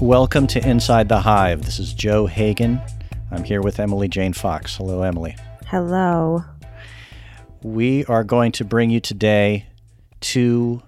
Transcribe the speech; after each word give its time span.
Welcome 0.00 0.46
to 0.46 0.66
Inside 0.66 1.10
the 1.10 1.20
Hive. 1.20 1.66
This 1.66 1.78
is 1.78 1.92
Joe 1.92 2.24
Hagan. 2.24 2.80
I'm 3.30 3.44
here 3.44 3.60
with 3.60 3.78
Emily 3.78 4.08
Jane 4.08 4.32
Fox. 4.32 4.78
Hello, 4.78 5.02
Emily. 5.02 5.36
Hello. 5.66 6.42
We 7.62 8.06
are 8.06 8.24
going 8.24 8.52
to 8.52 8.64
bring 8.64 8.88
you 8.88 9.00
today 9.00 9.66
two 10.20 10.82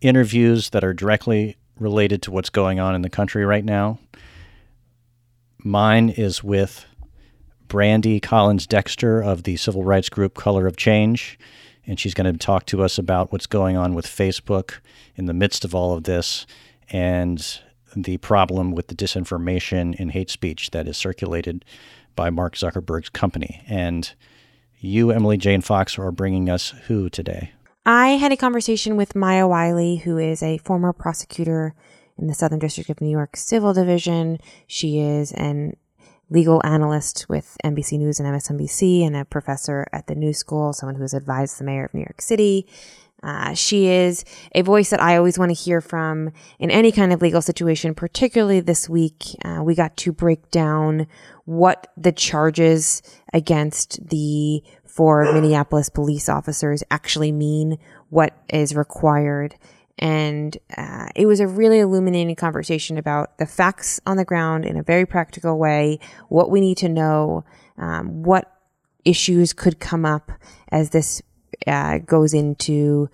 interviews 0.00 0.70
that 0.70 0.82
are 0.82 0.92
directly 0.92 1.56
related 1.78 2.20
to 2.22 2.32
what's 2.32 2.50
going 2.50 2.80
on 2.80 2.96
in 2.96 3.02
the 3.02 3.08
country 3.08 3.44
right 3.44 3.64
now. 3.64 4.00
Mine 5.58 6.10
is 6.10 6.42
with 6.42 6.86
Brandi 7.68 8.20
Collins 8.20 8.66
Dexter 8.66 9.22
of 9.22 9.44
the 9.44 9.56
civil 9.56 9.84
rights 9.84 10.08
group 10.08 10.34
Color 10.34 10.66
of 10.66 10.76
Change, 10.76 11.38
and 11.86 12.00
she's 12.00 12.14
going 12.14 12.30
to 12.30 12.36
talk 12.36 12.66
to 12.66 12.82
us 12.82 12.98
about 12.98 13.30
what's 13.30 13.46
going 13.46 13.76
on 13.76 13.94
with 13.94 14.04
Facebook 14.04 14.80
in 15.14 15.26
the 15.26 15.32
midst 15.32 15.64
of 15.64 15.76
all 15.76 15.96
of 15.96 16.02
this 16.02 16.44
and 16.90 17.60
the 17.96 18.16
problem 18.18 18.72
with 18.72 18.88
the 18.88 18.94
disinformation 18.94 19.98
and 19.98 20.12
hate 20.12 20.30
speech 20.30 20.70
that 20.70 20.88
is 20.88 20.96
circulated 20.96 21.64
by 22.16 22.30
Mark 22.30 22.56
Zuckerberg's 22.56 23.08
company. 23.08 23.62
And 23.66 24.12
you, 24.78 25.10
Emily 25.10 25.36
Jane 25.36 25.60
Fox, 25.60 25.98
are 25.98 26.12
bringing 26.12 26.50
us 26.50 26.70
who 26.86 27.08
today? 27.08 27.52
I 27.86 28.10
had 28.10 28.32
a 28.32 28.36
conversation 28.36 28.96
with 28.96 29.14
Maya 29.14 29.46
Wiley, 29.46 29.96
who 29.96 30.18
is 30.18 30.42
a 30.42 30.58
former 30.58 30.92
prosecutor 30.92 31.74
in 32.18 32.28
the 32.28 32.34
Southern 32.34 32.58
District 32.58 32.90
of 32.90 33.00
New 33.00 33.10
York 33.10 33.36
Civil 33.36 33.72
Division. 33.72 34.38
She 34.66 35.00
is 35.00 35.32
an 35.32 35.76
legal 36.30 36.60
analyst 36.64 37.26
with 37.28 37.56
NBC 37.64 37.98
News 37.98 38.18
and 38.18 38.28
MSNBC 38.28 39.06
and 39.06 39.16
a 39.16 39.24
professor 39.24 39.86
at 39.92 40.06
the 40.06 40.14
New 40.14 40.32
School, 40.32 40.72
someone 40.72 40.96
who 40.96 41.02
has 41.02 41.14
advised 41.14 41.58
the 41.58 41.64
mayor 41.64 41.84
of 41.84 41.94
New 41.94 42.00
York 42.00 42.20
City. 42.20 42.66
Uh, 43.24 43.54
she 43.54 43.86
is 43.86 44.22
a 44.54 44.60
voice 44.60 44.90
that 44.90 45.00
I 45.00 45.16
always 45.16 45.38
want 45.38 45.48
to 45.48 45.54
hear 45.54 45.80
from 45.80 46.30
in 46.58 46.70
any 46.70 46.92
kind 46.92 47.10
of 47.12 47.22
legal 47.22 47.40
situation, 47.40 47.94
particularly 47.94 48.60
this 48.60 48.86
week. 48.86 49.24
Uh, 49.42 49.62
we 49.64 49.74
got 49.74 49.96
to 49.98 50.12
break 50.12 50.50
down 50.50 51.06
what 51.46 51.90
the 51.96 52.12
charges 52.12 53.02
against 53.32 54.06
the 54.10 54.62
four 54.84 55.32
Minneapolis 55.32 55.88
police 55.88 56.28
officers 56.28 56.84
actually 56.90 57.32
mean, 57.32 57.78
what 58.10 58.36
is 58.50 58.76
required. 58.76 59.56
And 59.98 60.56
uh, 60.76 61.06
it 61.16 61.26
was 61.26 61.40
a 61.40 61.46
really 61.46 61.78
illuminating 61.78 62.36
conversation 62.36 62.98
about 62.98 63.38
the 63.38 63.46
facts 63.46 64.00
on 64.06 64.18
the 64.18 64.24
ground 64.24 64.66
in 64.66 64.76
a 64.76 64.82
very 64.82 65.06
practical 65.06 65.58
way, 65.58 65.98
what 66.28 66.50
we 66.50 66.60
need 66.60 66.76
to 66.78 66.88
know, 66.88 67.44
um, 67.78 68.22
what 68.22 68.52
issues 69.04 69.52
could 69.52 69.80
come 69.80 70.04
up 70.04 70.30
as 70.70 70.90
this 70.90 71.22
uh, 71.66 71.98
goes 71.98 72.34
into 72.34 73.08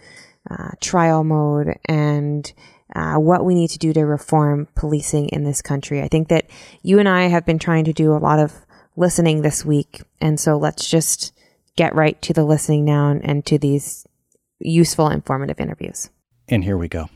uh, 0.50 0.70
trial 0.80 1.24
mode 1.24 1.78
and 1.86 2.52
uh, 2.94 3.16
what 3.16 3.44
we 3.44 3.54
need 3.54 3.70
to 3.70 3.78
do 3.78 3.92
to 3.92 4.02
reform 4.02 4.68
policing 4.74 5.28
in 5.28 5.44
this 5.44 5.62
country. 5.62 6.02
I 6.02 6.08
think 6.08 6.28
that 6.28 6.46
you 6.82 6.98
and 6.98 7.08
I 7.08 7.28
have 7.28 7.46
been 7.46 7.58
trying 7.58 7.84
to 7.84 7.92
do 7.92 8.12
a 8.12 8.18
lot 8.18 8.38
of 8.38 8.52
listening 8.96 9.42
this 9.42 9.64
week. 9.64 10.02
And 10.20 10.38
so 10.40 10.58
let's 10.58 10.88
just 10.88 11.32
get 11.76 11.94
right 11.94 12.20
to 12.22 12.32
the 12.32 12.44
listening 12.44 12.84
now 12.84 13.10
and, 13.10 13.24
and 13.24 13.46
to 13.46 13.58
these 13.58 14.06
useful, 14.58 15.08
informative 15.08 15.60
interviews. 15.60 16.10
And 16.48 16.64
here 16.64 16.76
we 16.76 16.88
go. 16.88 17.08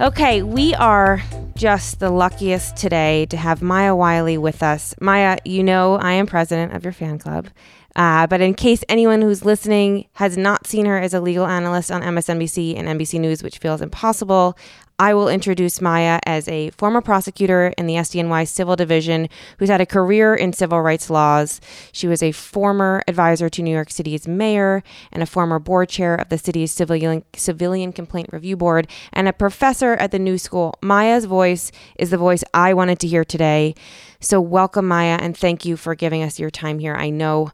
Okay, 0.00 0.42
we 0.42 0.74
are 0.74 1.22
just 1.56 2.00
the 2.00 2.10
luckiest 2.10 2.76
today 2.76 3.26
to 3.26 3.36
have 3.36 3.62
Maya 3.62 3.94
Wiley 3.94 4.38
with 4.38 4.62
us. 4.62 4.94
Maya, 5.00 5.38
you 5.44 5.62
know 5.62 5.94
I 5.94 6.12
am 6.12 6.26
president 6.26 6.72
of 6.72 6.84
your 6.84 6.92
fan 6.92 7.18
club. 7.18 7.48
Uh, 7.96 8.26
but 8.26 8.40
in 8.40 8.54
case 8.54 8.82
anyone 8.88 9.22
who's 9.22 9.44
listening 9.44 10.06
has 10.14 10.36
not 10.36 10.66
seen 10.66 10.84
her 10.86 10.98
as 10.98 11.14
a 11.14 11.20
legal 11.20 11.46
analyst 11.46 11.92
on 11.92 12.02
MSNBC 12.02 12.76
and 12.76 12.88
NBC 12.88 13.20
News, 13.20 13.42
which 13.42 13.58
feels 13.58 13.80
impossible, 13.80 14.58
I 14.98 15.12
will 15.12 15.28
introduce 15.28 15.80
Maya 15.80 16.20
as 16.24 16.46
a 16.46 16.70
former 16.70 17.00
prosecutor 17.00 17.74
in 17.76 17.88
the 17.88 17.94
SDNY 17.94 18.46
Civil 18.46 18.76
Division 18.76 19.28
who's 19.58 19.68
had 19.68 19.80
a 19.80 19.86
career 19.86 20.36
in 20.36 20.52
civil 20.52 20.80
rights 20.80 21.10
laws. 21.10 21.60
She 21.90 22.06
was 22.06 22.22
a 22.22 22.30
former 22.30 23.02
advisor 23.08 23.48
to 23.48 23.62
New 23.62 23.72
York 23.72 23.90
City's 23.90 24.28
mayor 24.28 24.84
and 25.10 25.20
a 25.20 25.26
former 25.26 25.58
board 25.58 25.88
chair 25.88 26.14
of 26.14 26.28
the 26.28 26.38
city's 26.38 26.70
civilian, 26.70 27.24
civilian 27.34 27.92
complaint 27.92 28.28
review 28.32 28.56
board 28.56 28.86
and 29.12 29.26
a 29.26 29.32
professor 29.32 29.94
at 29.94 30.12
the 30.12 30.18
New 30.20 30.38
School. 30.38 30.74
Maya's 30.80 31.24
voice 31.24 31.72
is 31.98 32.10
the 32.10 32.16
voice 32.16 32.44
I 32.54 32.72
wanted 32.72 33.00
to 33.00 33.08
hear 33.08 33.24
today. 33.24 33.74
So, 34.20 34.40
welcome, 34.40 34.86
Maya, 34.86 35.18
and 35.20 35.36
thank 35.36 35.64
you 35.64 35.76
for 35.76 35.96
giving 35.96 36.22
us 36.22 36.38
your 36.38 36.50
time 36.50 36.78
here. 36.78 36.94
I 36.94 37.10
know 37.10 37.50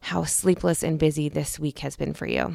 how 0.00 0.24
sleepless 0.24 0.82
and 0.82 0.98
busy 0.98 1.28
this 1.28 1.58
week 1.58 1.80
has 1.80 1.96
been 1.96 2.14
for 2.14 2.26
you. 2.26 2.54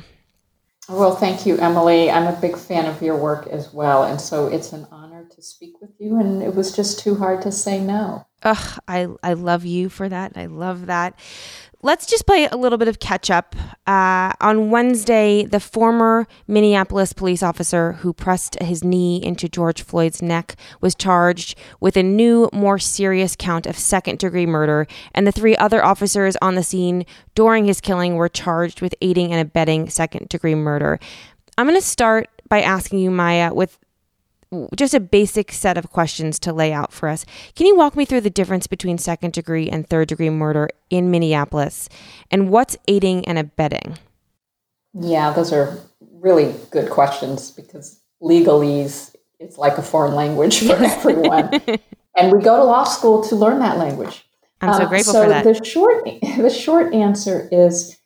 Well, 0.89 1.15
thank 1.15 1.45
you, 1.45 1.57
Emily. 1.57 2.11
I'm 2.11 2.27
a 2.27 2.39
big 2.39 2.57
fan 2.57 2.85
of 2.85 3.01
your 3.01 3.15
work 3.15 3.47
as 3.47 3.73
well. 3.73 4.03
And 4.03 4.19
so 4.19 4.47
it's 4.47 4.73
an 4.73 4.85
honor 4.91 5.25
to 5.33 5.41
speak 5.41 5.79
with 5.79 5.91
you. 5.97 6.19
And 6.19 6.43
it 6.43 6.55
was 6.55 6.75
just 6.75 6.99
too 6.99 7.15
hard 7.15 7.41
to 7.43 7.51
say 7.51 7.79
no. 7.79 8.27
Ugh, 8.43 8.79
I, 8.87 9.07
I 9.23 9.33
love 9.33 9.63
you 9.63 9.87
for 9.87 10.09
that. 10.09 10.33
I 10.35 10.47
love 10.47 10.87
that 10.87 11.17
let's 11.83 12.05
just 12.05 12.25
play 12.25 12.47
a 12.47 12.55
little 12.55 12.77
bit 12.77 12.87
of 12.87 12.99
catch 12.99 13.29
up. 13.29 13.55
Uh, 13.85 14.31
on 14.39 14.71
Wednesday, 14.71 15.45
the 15.45 15.59
former 15.59 16.25
Minneapolis 16.47 17.13
police 17.13 17.43
officer 17.43 17.93
who 17.93 18.13
pressed 18.13 18.57
his 18.61 18.83
knee 18.83 19.21
into 19.21 19.49
George 19.49 19.83
Floyd's 19.83 20.21
neck 20.21 20.55
was 20.81 20.95
charged 20.95 21.57
with 21.81 21.97
a 21.97 22.03
new, 22.03 22.49
more 22.53 22.79
serious 22.79 23.35
count 23.37 23.67
of 23.67 23.77
second 23.77 24.19
degree 24.19 24.45
murder, 24.45 24.87
and 25.13 25.27
the 25.27 25.31
three 25.31 25.55
other 25.57 25.83
officers 25.83 26.37
on 26.41 26.55
the 26.55 26.63
scene 26.63 27.05
during 27.35 27.65
his 27.65 27.81
killing 27.81 28.15
were 28.15 28.29
charged 28.29 28.81
with 28.81 28.95
aiding 29.01 29.31
and 29.31 29.41
abetting 29.41 29.89
second 29.89 30.29
degree 30.29 30.55
murder. 30.55 30.99
I'm 31.57 31.67
going 31.67 31.79
to 31.79 31.85
start 31.85 32.29
by 32.47 32.61
asking 32.61 32.99
you, 32.99 33.11
Maya, 33.11 33.53
with 33.53 33.77
just 34.75 34.93
a 34.93 34.99
basic 34.99 35.51
set 35.51 35.77
of 35.77 35.89
questions 35.89 36.39
to 36.39 36.53
lay 36.53 36.71
out 36.73 36.91
for 36.93 37.09
us. 37.09 37.25
Can 37.55 37.67
you 37.67 37.75
walk 37.75 37.95
me 37.95 38.05
through 38.05 38.21
the 38.21 38.29
difference 38.29 38.67
between 38.67 38.97
second 38.97 39.33
degree 39.33 39.69
and 39.69 39.87
third 39.87 40.07
degree 40.07 40.29
murder 40.29 40.69
in 40.89 41.11
Minneapolis 41.11 41.89
and 42.31 42.49
what's 42.49 42.77
aiding 42.87 43.25
and 43.25 43.37
abetting? 43.37 43.97
Yeah, 44.93 45.31
those 45.31 45.51
are 45.51 45.79
really 45.99 46.55
good 46.71 46.89
questions 46.89 47.51
because 47.51 47.99
legalese 48.21 49.13
it's 49.39 49.57
like 49.57 49.77
a 49.77 49.81
foreign 49.81 50.15
language 50.15 50.65
for 50.65 50.73
everyone. 50.83 51.49
and 52.15 52.31
we 52.31 52.41
go 52.41 52.57
to 52.57 52.63
law 52.63 52.85
school 52.85 53.23
to 53.25 53.35
learn 53.35 53.59
that 53.59 53.77
language. 53.77 54.25
I'm 54.61 54.73
so 54.73 54.83
um, 54.83 54.89
grateful 54.89 55.13
so 55.13 55.23
for 55.23 55.29
that. 55.29 55.43
The 55.43 55.63
short 55.65 56.05
the 56.05 56.49
short 56.49 56.93
answer 56.93 57.49
is 57.51 57.97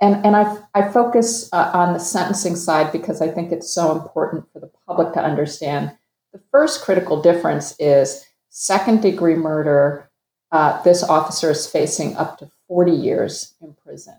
and 0.00 0.24
and 0.24 0.36
I 0.36 0.56
I 0.74 0.88
focus 0.88 1.48
uh, 1.52 1.70
on 1.74 1.92
the 1.92 1.98
sentencing 1.98 2.56
side 2.56 2.92
because 2.92 3.20
I 3.20 3.28
think 3.28 3.52
it's 3.52 3.72
so 3.72 3.92
important 3.92 4.44
for 4.52 4.60
the 4.60 4.70
public 4.86 5.12
to 5.14 5.22
understand. 5.22 5.92
The 6.32 6.40
first 6.50 6.82
critical 6.82 7.20
difference 7.20 7.76
is 7.78 8.24
second 8.48 9.02
degree 9.02 9.36
murder. 9.36 10.10
Uh, 10.50 10.80
this 10.82 11.02
officer 11.02 11.50
is 11.50 11.66
facing 11.66 12.16
up 12.16 12.38
to 12.38 12.50
40 12.68 12.92
years 12.92 13.54
in 13.60 13.74
prison. 13.74 14.16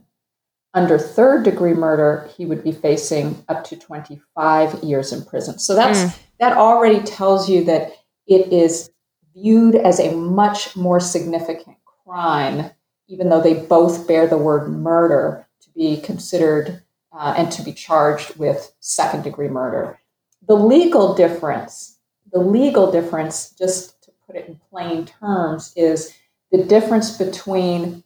Under 0.73 0.97
third 0.97 1.43
degree 1.43 1.73
murder, 1.73 2.29
he 2.35 2.45
would 2.45 2.63
be 2.63 2.73
facing 2.73 3.43
up 3.47 3.63
to 3.65 3.77
25 3.77 4.83
years 4.83 5.13
in 5.13 5.23
prison. 5.23 5.57
So 5.57 5.73
that's 5.73 5.99
mm. 5.99 6.17
that 6.39 6.57
already 6.57 6.99
tells 7.01 7.49
you 7.49 7.63
that 7.65 7.93
it 8.27 8.51
is 8.51 8.89
viewed 9.33 9.75
as 9.75 9.99
a 9.99 10.15
much 10.15 10.75
more 10.75 10.99
significant 10.99 11.77
crime, 12.03 12.71
even 13.07 13.29
though 13.29 13.41
they 13.41 13.53
both 13.53 14.07
bear 14.07 14.27
the 14.27 14.37
word 14.37 14.69
murder 14.69 15.44
be 15.75 15.97
considered 15.97 16.81
uh, 17.11 17.33
and 17.37 17.51
to 17.51 17.63
be 17.63 17.73
charged 17.73 18.35
with 18.37 18.73
second 18.79 19.23
degree 19.23 19.47
murder. 19.47 19.99
The 20.47 20.55
legal 20.55 21.15
difference, 21.15 21.97
the 22.31 22.39
legal 22.39 22.91
difference, 22.91 23.51
just 23.51 24.01
to 24.03 24.11
put 24.25 24.35
it 24.35 24.47
in 24.47 24.59
plain 24.69 25.05
terms, 25.05 25.73
is 25.75 26.13
the 26.51 26.63
difference 26.63 27.17
between 27.17 28.03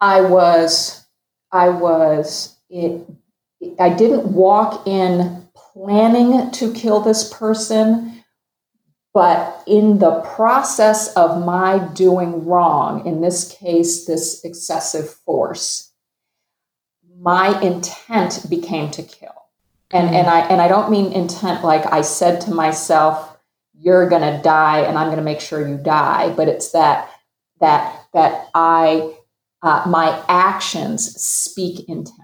I 0.00 0.20
was, 0.20 1.06
I 1.52 1.70
was, 1.70 2.56
it, 2.68 3.06
I 3.78 3.88
didn't 3.88 4.32
walk 4.32 4.86
in 4.86 5.48
planning 5.54 6.50
to 6.52 6.72
kill 6.72 7.00
this 7.00 7.32
person, 7.32 8.22
but 9.12 9.62
in 9.66 9.98
the 9.98 10.20
process 10.20 11.12
of 11.14 11.44
my 11.44 11.78
doing 11.94 12.44
wrong, 12.44 13.06
in 13.06 13.20
this 13.20 13.50
case, 13.50 14.04
this 14.04 14.44
excessive 14.44 15.08
force, 15.08 15.92
my 17.18 17.60
intent 17.60 18.46
became 18.48 18.90
to 18.92 19.02
kill. 19.02 19.30
And 19.90 20.06
mm-hmm. 20.06 20.16
and 20.16 20.26
I 20.28 20.40
and 20.40 20.60
I 20.60 20.68
don't 20.68 20.90
mean 20.90 21.12
intent 21.12 21.64
like 21.64 21.90
I 21.92 22.02
said 22.02 22.40
to 22.42 22.50
myself, 22.50 23.36
you're 23.78 24.08
gonna 24.08 24.42
die 24.42 24.80
and 24.80 24.98
I'm 24.98 25.10
gonna 25.10 25.22
make 25.22 25.40
sure 25.40 25.66
you 25.66 25.76
die, 25.76 26.32
but 26.34 26.48
it's 26.48 26.72
that 26.72 27.10
that 27.60 28.06
that 28.12 28.48
I 28.54 29.14
uh, 29.62 29.84
my 29.86 30.22
actions 30.28 31.20
speak 31.20 31.88
intent. 31.88 32.20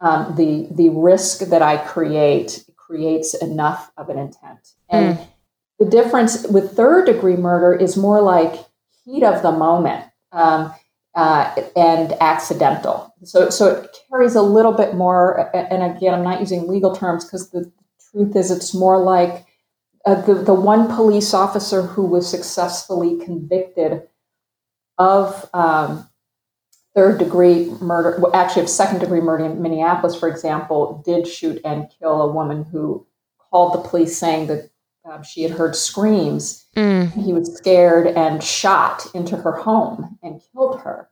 Um, 0.00 0.34
the 0.36 0.68
the 0.70 0.90
risk 0.90 1.40
that 1.40 1.62
I 1.62 1.76
create 1.76 2.64
creates 2.76 3.34
enough 3.34 3.90
of 3.96 4.08
an 4.08 4.18
intent. 4.18 4.72
And 4.88 5.18
mm. 5.18 5.26
the 5.78 5.84
difference 5.84 6.46
with 6.46 6.72
third 6.72 7.06
degree 7.06 7.36
murder 7.36 7.74
is 7.74 7.96
more 7.96 8.22
like 8.22 8.64
heat 9.04 9.22
of 9.22 9.42
the 9.42 9.52
moment. 9.52 10.04
Um, 10.32 10.72
uh, 11.18 11.52
and 11.74 12.12
accidental. 12.20 13.12
So, 13.24 13.50
so 13.50 13.72
it 13.72 13.96
carries 14.08 14.36
a 14.36 14.42
little 14.42 14.70
bit 14.70 14.94
more. 14.94 15.50
And 15.52 15.82
again, 15.82 16.14
I'm 16.14 16.22
not 16.22 16.38
using 16.38 16.68
legal 16.68 16.94
terms 16.94 17.24
because 17.24 17.50
the 17.50 17.72
truth 18.12 18.36
is, 18.36 18.52
it's 18.52 18.72
more 18.72 19.02
like 19.02 19.44
uh, 20.06 20.20
the, 20.20 20.34
the 20.34 20.54
one 20.54 20.86
police 20.86 21.34
officer 21.34 21.82
who 21.82 22.06
was 22.06 22.30
successfully 22.30 23.18
convicted 23.24 24.04
of 24.96 25.50
um, 25.52 26.08
third 26.94 27.18
degree 27.18 27.64
murder, 27.80 28.22
actually 28.32 28.62
of 28.62 28.68
second 28.68 29.00
degree 29.00 29.20
murder 29.20 29.46
in 29.46 29.60
Minneapolis, 29.60 30.14
for 30.14 30.28
example, 30.28 31.02
did 31.04 31.26
shoot 31.26 31.60
and 31.64 31.88
kill 31.98 32.22
a 32.22 32.32
woman 32.32 32.62
who 32.62 33.04
called 33.50 33.74
the 33.74 33.88
police 33.88 34.16
saying 34.16 34.46
that 34.46 34.70
she 35.22 35.42
had 35.42 35.52
heard 35.52 35.74
screams. 35.74 36.66
Mm. 36.76 37.12
He 37.24 37.32
was 37.32 37.54
scared 37.56 38.06
and 38.08 38.42
shot 38.42 39.06
into 39.14 39.36
her 39.36 39.52
home 39.52 40.18
and 40.22 40.40
killed 40.52 40.80
her. 40.80 41.08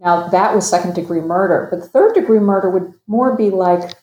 Now, 0.00 0.28
that 0.28 0.54
was 0.54 0.68
second 0.68 0.94
degree 0.94 1.20
murder. 1.20 1.68
But 1.70 1.88
third 1.90 2.14
degree 2.14 2.40
murder 2.40 2.70
would 2.70 2.92
more 3.06 3.36
be 3.36 3.50
like, 3.50 3.94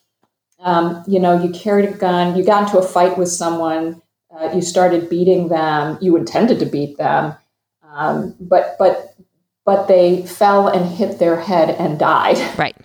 um, 0.59 1.03
you 1.07 1.19
know, 1.19 1.41
you 1.41 1.49
carried 1.51 1.89
a 1.89 1.93
gun, 1.93 2.37
you 2.37 2.43
got 2.43 2.63
into 2.63 2.77
a 2.77 2.87
fight 2.87 3.17
with 3.17 3.29
someone, 3.29 4.01
uh, 4.35 4.51
you 4.53 4.61
started 4.61 5.09
beating 5.09 5.49
them, 5.49 5.97
you 6.01 6.15
intended 6.15 6.59
to 6.59 6.65
beat 6.65 6.97
them, 6.97 7.35
um, 7.83 8.35
but 8.39 8.75
but 8.79 9.15
but 9.65 9.87
they 9.87 10.25
fell 10.25 10.67
and 10.67 10.85
hit 10.85 11.19
their 11.19 11.39
head 11.39 11.69
and 11.71 11.99
died. 11.99 12.37
Right. 12.57 12.75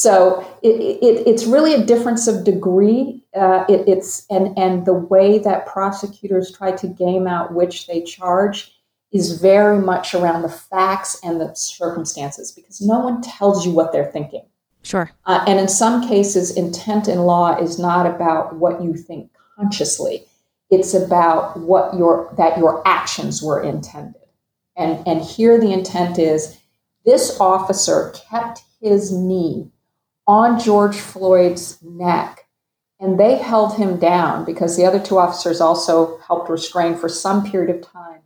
So 0.00 0.40
it, 0.62 0.80
it, 1.02 1.26
it's 1.26 1.44
really 1.44 1.74
a 1.74 1.84
difference 1.84 2.26
of 2.26 2.42
degree. 2.42 3.22
Uh, 3.36 3.66
it, 3.68 3.86
it's 3.86 4.24
and 4.30 4.58
and 4.58 4.86
the 4.86 4.94
way 4.94 5.38
that 5.40 5.66
prosecutors 5.66 6.50
try 6.50 6.72
to 6.72 6.86
game 6.86 7.26
out 7.26 7.52
which 7.52 7.86
they 7.86 8.02
charge 8.02 8.72
is 9.12 9.38
very 9.42 9.78
much 9.78 10.14
around 10.14 10.40
the 10.40 10.48
facts 10.48 11.20
and 11.22 11.38
the 11.38 11.54
circumstances 11.54 12.50
because 12.50 12.80
no 12.80 12.98
one 13.00 13.20
tells 13.20 13.66
you 13.66 13.72
what 13.72 13.92
they're 13.92 14.10
thinking. 14.10 14.46
Sure. 14.82 15.10
Uh, 15.26 15.44
and 15.46 15.60
in 15.60 15.68
some 15.68 16.08
cases, 16.08 16.56
intent 16.56 17.06
in 17.06 17.18
law 17.18 17.54
is 17.58 17.78
not 17.78 18.06
about 18.06 18.56
what 18.56 18.82
you 18.82 18.94
think 18.94 19.30
consciously; 19.58 20.24
it's 20.70 20.94
about 20.94 21.58
what 21.58 21.94
your 21.98 22.32
that 22.38 22.56
your 22.56 22.82
actions 22.88 23.42
were 23.42 23.62
intended. 23.62 24.22
And 24.78 25.06
and 25.06 25.20
here 25.20 25.60
the 25.60 25.74
intent 25.74 26.18
is 26.18 26.56
this 27.04 27.38
officer 27.38 28.14
kept 28.30 28.62
his 28.80 29.12
knee 29.12 29.70
on 30.30 30.60
George 30.60 30.94
Floyd's 30.94 31.82
neck 31.82 32.46
and 33.00 33.18
they 33.18 33.36
held 33.36 33.74
him 33.76 33.98
down 33.98 34.44
because 34.44 34.76
the 34.76 34.84
other 34.84 35.00
two 35.00 35.18
officers 35.18 35.60
also 35.60 36.18
helped 36.18 36.48
restrain 36.48 36.94
for 36.96 37.08
some 37.08 37.50
period 37.50 37.74
of 37.74 37.82
time 37.82 38.20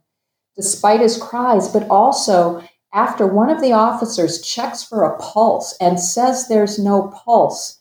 despite 0.54 1.00
his 1.00 1.16
cries, 1.16 1.66
but 1.68 1.88
also 1.88 2.62
after 2.92 3.26
one 3.26 3.48
of 3.48 3.62
the 3.62 3.72
officers 3.72 4.42
checks 4.42 4.84
for 4.84 5.02
a 5.02 5.18
pulse 5.18 5.74
and 5.80 5.98
says 5.98 6.46
there's 6.46 6.78
no 6.78 7.08
pulse, 7.24 7.80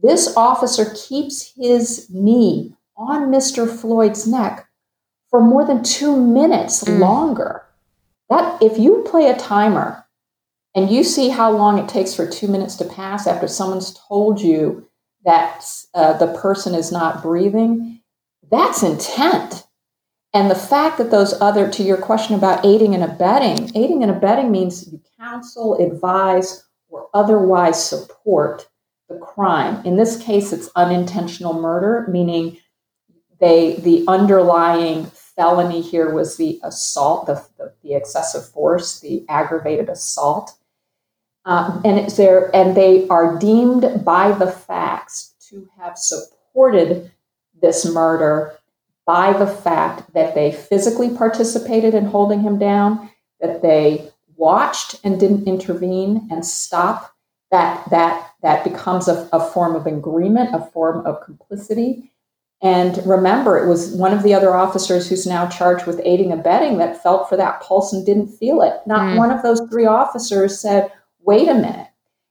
this 0.00 0.36
officer 0.36 0.94
keeps 0.94 1.54
his 1.56 2.06
knee 2.10 2.74
on 2.98 3.32
Mr. 3.32 3.66
Floyd's 3.66 4.26
neck 4.26 4.68
for 5.30 5.40
more 5.40 5.64
than 5.64 5.82
two 5.82 6.14
minutes 6.20 6.84
mm. 6.84 6.98
longer. 6.98 7.62
That 8.28 8.62
if 8.62 8.78
you 8.78 9.02
play 9.06 9.28
a 9.28 9.36
timer 9.36 10.03
and 10.74 10.90
you 10.90 11.04
see 11.04 11.28
how 11.28 11.50
long 11.50 11.78
it 11.78 11.88
takes 11.88 12.14
for 12.14 12.28
two 12.28 12.48
minutes 12.48 12.74
to 12.76 12.84
pass 12.84 13.26
after 13.26 13.46
someone's 13.46 13.98
told 14.08 14.40
you 14.40 14.88
that 15.24 15.64
uh, 15.94 16.14
the 16.18 16.38
person 16.38 16.74
is 16.74 16.92
not 16.92 17.22
breathing, 17.22 18.00
that's 18.50 18.82
intent. 18.82 19.66
And 20.32 20.50
the 20.50 20.56
fact 20.56 20.98
that 20.98 21.12
those 21.12 21.40
other, 21.40 21.70
to 21.70 21.82
your 21.82 21.96
question 21.96 22.34
about 22.34 22.66
aiding 22.66 22.94
and 22.94 23.04
abetting, 23.04 23.70
aiding 23.76 24.02
and 24.02 24.10
abetting 24.10 24.50
means 24.50 24.90
you 24.90 25.00
counsel, 25.18 25.76
advise, 25.76 26.64
or 26.88 27.08
otherwise 27.14 27.82
support 27.82 28.68
the 29.08 29.16
crime. 29.16 29.84
In 29.86 29.96
this 29.96 30.20
case, 30.20 30.52
it's 30.52 30.70
unintentional 30.74 31.54
murder, 31.54 32.06
meaning 32.10 32.58
they 33.40 33.76
the 33.76 34.04
underlying 34.08 35.06
felony 35.06 35.80
here 35.80 36.12
was 36.12 36.36
the 36.36 36.60
assault, 36.62 37.26
the, 37.26 37.44
the, 37.58 37.72
the 37.82 37.94
excessive 37.94 38.48
force, 38.48 39.00
the 39.00 39.24
aggravated 39.28 39.88
assault. 39.88 40.54
Um, 41.46 41.82
and 41.84 41.98
it's 41.98 42.16
there, 42.16 42.54
and 42.56 42.76
they 42.76 43.06
are 43.08 43.38
deemed 43.38 44.04
by 44.04 44.32
the 44.32 44.50
facts 44.50 45.34
to 45.50 45.68
have 45.78 45.98
supported 45.98 47.10
this 47.60 47.84
murder 47.84 48.56
by 49.06 49.34
the 49.34 49.46
fact 49.46 50.12
that 50.14 50.34
they 50.34 50.50
physically 50.50 51.14
participated 51.14 51.92
in 51.94 52.06
holding 52.06 52.40
him 52.40 52.58
down, 52.58 53.10
that 53.40 53.60
they 53.60 54.10
watched 54.36 54.98
and 55.04 55.20
didn't 55.20 55.46
intervene 55.46 56.26
and 56.30 56.46
stop, 56.46 57.14
that 57.50 57.88
that 57.90 58.30
that 58.42 58.64
becomes 58.64 59.06
a, 59.08 59.28
a 59.32 59.50
form 59.50 59.76
of 59.76 59.86
agreement, 59.86 60.54
a 60.54 60.64
form 60.72 61.04
of 61.06 61.22
complicity. 61.22 62.10
And 62.62 63.06
remember, 63.06 63.62
it 63.62 63.68
was 63.68 63.92
one 63.92 64.14
of 64.14 64.22
the 64.22 64.32
other 64.32 64.54
officers 64.54 65.06
who's 65.06 65.26
now 65.26 65.46
charged 65.48 65.86
with 65.86 66.00
aiding 66.02 66.32
and 66.32 66.40
abetting 66.40 66.78
that 66.78 67.02
felt 67.02 67.28
for 67.28 67.36
that 67.36 67.60
pulse 67.60 67.92
and 67.92 68.06
didn't 68.06 68.28
feel 68.28 68.62
it. 68.62 68.80
Not 68.86 69.02
mm. 69.02 69.18
one 69.18 69.30
of 69.30 69.42
those 69.42 69.60
three 69.68 69.84
officers 69.84 70.58
said, 70.58 70.90
wait 71.24 71.48
a 71.48 71.54
minute, 71.54 71.88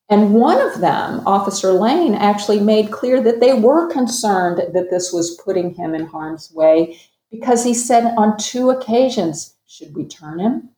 and 0.09 0.33
one 0.33 0.59
of 0.61 0.79
them, 0.79 1.25
Officer 1.25 1.71
Lane, 1.71 2.13
actually 2.13 2.59
made 2.59 2.91
clear 2.91 3.21
that 3.21 3.39
they 3.39 3.53
were 3.53 3.91
concerned 3.91 4.61
that 4.73 4.89
this 4.89 5.11
was 5.11 5.39
putting 5.43 5.73
him 5.73 5.95
in 5.95 6.05
harm's 6.05 6.51
way 6.51 6.99
because 7.31 7.63
he 7.63 7.73
said 7.73 8.13
on 8.17 8.37
two 8.37 8.69
occasions, 8.69 9.55
Should 9.65 9.95
we 9.95 10.05
turn 10.05 10.39
him? 10.39 10.69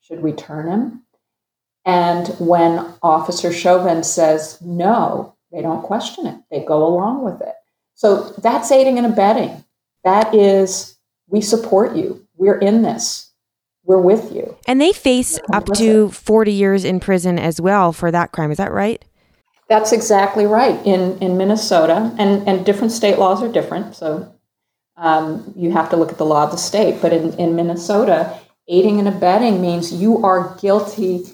Should 0.00 0.22
we 0.22 0.32
turn 0.32 0.66
him? 0.68 1.02
And 1.84 2.28
when 2.38 2.94
Officer 3.02 3.52
Chauvin 3.52 4.02
says 4.02 4.60
no, 4.60 5.36
they 5.52 5.62
don't 5.62 5.82
question 5.82 6.26
it, 6.26 6.40
they 6.50 6.64
go 6.64 6.84
along 6.84 7.22
with 7.22 7.40
it. 7.40 7.54
So 7.94 8.30
that's 8.38 8.72
aiding 8.72 8.98
and 8.98 9.06
abetting. 9.06 9.64
That 10.04 10.34
is, 10.34 10.96
we 11.28 11.40
support 11.40 11.94
you, 11.94 12.26
we're 12.36 12.58
in 12.58 12.82
this 12.82 13.29
we're 13.90 14.00
with 14.00 14.32
you. 14.32 14.56
And 14.68 14.80
they 14.80 14.92
face 14.92 15.40
up 15.52 15.66
to 15.74 16.10
40 16.10 16.52
years 16.52 16.84
in 16.84 17.00
prison 17.00 17.40
as 17.40 17.60
well 17.60 17.92
for 17.92 18.12
that 18.12 18.30
crime. 18.30 18.52
Is 18.52 18.58
that 18.58 18.70
right? 18.70 19.04
That's 19.68 19.90
exactly 19.90 20.46
right. 20.46 20.78
In 20.86 21.18
in 21.18 21.36
Minnesota, 21.36 22.14
and 22.16 22.46
and 22.48 22.64
different 22.64 22.92
state 22.92 23.18
laws 23.18 23.42
are 23.42 23.50
different, 23.50 23.96
so 23.96 24.32
um, 24.96 25.52
you 25.56 25.72
have 25.72 25.90
to 25.90 25.96
look 25.96 26.10
at 26.10 26.18
the 26.18 26.24
law 26.24 26.44
of 26.44 26.52
the 26.52 26.56
state. 26.56 27.02
But 27.02 27.12
in 27.12 27.34
in 27.34 27.56
Minnesota, 27.56 28.38
aiding 28.68 29.00
and 29.00 29.08
abetting 29.08 29.60
means 29.60 29.92
you 29.92 30.24
are 30.24 30.56
guilty 30.60 31.24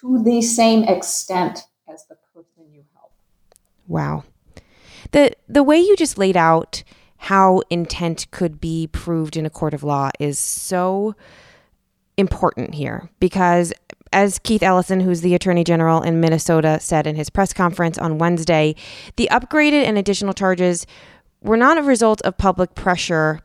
to 0.00 0.22
the 0.22 0.40
same 0.42 0.84
extent 0.84 1.66
as 1.88 2.06
the 2.06 2.16
person 2.32 2.72
you 2.72 2.84
help. 2.94 3.12
Wow. 3.88 4.24
The 5.10 5.32
the 5.48 5.62
way 5.64 5.78
you 5.78 5.96
just 5.96 6.18
laid 6.18 6.36
out 6.36 6.84
how 7.16 7.62
intent 7.70 8.30
could 8.30 8.60
be 8.60 8.86
proved 8.86 9.36
in 9.36 9.46
a 9.46 9.50
court 9.50 9.74
of 9.74 9.82
law 9.82 10.10
is 10.20 10.38
so 10.38 11.14
important 12.16 12.74
here 12.74 13.08
because 13.20 13.72
as 14.12 14.38
Keith 14.38 14.62
Ellison, 14.62 15.00
who's 15.00 15.22
the 15.22 15.34
Attorney 15.34 15.64
General 15.64 16.00
in 16.00 16.20
Minnesota, 16.20 16.78
said 16.80 17.06
in 17.06 17.16
his 17.16 17.30
press 17.30 17.52
conference 17.52 17.98
on 17.98 18.18
Wednesday, 18.18 18.76
the 19.16 19.28
upgraded 19.32 19.84
and 19.84 19.98
additional 19.98 20.32
charges 20.32 20.86
were 21.42 21.56
not 21.56 21.78
a 21.78 21.82
result 21.82 22.22
of 22.22 22.38
public 22.38 22.74
pressure, 22.74 23.40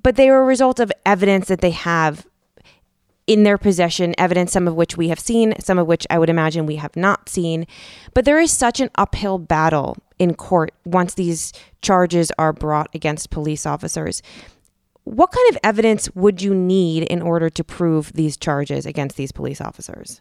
but 0.00 0.16
they 0.16 0.30
were 0.30 0.42
a 0.42 0.46
result 0.46 0.78
of 0.78 0.92
evidence 1.06 1.48
that 1.48 1.62
they 1.62 1.70
have 1.70 2.26
in 3.26 3.44
their 3.44 3.56
possession, 3.56 4.14
evidence 4.18 4.52
some 4.52 4.68
of 4.68 4.74
which 4.74 4.96
we 4.96 5.08
have 5.08 5.20
seen, 5.20 5.54
some 5.58 5.78
of 5.78 5.86
which 5.86 6.06
I 6.10 6.18
would 6.18 6.30
imagine 6.30 6.66
we 6.66 6.76
have 6.76 6.94
not 6.96 7.28
seen. 7.28 7.66
But 8.14 8.24
there 8.24 8.40
is 8.40 8.50
such 8.50 8.80
an 8.80 8.90
uphill 8.96 9.38
battle 9.38 9.96
in 10.18 10.34
court 10.34 10.72
once 10.84 11.14
these 11.14 11.52
charges 11.80 12.30
are 12.38 12.52
brought 12.52 12.94
against 12.94 13.30
police 13.30 13.64
officers. 13.64 14.22
What 15.04 15.32
kind 15.32 15.50
of 15.50 15.58
evidence 15.64 16.08
would 16.14 16.42
you 16.42 16.54
need 16.54 17.02
in 17.04 17.22
order 17.22 17.50
to 17.50 17.64
prove 17.64 18.12
these 18.12 18.36
charges 18.36 18.86
against 18.86 19.16
these 19.16 19.32
police 19.32 19.60
officers? 19.60 20.20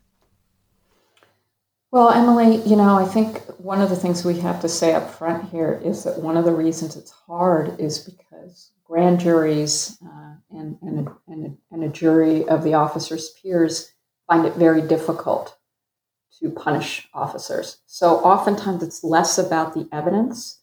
Well, 1.92 2.10
Emily, 2.10 2.62
you 2.68 2.78
know, 2.78 2.98
I 2.98 3.06
think 3.06 3.40
one 3.60 3.82
of 3.82 3.90
the 3.90 3.98
things 3.98 4.24
we 4.24 4.40
have 4.40 4.62
to 4.62 4.70
say 4.70 4.94
up 4.94 5.14
front 5.14 5.50
here 5.50 5.82
is 5.84 6.06
that 6.06 6.20
one 6.20 6.38
of 6.38 6.46
the 6.46 6.54
reasons 6.54 6.96
it's 6.96 7.12
hard 7.12 7.80
is 7.80 8.00
because 8.00 8.72
grand 8.86 9.20
juries 9.20 9.98
uh, 10.04 10.36
and, 10.52 10.78
and, 10.82 11.08
a, 11.08 11.18
and, 11.28 11.46
a, 11.46 11.74
and 11.74 11.84
a 11.84 11.90
jury 11.90 12.48
of 12.48 12.64
the 12.64 12.74
officers' 12.74 13.32
peers 13.42 13.92
find 14.26 14.46
it 14.46 14.54
very 14.56 14.82
difficult 14.82 15.58
to 16.40 16.50
punish 16.50 17.10
officers. 17.14 17.80
So 17.86 18.16
oftentimes 18.20 18.82
it's 18.84 19.04
less 19.04 19.38
about 19.38 19.74
the 19.74 19.90
evidence 19.92 20.61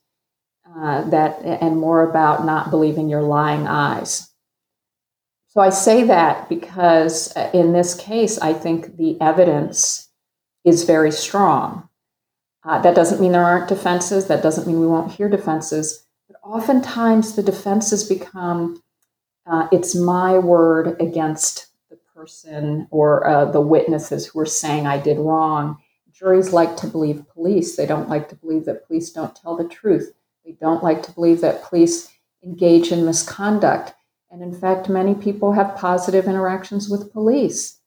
uh, 0.76 1.02
that 1.10 1.40
and 1.42 1.78
more 1.78 2.08
about 2.08 2.44
not 2.44 2.70
believing 2.70 3.08
your 3.08 3.22
lying 3.22 3.66
eyes. 3.66 4.28
So 5.48 5.60
I 5.60 5.70
say 5.70 6.04
that 6.04 6.48
because 6.48 7.34
uh, 7.36 7.50
in 7.54 7.72
this 7.72 7.94
case, 7.94 8.38
I 8.38 8.52
think 8.52 8.96
the 8.96 9.20
evidence 9.20 10.08
is 10.64 10.84
very 10.84 11.10
strong. 11.10 11.88
Uh, 12.64 12.80
that 12.82 12.94
doesn't 12.94 13.20
mean 13.20 13.32
there 13.32 13.44
aren't 13.44 13.68
defenses. 13.68 14.26
That 14.26 14.42
doesn't 14.42 14.66
mean 14.66 14.80
we 14.80 14.86
won't 14.86 15.12
hear 15.12 15.28
defenses. 15.28 16.04
But 16.28 16.38
oftentimes 16.42 17.34
the 17.34 17.42
defenses 17.42 18.08
become 18.08 18.82
uh, 19.46 19.66
it's 19.72 19.94
my 19.94 20.38
word 20.38 21.00
against 21.00 21.68
the 21.88 21.96
person 22.14 22.86
or 22.90 23.26
uh, 23.26 23.46
the 23.46 23.60
witnesses 23.60 24.26
who 24.26 24.40
are 24.40 24.46
saying 24.46 24.86
I 24.86 24.98
did 24.98 25.18
wrong. 25.18 25.78
Juries 26.12 26.52
like 26.52 26.76
to 26.78 26.86
believe 26.86 27.26
police. 27.32 27.76
They 27.76 27.86
don't 27.86 28.10
like 28.10 28.28
to 28.28 28.36
believe 28.36 28.66
that 28.66 28.86
police 28.86 29.10
don't 29.10 29.34
tell 29.34 29.56
the 29.56 29.68
truth. 29.68 30.12
They 30.48 30.54
don't 30.54 30.82
like 30.82 31.02
to 31.02 31.12
believe 31.12 31.42
that 31.42 31.62
police 31.62 32.08
engage 32.42 32.90
in 32.90 33.04
misconduct. 33.04 33.92
And 34.30 34.42
in 34.42 34.58
fact, 34.58 34.88
many 34.88 35.14
people 35.14 35.52
have 35.52 35.76
positive 35.76 36.24
interactions 36.24 36.88
with 36.88 37.12
police. 37.12 37.78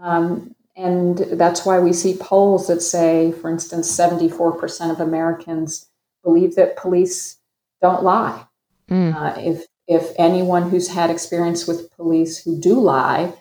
Um, 0.00 0.54
and 0.74 1.18
that's 1.18 1.66
why 1.66 1.78
we 1.78 1.92
see 1.92 2.16
polls 2.16 2.68
that 2.68 2.80
say, 2.80 3.32
for 3.32 3.50
instance, 3.50 3.94
74% 3.94 4.90
of 4.90 5.00
Americans 5.00 5.90
believe 6.24 6.54
that 6.54 6.78
police 6.78 7.36
don't 7.82 8.02
lie. 8.02 8.46
Mm. 8.90 9.14
Uh, 9.14 9.38
if, 9.38 9.66
if 9.86 10.12
anyone 10.18 10.70
who's 10.70 10.88
had 10.88 11.10
experience 11.10 11.66
with 11.66 11.94
police 11.96 12.42
who 12.42 12.58
do 12.58 12.80
lie 12.80 13.34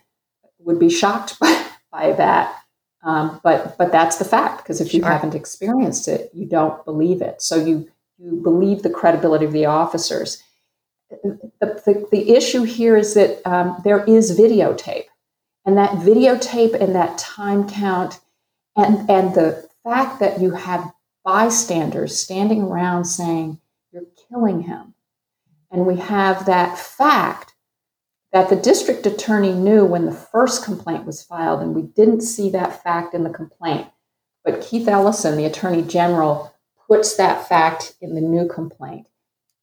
would 0.59 0.79
be 0.79 0.89
shocked 0.89 1.39
by, 1.39 1.65
by 1.93 2.11
that. 2.11 2.61
Um, 3.03 3.39
but 3.41 3.77
but 3.77 3.91
that's 3.91 4.17
the 4.17 4.25
fact 4.25 4.63
because 4.63 4.81
if 4.81 4.91
you 4.91 5.03
haven't 5.03 5.35
experienced 5.35 6.07
it, 6.07 6.31
you 6.33 6.47
don't 6.47 6.83
believe 6.85 7.21
it. 7.21 7.39
So 7.39 7.63
you 7.63 7.87
you 8.17 8.39
believe 8.41 8.81
the 8.81 8.89
credibility 8.89 9.45
of 9.45 9.53
the 9.53 9.65
officers. 9.65 10.41
The, 11.09 11.51
the, 11.59 12.07
the 12.11 12.31
issue 12.31 12.63
here 12.63 12.97
is 12.97 13.13
that 13.13 13.45
um, 13.45 13.81
there 13.83 14.03
is 14.05 14.37
videotape, 14.37 15.05
and 15.65 15.77
that 15.77 15.91
videotape 15.91 16.79
and 16.79 16.95
that 16.95 17.17
time 17.17 17.69
count, 17.69 18.19
and 18.75 19.09
and 19.09 19.35
the 19.35 19.67
fact 19.83 20.19
that 20.19 20.41
you 20.41 20.51
have 20.51 20.91
bystanders 21.23 22.17
standing 22.17 22.63
around 22.63 23.05
saying 23.05 23.59
you're 23.91 24.03
killing 24.29 24.61
him, 24.61 24.95
and 25.71 25.85
we 25.85 25.97
have 25.97 26.45
that 26.45 26.77
fact 26.77 27.53
that 28.31 28.49
the 28.49 28.55
district 28.55 29.05
attorney 29.05 29.53
knew 29.53 29.85
when 29.85 30.05
the 30.05 30.11
first 30.11 30.65
complaint 30.65 31.05
was 31.05 31.23
filed, 31.23 31.61
and 31.61 31.75
we 31.75 31.83
didn't 31.83 32.21
see 32.21 32.49
that 32.49 32.83
fact 32.83 33.13
in 33.13 33.23
the 33.23 33.29
complaint. 33.29 33.87
But 34.43 34.61
Keith 34.61 34.87
Ellison, 34.87 35.37
the 35.37 35.45
attorney 35.45 35.83
general, 35.83 36.54
puts 36.87 37.15
that 37.15 37.47
fact 37.47 37.95
in 38.01 38.15
the 38.15 38.21
new 38.21 38.47
complaint 38.47 39.07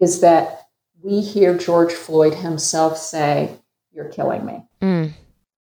is 0.00 0.20
that 0.20 0.66
we 1.02 1.20
hear 1.20 1.56
George 1.56 1.92
Floyd 1.92 2.34
himself 2.34 2.96
say, 2.96 3.56
You're 3.92 4.08
killing 4.08 4.44
me. 4.44 4.64
Mm. 4.80 5.12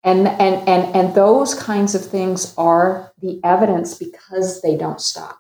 And, 0.04 0.28
and, 0.28 0.70
and, 0.70 0.96
and 0.96 1.16
those 1.16 1.56
kinds 1.56 1.96
of 1.96 2.06
things 2.06 2.54
are 2.58 3.12
the 3.22 3.40
evidence 3.44 3.98
because 3.98 4.62
they 4.62 4.78
don't 4.78 5.02
stop, 5.02 5.40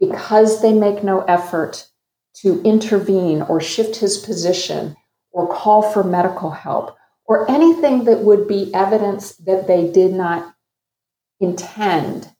because 0.00 0.60
they 0.60 0.72
make 0.72 1.04
no 1.04 1.20
effort 1.22 1.88
to 2.34 2.60
intervene 2.62 3.42
or 3.42 3.60
shift 3.60 3.96
his 3.96 4.18
position 4.18 4.96
or 5.30 5.54
call 5.54 5.82
for 5.82 6.02
medical 6.02 6.50
help 6.50 6.96
or 7.26 7.48
anything 7.50 8.04
that 8.04 8.20
would 8.20 8.48
be 8.48 8.74
evidence 8.74 9.36
that 9.36 9.66
they 9.66 9.90
did 9.90 10.12
not 10.12 10.54
intend 11.40 12.31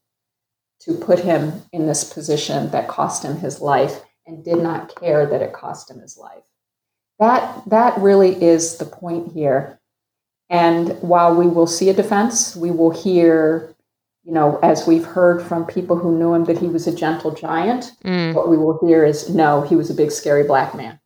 to 0.84 0.94
put 0.94 1.20
him 1.20 1.62
in 1.72 1.86
this 1.86 2.12
position 2.12 2.70
that 2.70 2.88
cost 2.88 3.24
him 3.24 3.36
his 3.36 3.60
life 3.60 4.02
and 4.26 4.44
did 4.44 4.58
not 4.58 4.94
care 4.96 5.26
that 5.26 5.42
it 5.42 5.52
cost 5.52 5.90
him 5.90 6.00
his 6.00 6.16
life. 6.16 6.42
That, 7.18 7.62
that 7.68 7.98
really 7.98 8.42
is 8.42 8.78
the 8.78 8.84
point 8.84 9.32
here. 9.32 9.78
And 10.50 11.00
while 11.00 11.34
we 11.34 11.46
will 11.46 11.66
see 11.66 11.88
a 11.88 11.94
defense, 11.94 12.56
we 12.56 12.70
will 12.70 12.90
hear, 12.90 13.74
you 14.24 14.32
know, 14.32 14.58
as 14.62 14.86
we've 14.86 15.04
heard 15.04 15.42
from 15.42 15.64
people 15.64 15.96
who 15.96 16.18
knew 16.18 16.34
him 16.34 16.44
that 16.44 16.58
he 16.58 16.66
was 16.66 16.86
a 16.86 16.94
gentle 16.94 17.32
giant, 17.32 17.92
mm. 18.04 18.34
what 18.34 18.48
we 18.48 18.56
will 18.56 18.78
hear 18.86 19.04
is 19.04 19.30
no, 19.30 19.62
he 19.62 19.76
was 19.76 19.88
a 19.88 19.94
big, 19.94 20.10
scary 20.10 20.44
black 20.44 20.74
man. 20.74 20.98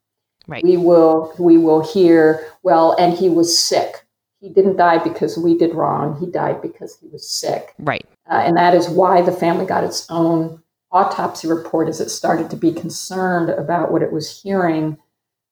Right. 0.48 0.64
We 0.64 0.76
will 0.76 1.34
we 1.38 1.58
will 1.58 1.80
hear, 1.80 2.46
well, 2.62 2.94
and 2.98 3.12
he 3.12 3.28
was 3.28 3.58
sick. 3.58 4.06
He 4.40 4.48
didn't 4.48 4.76
die 4.76 4.98
because 4.98 5.36
we 5.36 5.58
did 5.58 5.74
wrong. 5.74 6.18
He 6.20 6.26
died 6.26 6.62
because 6.62 6.96
he 7.00 7.08
was 7.08 7.28
sick. 7.28 7.74
Right. 7.78 8.06
Uh, 8.28 8.42
and 8.44 8.56
that 8.56 8.74
is 8.74 8.88
why 8.88 9.22
the 9.22 9.32
family 9.32 9.66
got 9.66 9.84
its 9.84 10.06
own 10.10 10.62
autopsy 10.90 11.48
report 11.48 11.88
as 11.88 12.00
it 12.00 12.08
started 12.08 12.50
to 12.50 12.56
be 12.56 12.72
concerned 12.72 13.50
about 13.50 13.92
what 13.92 14.02
it 14.02 14.12
was 14.12 14.42
hearing 14.42 14.96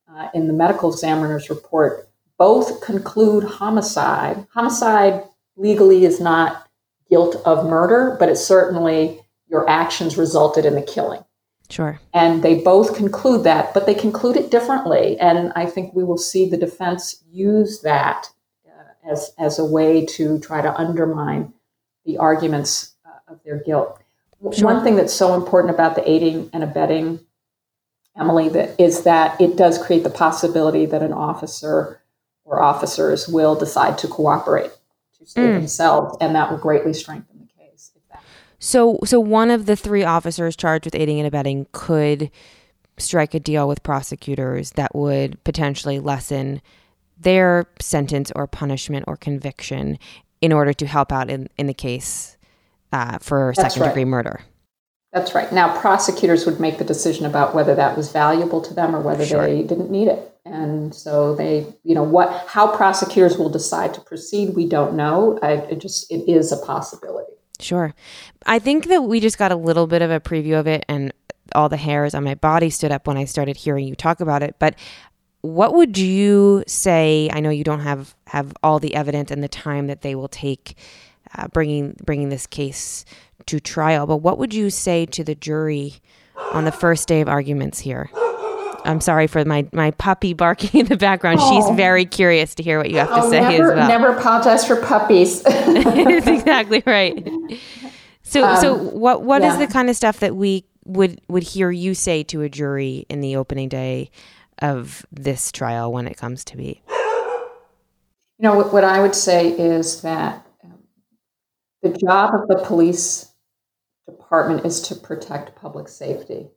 uh, 0.08 0.28
in 0.34 0.46
the 0.46 0.52
medical 0.52 0.92
examiner's 0.92 1.50
report. 1.50 2.08
Both 2.38 2.80
conclude 2.80 3.44
homicide. 3.44 4.46
Homicide 4.52 5.24
legally 5.56 6.04
is 6.04 6.20
not 6.20 6.68
guilt 7.08 7.36
of 7.44 7.66
murder, 7.66 8.16
but 8.18 8.28
it 8.28 8.36
certainly 8.36 9.20
your 9.48 9.68
actions 9.68 10.16
resulted 10.16 10.64
in 10.64 10.74
the 10.74 10.82
killing. 10.82 11.24
Sure. 11.70 12.00
And 12.12 12.42
they 12.42 12.60
both 12.60 12.96
conclude 12.96 13.44
that, 13.44 13.72
but 13.72 13.86
they 13.86 13.94
conclude 13.94 14.36
it 14.36 14.50
differently. 14.50 15.18
And 15.18 15.52
I 15.56 15.66
think 15.66 15.94
we 15.94 16.04
will 16.04 16.18
see 16.18 16.48
the 16.48 16.56
defense 16.56 17.22
use 17.30 17.80
that 17.82 18.28
uh, 18.66 19.10
as, 19.10 19.32
as 19.38 19.58
a 19.58 19.64
way 19.64 20.04
to 20.06 20.38
try 20.40 20.60
to 20.60 20.74
undermine 20.74 21.52
the 22.04 22.18
arguments 22.18 22.94
uh, 23.06 23.32
of 23.32 23.40
their 23.44 23.58
guilt. 23.58 24.00
Sure. 24.52 24.72
One 24.72 24.84
thing 24.84 24.96
that's 24.96 25.12
so 25.12 25.34
important 25.34 25.74
about 25.74 25.94
the 25.94 26.08
aiding 26.08 26.50
and 26.52 26.62
abetting, 26.62 27.20
Emily, 28.18 28.48
that 28.50 28.78
is 28.78 29.04
that 29.04 29.40
it 29.40 29.56
does 29.56 29.82
create 29.82 30.02
the 30.02 30.10
possibility 30.10 30.86
that 30.86 31.02
an 31.02 31.12
officer 31.12 32.02
or 32.44 32.60
officers 32.60 33.26
will 33.26 33.54
decide 33.54 33.96
to 33.98 34.08
cooperate 34.08 34.70
to 35.18 35.26
save 35.26 35.50
mm. 35.50 35.54
themselves, 35.54 36.16
and 36.20 36.34
that 36.34 36.50
will 36.50 36.58
greatly 36.58 36.92
strengthen 36.92 37.38
the 37.38 37.64
case. 37.64 37.92
so, 38.58 38.98
so 39.04 39.18
one 39.18 39.50
of 39.50 39.64
the 39.64 39.76
three 39.76 40.04
officers 40.04 40.56
charged 40.56 40.84
with 40.84 40.94
aiding 40.94 41.18
and 41.18 41.26
abetting 41.26 41.66
could 41.72 42.30
strike 42.98 43.34
a 43.34 43.40
deal 43.40 43.66
with 43.66 43.82
prosecutors 43.82 44.72
that 44.72 44.94
would 44.94 45.42
potentially 45.44 45.98
lessen 45.98 46.60
their 47.18 47.66
sentence 47.80 48.30
or 48.34 48.46
punishment 48.46 49.04
or 49.08 49.16
conviction 49.16 49.98
in 50.44 50.52
order 50.52 50.74
to 50.74 50.86
help 50.86 51.10
out 51.10 51.30
in, 51.30 51.48
in 51.56 51.66
the 51.66 51.72
case 51.72 52.36
uh, 52.92 53.16
for 53.18 53.54
That's 53.56 53.72
second 53.72 53.80
right. 53.80 53.88
degree 53.88 54.04
murder. 54.04 54.42
That's 55.10 55.34
right. 55.34 55.50
Now, 55.50 55.80
prosecutors 55.80 56.44
would 56.44 56.60
make 56.60 56.76
the 56.76 56.84
decision 56.84 57.24
about 57.24 57.54
whether 57.54 57.74
that 57.74 57.96
was 57.96 58.12
valuable 58.12 58.60
to 58.60 58.74
them 58.74 58.94
or 58.94 59.00
whether 59.00 59.24
sure. 59.24 59.46
they 59.46 59.62
didn't 59.62 59.90
need 59.90 60.08
it. 60.08 60.36
And 60.44 60.94
so 60.94 61.34
they, 61.34 61.66
you 61.82 61.94
know, 61.94 62.02
what, 62.02 62.46
how 62.46 62.76
prosecutors 62.76 63.38
will 63.38 63.48
decide 63.48 63.94
to 63.94 64.02
proceed, 64.02 64.54
we 64.54 64.68
don't 64.68 64.94
know. 64.94 65.38
I, 65.40 65.52
it 65.52 65.80
just, 65.80 66.10
it 66.12 66.30
is 66.30 66.52
a 66.52 66.58
possibility. 66.58 67.32
Sure. 67.58 67.94
I 68.44 68.58
think 68.58 68.88
that 68.88 69.04
we 69.04 69.18
just 69.18 69.38
got 69.38 69.50
a 69.50 69.56
little 69.56 69.86
bit 69.86 70.02
of 70.02 70.10
a 70.10 70.20
preview 70.20 70.60
of 70.60 70.66
it, 70.66 70.84
and 70.86 71.14
all 71.54 71.70
the 71.70 71.78
hairs 71.78 72.14
on 72.14 72.22
my 72.24 72.34
body 72.34 72.68
stood 72.68 72.92
up 72.92 73.06
when 73.06 73.16
I 73.16 73.24
started 73.24 73.56
hearing 73.56 73.88
you 73.88 73.94
talk 73.94 74.20
about 74.20 74.42
it. 74.42 74.56
But 74.58 74.74
what 75.44 75.74
would 75.74 75.98
you 75.98 76.64
say? 76.66 77.28
I 77.30 77.40
know 77.40 77.50
you 77.50 77.64
don't 77.64 77.80
have 77.80 78.14
have 78.28 78.54
all 78.62 78.78
the 78.78 78.94
evidence 78.94 79.30
and 79.30 79.42
the 79.42 79.48
time 79.48 79.88
that 79.88 80.00
they 80.00 80.14
will 80.14 80.28
take 80.28 80.78
uh, 81.36 81.48
bringing 81.48 81.96
bringing 82.02 82.30
this 82.30 82.46
case 82.46 83.04
to 83.46 83.60
trial, 83.60 84.06
but 84.06 84.18
what 84.18 84.38
would 84.38 84.54
you 84.54 84.70
say 84.70 85.04
to 85.04 85.22
the 85.22 85.34
jury 85.34 85.96
on 86.52 86.64
the 86.64 86.72
first 86.72 87.08
day 87.08 87.20
of 87.20 87.28
arguments 87.28 87.78
here? 87.78 88.08
I'm 88.86 89.02
sorry 89.02 89.26
for 89.26 89.44
my, 89.44 89.66
my 89.72 89.90
puppy 89.92 90.32
barking 90.34 90.80
in 90.80 90.86
the 90.86 90.96
background. 90.96 91.40
Oh. 91.42 91.66
She's 91.66 91.76
very 91.76 92.06
curious 92.06 92.54
to 92.54 92.62
hear 92.62 92.78
what 92.78 92.90
you 92.90 92.98
have 92.98 93.08
to 93.08 93.22
oh, 93.22 93.30
say 93.30 93.40
never, 93.40 93.72
as 93.72 93.76
well. 93.76 93.88
Never 93.88 94.08
apologize 94.16 94.66
for 94.66 94.76
puppies. 94.76 95.42
That's 95.42 96.26
exactly 96.26 96.82
right. 96.86 97.22
So 98.22 98.46
um, 98.46 98.60
so 98.62 98.74
what 98.74 99.22
what 99.22 99.42
yeah. 99.42 99.52
is 99.52 99.58
the 99.58 99.66
kind 99.66 99.90
of 99.90 99.96
stuff 99.96 100.20
that 100.20 100.36
we 100.36 100.64
would 100.86 101.20
would 101.28 101.42
hear 101.42 101.70
you 101.70 101.92
say 101.92 102.22
to 102.24 102.40
a 102.40 102.48
jury 102.48 103.04
in 103.10 103.20
the 103.20 103.36
opening 103.36 103.68
day 103.68 104.10
of 104.60 105.04
this 105.10 105.52
trial 105.52 105.92
when 105.92 106.06
it 106.06 106.16
comes 106.16 106.44
to 106.44 106.56
be? 106.56 106.82
You 108.38 108.50
know 108.50 108.62
what, 108.62 108.84
I 108.84 109.00
would 109.00 109.14
say 109.14 109.50
is 109.50 110.02
that 110.02 110.46
um, 110.64 110.78
the 111.82 111.90
job 111.90 112.34
of 112.34 112.48
the 112.48 112.62
police 112.64 113.32
department 114.06 114.66
is 114.66 114.80
to 114.82 114.94
protect 114.94 115.56
public 115.56 115.88
safety. 115.88 116.48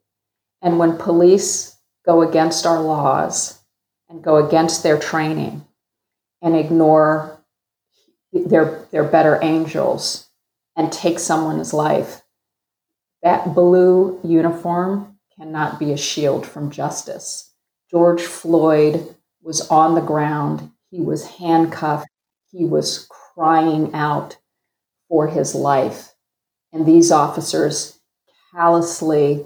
And 0.61 0.79
when 0.79 0.97
police 0.97 1.77
go 2.05 2.21
against 2.21 2.65
our 2.65 2.81
laws 2.81 3.59
and 4.09 4.23
go 4.23 4.43
against 4.45 4.81
their 4.81 4.97
training 4.97 5.65
and 6.41 6.55
ignore 6.55 7.37
their, 8.31 8.85
their 8.91 9.03
better 9.03 9.39
angels 9.41 10.29
and 10.75 10.91
take 10.91 11.19
someone's 11.19 11.73
life. 11.73 12.21
That 13.23 13.53
blue 13.53 14.19
uniform 14.23 15.17
cannot 15.37 15.79
be 15.79 15.91
a 15.91 15.97
shield 15.97 16.45
from 16.45 16.71
justice. 16.71 17.46
George 17.89 18.24
Floyd 18.24 19.15
was 19.41 19.67
on 19.70 19.96
the 19.96 20.01
ground, 20.01 20.72
he 20.91 21.00
was 21.00 21.25
handcuffed, 21.25 22.08
he 22.51 22.65
was 22.65 23.08
crying 23.10 23.94
out 23.94 24.38
for 25.08 25.27
his 25.27 25.56
life. 25.56 26.13
And 26.74 26.86
these 26.86 27.12
officers 27.12 28.00
callously 28.53 29.46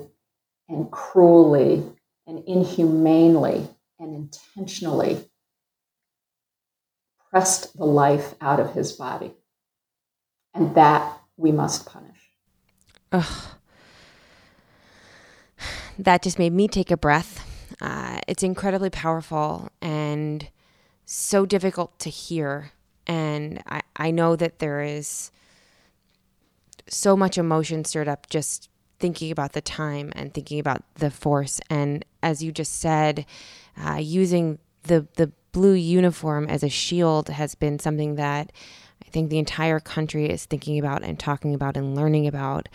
and 0.67 0.89
cruelly 0.91 1.83
and 2.25 2.43
inhumanely 2.47 3.67
and 3.99 4.15
intentionally 4.15 5.29
pressed 7.29 7.77
the 7.77 7.85
life 7.85 8.35
out 8.41 8.59
of 8.59 8.73
his 8.73 8.91
body. 8.93 9.33
And 10.53 10.75
that 10.75 11.19
we 11.37 11.51
must 11.51 11.85
punish. 11.85 12.17
Ugh. 13.11 13.47
That 15.99 16.23
just 16.23 16.39
made 16.39 16.53
me 16.53 16.67
take 16.67 16.91
a 16.91 16.97
breath. 16.97 17.40
It's 18.27 18.43
incredibly 18.43 18.89
powerful 18.89 19.69
and 19.81 20.49
so 21.05 21.45
difficult 21.45 21.97
to 21.99 22.09
hear. 22.09 22.71
And 23.07 23.63
I, 23.67 23.81
I 23.95 24.11
know 24.11 24.35
that 24.35 24.59
there 24.59 24.81
is 24.81 25.31
so 26.87 27.15
much 27.15 27.37
emotion 27.37 27.85
stirred 27.85 28.07
up 28.07 28.29
just 28.29 28.69
thinking 28.99 29.31
about 29.31 29.53
the 29.53 29.61
time 29.61 30.11
and 30.15 30.33
thinking 30.33 30.59
about 30.59 30.83
the 30.95 31.09
force. 31.09 31.59
And 31.69 32.05
as 32.21 32.43
you 32.43 32.51
just 32.51 32.79
said, 32.79 33.25
uh, 33.83 33.95
using 33.95 34.59
the 34.83 35.07
the 35.15 35.31
blue 35.51 35.73
uniform 35.73 36.47
as 36.47 36.63
a 36.63 36.69
shield 36.69 37.27
has 37.29 37.55
been 37.55 37.77
something 37.77 38.15
that 38.15 38.51
I 39.05 39.09
think 39.09 39.29
the 39.29 39.39
entire 39.39 39.79
country 39.79 40.29
is 40.29 40.45
thinking 40.45 40.79
about 40.79 41.03
and 41.03 41.19
talking 41.19 41.53
about 41.53 41.75
and 41.75 41.95
learning 41.95 42.27
about. 42.27 42.69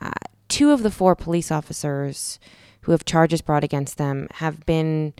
Uh, 0.00 0.10
two 0.48 0.72
of 0.72 0.82
the 0.82 0.90
four 0.90 1.14
police 1.14 1.50
officers 1.52 2.40
who 2.82 2.92
have 2.92 3.04
charges 3.04 3.42
brought 3.42 3.64
against 3.64 3.98
them 3.98 4.28
have 4.34 4.64
been 4.66 5.14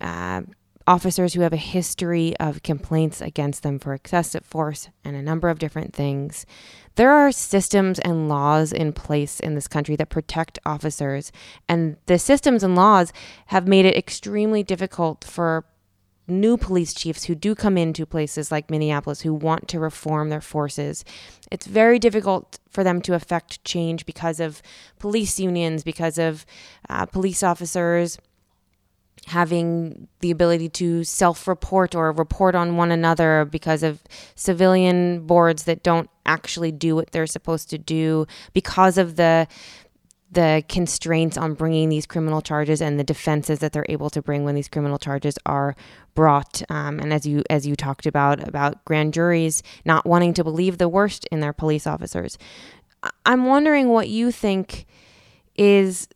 uh, 0.00 0.42
officers 0.86 1.34
who 1.34 1.42
have 1.42 1.52
a 1.52 1.56
history 1.56 2.36
of 2.38 2.62
complaints 2.62 3.20
against 3.20 3.62
them 3.62 3.78
for 3.78 3.94
excessive 3.94 4.44
force 4.44 4.88
and 5.04 5.14
a 5.14 5.22
number 5.22 5.48
of 5.48 5.58
different 5.58 5.94
things. 5.94 6.46
There 6.96 7.12
are 7.12 7.30
systems 7.30 7.98
and 8.00 8.28
laws 8.28 8.72
in 8.72 8.92
place 8.92 9.38
in 9.38 9.54
this 9.54 9.68
country 9.68 9.94
that 9.96 10.08
protect 10.08 10.58
officers, 10.66 11.30
and 11.68 11.96
the 12.06 12.18
systems 12.18 12.62
and 12.62 12.74
laws 12.74 13.12
have 13.46 13.68
made 13.68 13.86
it 13.86 13.96
extremely 13.96 14.62
difficult 14.62 15.22
for 15.22 15.64
new 16.30 16.56
police 16.56 16.94
chiefs 16.94 17.24
who 17.24 17.34
do 17.34 17.54
come 17.54 17.76
into 17.76 18.06
places 18.06 18.50
like 18.50 18.70
Minneapolis 18.70 19.20
who 19.20 19.34
want 19.34 19.68
to 19.68 19.80
reform 19.80 20.28
their 20.28 20.40
forces. 20.40 21.04
It's 21.50 21.66
very 21.66 21.98
difficult 21.98 22.58
for 22.68 22.84
them 22.84 23.02
to 23.02 23.14
affect 23.14 23.62
change 23.64 24.06
because 24.06 24.40
of 24.40 24.62
police 24.98 25.38
unions, 25.40 25.82
because 25.82 26.18
of 26.18 26.46
uh, 26.88 27.06
police 27.06 27.42
officers 27.42 28.18
having 29.26 30.08
the 30.20 30.30
ability 30.30 30.68
to 30.68 31.04
self 31.04 31.46
report 31.46 31.94
or 31.94 32.12
report 32.12 32.54
on 32.54 32.76
one 32.76 32.90
another 32.90 33.44
because 33.44 33.82
of 33.82 34.02
civilian 34.34 35.26
boards 35.26 35.64
that 35.64 35.82
don't 35.82 36.08
actually 36.26 36.72
do 36.72 36.94
what 36.94 37.10
they're 37.12 37.26
supposed 37.26 37.68
to 37.70 37.78
do 37.78 38.26
because 38.52 38.98
of 38.98 39.16
the 39.16 39.46
the 40.32 40.62
constraints 40.68 41.36
on 41.36 41.54
bringing 41.54 41.88
these 41.88 42.06
criminal 42.06 42.40
charges 42.40 42.80
and 42.80 43.00
the 43.00 43.04
defenses 43.04 43.58
that 43.58 43.72
they're 43.72 43.86
able 43.88 44.08
to 44.08 44.22
bring 44.22 44.44
when 44.44 44.54
these 44.54 44.68
criminal 44.68 44.98
charges 44.98 45.36
are 45.44 45.74
brought. 46.14 46.62
Um, 46.68 46.98
and 46.98 47.12
as 47.12 47.26
you 47.26 47.42
as 47.50 47.66
you 47.66 47.76
talked 47.76 48.06
about 48.06 48.46
about 48.46 48.84
grand 48.84 49.14
juries 49.14 49.62
not 49.84 50.06
wanting 50.06 50.34
to 50.34 50.44
believe 50.44 50.78
the 50.78 50.88
worst 50.88 51.26
in 51.30 51.40
their 51.40 51.52
police 51.52 51.86
officers, 51.86 52.38
I'm 53.24 53.46
wondering 53.46 53.88
what 53.88 54.08
you 54.08 54.30
think 54.30 54.86
is 55.56 56.08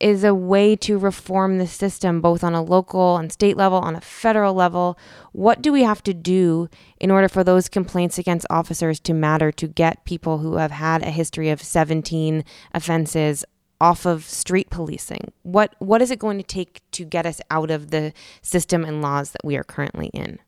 is 0.00 0.22
a 0.22 0.34
way 0.34 0.76
to 0.76 0.96
reform 0.96 1.58
the 1.58 1.66
system 1.66 2.20
both 2.20 2.44
on 2.44 2.54
a 2.54 2.62
local 2.62 3.16
and 3.16 3.32
state 3.32 3.56
level 3.56 3.78
on 3.78 3.96
a 3.96 4.00
federal 4.00 4.54
level 4.54 4.96
what 5.32 5.60
do 5.60 5.72
we 5.72 5.82
have 5.82 6.02
to 6.02 6.14
do 6.14 6.68
in 7.00 7.10
order 7.10 7.28
for 7.28 7.42
those 7.42 7.68
complaints 7.68 8.16
against 8.16 8.46
officers 8.48 9.00
to 9.00 9.12
matter 9.12 9.50
to 9.50 9.66
get 9.66 10.04
people 10.04 10.38
who 10.38 10.56
have 10.56 10.70
had 10.70 11.02
a 11.02 11.10
history 11.10 11.50
of 11.50 11.60
17 11.60 12.44
offenses 12.72 13.44
off 13.80 14.06
of 14.06 14.24
street 14.24 14.70
policing? 14.70 15.32
What 15.42 15.74
what 15.78 16.02
is 16.02 16.10
it 16.10 16.18
going 16.18 16.38
to 16.38 16.44
take 16.44 16.82
to 16.92 17.04
get 17.04 17.26
us 17.26 17.40
out 17.50 17.70
of 17.70 17.90
the 17.90 18.12
system 18.42 18.84
and 18.84 19.02
laws 19.02 19.32
that 19.32 19.44
we 19.44 19.56
are 19.56 19.64
currently 19.64 20.08
in? 20.08 20.38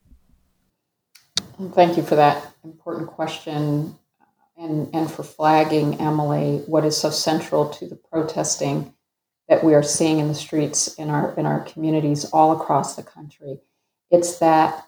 Thank 1.73 1.97
you 1.97 2.03
for 2.03 2.17
that 2.17 2.55
important 2.65 3.09
question 3.09 3.99
and, 4.61 4.95
and 4.95 5.11
for 5.11 5.23
flagging, 5.23 6.01
Emily, 6.01 6.63
what 6.67 6.85
is 6.85 6.97
so 6.97 7.11
central 7.11 7.69
to 7.71 7.87
the 7.87 7.97
protesting 7.97 8.95
that 9.49 9.65
we 9.65 9.75
are 9.75 9.83
seeing 9.83 10.19
in 10.19 10.29
the 10.29 10.35
streets 10.35 10.95
in 10.95 11.11
our 11.11 11.35
in 11.35 11.45
our 11.45 11.61
communities 11.61 12.25
all 12.27 12.53
across 12.53 12.95
the 12.95 13.03
country. 13.03 13.59
It's 14.11 14.39
that 14.39 14.87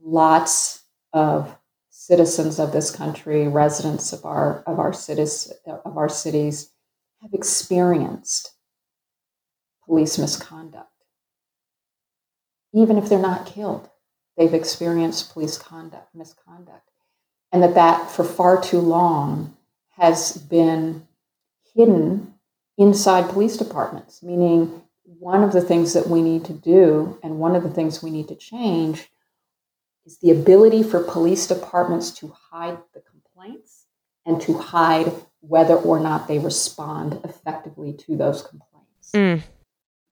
lots 0.00 0.82
of 1.12 1.56
citizens 1.90 2.58
of 2.58 2.72
this 2.72 2.90
country, 2.90 3.46
residents 3.46 4.12
of 4.12 4.24
our 4.24 4.62
of 4.66 4.78
our 4.78 4.92
cities 4.92 5.52
of 5.66 5.96
our 5.96 6.08
cities, 6.08 6.70
have 7.24 7.32
experienced 7.32 8.52
police 9.86 10.18
misconduct. 10.18 10.90
Even 12.74 12.98
if 12.98 13.08
they're 13.08 13.18
not 13.18 13.46
killed, 13.46 13.88
they've 14.36 14.52
experienced 14.52 15.32
police 15.32 15.56
conduct, 15.56 16.14
misconduct. 16.14 16.90
And 17.50 17.62
that 17.62 17.74
that 17.74 18.10
for 18.10 18.24
far 18.24 18.60
too 18.60 18.80
long 18.80 19.56
has 19.96 20.36
been 20.36 21.06
hidden 21.74 22.34
inside 22.76 23.30
police 23.30 23.56
departments, 23.56 24.22
meaning 24.22 24.82
one 25.04 25.42
of 25.42 25.52
the 25.52 25.62
things 25.62 25.94
that 25.94 26.08
we 26.08 26.20
need 26.20 26.44
to 26.44 26.52
do 26.52 27.18
and 27.22 27.38
one 27.38 27.56
of 27.56 27.62
the 27.62 27.70
things 27.70 28.02
we 28.02 28.10
need 28.10 28.28
to 28.28 28.34
change 28.34 29.08
is 30.04 30.18
the 30.18 30.30
ability 30.30 30.82
for 30.82 31.02
police 31.02 31.46
departments 31.46 32.10
to 32.10 32.34
hide 32.50 32.76
the 32.92 33.00
complaints 33.00 33.86
and 34.26 34.42
to 34.42 34.58
hide 34.58 35.10
whether 35.48 35.74
or 35.74 36.00
not 36.00 36.26
they 36.28 36.38
respond 36.38 37.20
effectively 37.24 37.92
to 37.92 38.16
those 38.16 38.42
complaints. 38.42 39.10
Mm. 39.14 39.42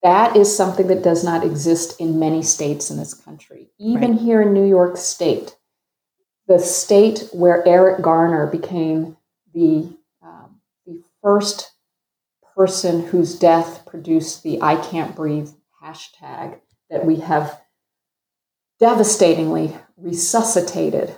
That 0.03 0.37
is 0.37 0.55
something 0.55 0.89
that 0.89 1.03
does 1.03 1.25
not 1.25 1.45
exist 1.45 2.01
in 2.01 2.19
many 2.19 2.43
states 2.43 2.91
in 2.91 2.97
this 2.97 3.15
country. 3.15 3.71
Even 3.79 4.13
right. 4.13 4.21
here 4.21 4.43
in 4.43 4.53
New 4.53 4.67
York 4.67 4.97
State, 4.97 5.57
the 6.49 6.59
state 6.59 7.29
where 7.33 7.67
Eric 7.67 8.03
Garner 8.03 8.47
became 8.47 9.17
the, 9.55 9.97
um, 10.23 10.61
the 10.87 11.01
first 11.23 11.73
person 12.57 13.07
whose 13.07 13.39
death 13.39 13.87
produced 13.87 14.43
the 14.43 14.61
I 14.61 14.77
can't 14.77 15.15
breathe 15.15 15.51
hashtag 15.83 16.59
that 16.91 17.07
we 17.07 17.17
have 17.17 17.61
devastatingly 18.81 19.77
resuscitated 19.97 21.17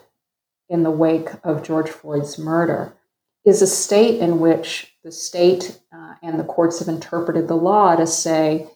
in 0.69 0.83
the 0.83 0.91
wake 0.91 1.31
of 1.43 1.63
George 1.63 1.89
Floyd's 1.89 2.39
murder 2.39 2.95
is 3.45 3.63
a 3.63 3.67
state 3.67 4.21
in 4.21 4.41
which 4.41 4.95
the 5.05 5.13
state 5.13 5.79
uh, 5.93 6.15
and 6.23 6.41
the 6.41 6.45
courts 6.45 6.79
have 6.79 6.89
interpreted 6.89 7.47
the 7.47 7.57
law 7.57 7.95
to 7.95 8.07
say 8.07 8.69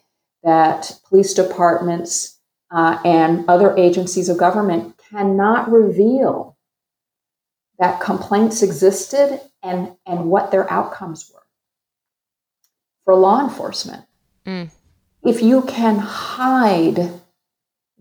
that 0.43 0.99
police 1.07 1.33
departments 1.33 2.39
uh, 2.71 2.99
and 3.03 3.49
other 3.49 3.75
agencies 3.77 4.29
of 4.29 4.37
government 4.37 4.95
cannot 5.09 5.71
reveal 5.71 6.55
that 7.79 7.99
complaints 7.99 8.61
existed 8.61 9.41
and, 9.63 9.93
and 10.05 10.29
what 10.29 10.51
their 10.51 10.71
outcomes 10.71 11.31
were 11.33 11.41
for 13.05 13.15
law 13.15 13.41
enforcement. 13.41 14.05
Mm. 14.45 14.69
If 15.23 15.41
you 15.41 15.63
can 15.63 15.97
hide 15.97 17.11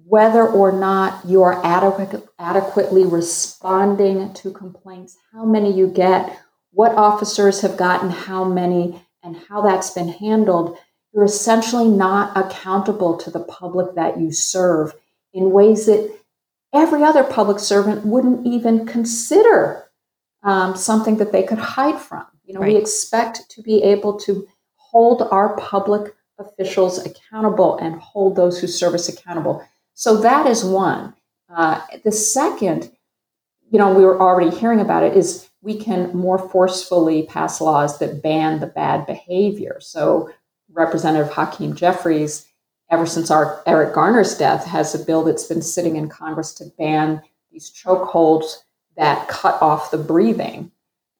whether 0.04 0.46
or 0.46 0.72
not 0.72 1.24
you 1.26 1.42
are 1.42 1.64
adequate, 1.64 2.26
adequately 2.38 3.04
responding 3.04 4.32
to 4.34 4.50
complaints, 4.50 5.16
how 5.32 5.44
many 5.44 5.72
you 5.72 5.86
get, 5.86 6.38
what 6.72 6.94
officers 6.94 7.60
have 7.62 7.76
gotten 7.76 8.10
how 8.10 8.44
many, 8.44 9.02
and 9.22 9.36
how 9.48 9.60
that's 9.60 9.90
been 9.90 10.08
handled, 10.08 10.78
you're 11.12 11.24
essentially 11.24 11.88
not 11.88 12.36
accountable 12.36 13.16
to 13.16 13.30
the 13.30 13.40
public 13.40 13.94
that 13.94 14.20
you 14.20 14.30
serve 14.30 14.94
in 15.32 15.50
ways 15.50 15.86
that 15.86 16.14
every 16.72 17.02
other 17.02 17.24
public 17.24 17.58
servant 17.58 18.04
wouldn't 18.04 18.46
even 18.46 18.86
consider 18.86 19.88
um, 20.42 20.76
something 20.76 21.16
that 21.16 21.32
they 21.32 21.42
could 21.42 21.58
hide 21.58 22.00
from. 22.00 22.26
You 22.44 22.54
know, 22.54 22.60
right. 22.60 22.74
we 22.74 22.78
expect 22.78 23.50
to 23.50 23.62
be 23.62 23.82
able 23.82 24.18
to 24.20 24.46
hold 24.76 25.22
our 25.30 25.56
public 25.56 26.14
officials 26.38 27.04
accountable 27.04 27.76
and 27.78 27.96
hold 27.96 28.36
those 28.36 28.60
who 28.60 28.66
serve 28.66 28.94
us 28.94 29.08
accountable. 29.08 29.62
So 29.94 30.18
that 30.18 30.46
is 30.46 30.64
one. 30.64 31.14
Uh, 31.48 31.80
the 32.04 32.12
second, 32.12 32.90
you 33.70 33.78
know, 33.78 33.92
we 33.92 34.04
were 34.04 34.20
already 34.20 34.54
hearing 34.56 34.80
about 34.80 35.02
it, 35.02 35.16
is 35.16 35.47
we 35.62 35.78
can 35.78 36.14
more 36.16 36.38
forcefully 36.38 37.24
pass 37.24 37.60
laws 37.60 37.98
that 37.98 38.22
ban 38.22 38.60
the 38.60 38.66
bad 38.66 39.06
behavior. 39.06 39.78
So, 39.80 40.30
Representative 40.72 41.32
Hakeem 41.32 41.74
Jeffries, 41.74 42.46
ever 42.90 43.06
since 43.06 43.30
our 43.30 43.62
Eric 43.66 43.94
Garner's 43.94 44.36
death, 44.36 44.64
has 44.64 44.94
a 44.94 45.04
bill 45.04 45.24
that's 45.24 45.46
been 45.46 45.62
sitting 45.62 45.96
in 45.96 46.08
Congress 46.08 46.52
to 46.54 46.66
ban 46.78 47.22
these 47.50 47.72
chokeholds 47.72 48.58
that 48.96 49.28
cut 49.28 49.60
off 49.62 49.90
the 49.90 49.98
breathing 49.98 50.70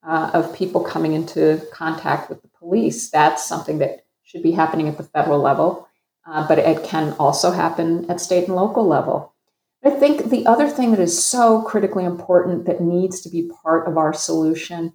uh, 0.06 0.30
of 0.34 0.54
people 0.54 0.82
coming 0.82 1.12
into 1.12 1.62
contact 1.72 2.28
with 2.28 2.42
the 2.42 2.48
police. 2.48 3.10
That's 3.10 3.46
something 3.46 3.78
that 3.78 4.04
should 4.22 4.42
be 4.42 4.52
happening 4.52 4.88
at 4.88 4.98
the 4.98 5.04
federal 5.04 5.40
level, 5.40 5.88
uh, 6.26 6.46
but 6.46 6.58
it 6.58 6.84
can 6.84 7.14
also 7.18 7.50
happen 7.50 8.08
at 8.10 8.20
state 8.20 8.46
and 8.46 8.56
local 8.56 8.86
level. 8.86 9.32
I 9.84 9.90
think 9.90 10.30
the 10.30 10.44
other 10.46 10.68
thing 10.68 10.90
that 10.90 11.00
is 11.00 11.24
so 11.24 11.62
critically 11.62 12.04
important 12.04 12.66
that 12.66 12.80
needs 12.80 13.20
to 13.20 13.28
be 13.28 13.50
part 13.62 13.86
of 13.86 13.96
our 13.96 14.12
solution 14.12 14.92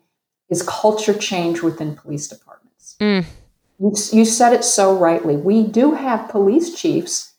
is 0.50 0.62
culture 0.64 1.14
change 1.14 1.62
within 1.62 1.96
police 1.96 2.28
departments. 2.28 2.96
Mm. 3.00 3.26
You, 3.80 3.94
you, 4.12 4.26
said 4.26 4.54
it 4.54 4.64
so 4.64 4.96
rightly. 4.96 5.36
We 5.36 5.66
do 5.66 5.94
have 5.94 6.30
police 6.30 6.76
chiefs 6.76 7.34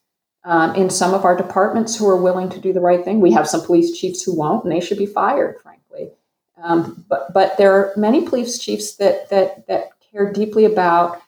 um, 0.44 0.74
in 0.74 0.90
some 0.90 1.14
of 1.14 1.24
our 1.24 1.36
departments 1.36 1.96
who 1.96 2.08
are 2.08 2.20
willing 2.20 2.48
to 2.50 2.60
do 2.60 2.72
the 2.72 2.80
right 2.80 3.04
thing. 3.04 3.20
We 3.20 3.32
have 3.32 3.48
some 3.48 3.62
police 3.62 3.98
chiefs 3.98 4.22
who 4.22 4.34
won't, 4.34 4.64
and 4.64 4.72
they 4.72 4.80
should 4.80 4.98
be 4.98 5.06
fired, 5.06 5.60
frankly. 5.62 6.10
Um, 6.62 7.04
but 7.08 7.32
but 7.32 7.56
there 7.58 7.72
are 7.74 7.92
many 7.96 8.26
police 8.26 8.58
chiefs 8.58 8.96
that 8.96 9.28
that 9.30 9.66
that 9.68 9.90
care 10.10 10.32
deeply 10.32 10.64
about 10.64 11.20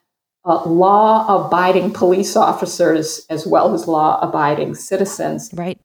uh, 0.44 0.64
law 0.64 1.46
abiding 1.46 1.92
police 1.92 2.36
officers 2.36 3.26
as 3.28 3.46
well 3.46 3.74
as 3.74 3.86
law 3.86 4.18
abiding 4.20 4.74
citizens. 4.74 5.50
Right. 5.52 5.78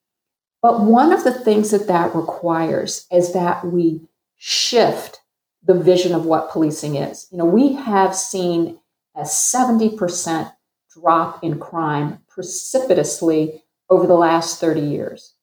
But 0.62 0.82
one 0.82 1.12
of 1.12 1.24
the 1.24 1.34
things 1.34 1.71
that 1.71 1.88
that 1.88 2.15
requires 2.15 3.08
is 3.12 3.34
that 3.34 3.65
we 3.65 4.02
shift 4.38 5.21
the 5.63 5.74
vision 5.74 6.13
of 6.13 6.26
what 6.26 6.52
policing 6.52 6.95
is. 6.95 7.28
You 7.32 7.38
know, 7.38 7.45
we 7.45 7.74
have 7.74 8.15
seen 8.15 8.80
a 9.15 9.21
70% 9.21 10.54
drop 10.93 11.43
in 11.43 11.60
crime 11.60 12.19
precipitously 12.28 13.63
over 13.89 14.08
the 14.08 14.15
last 14.15 14.60
30 14.60 14.82
years. 14.82 15.36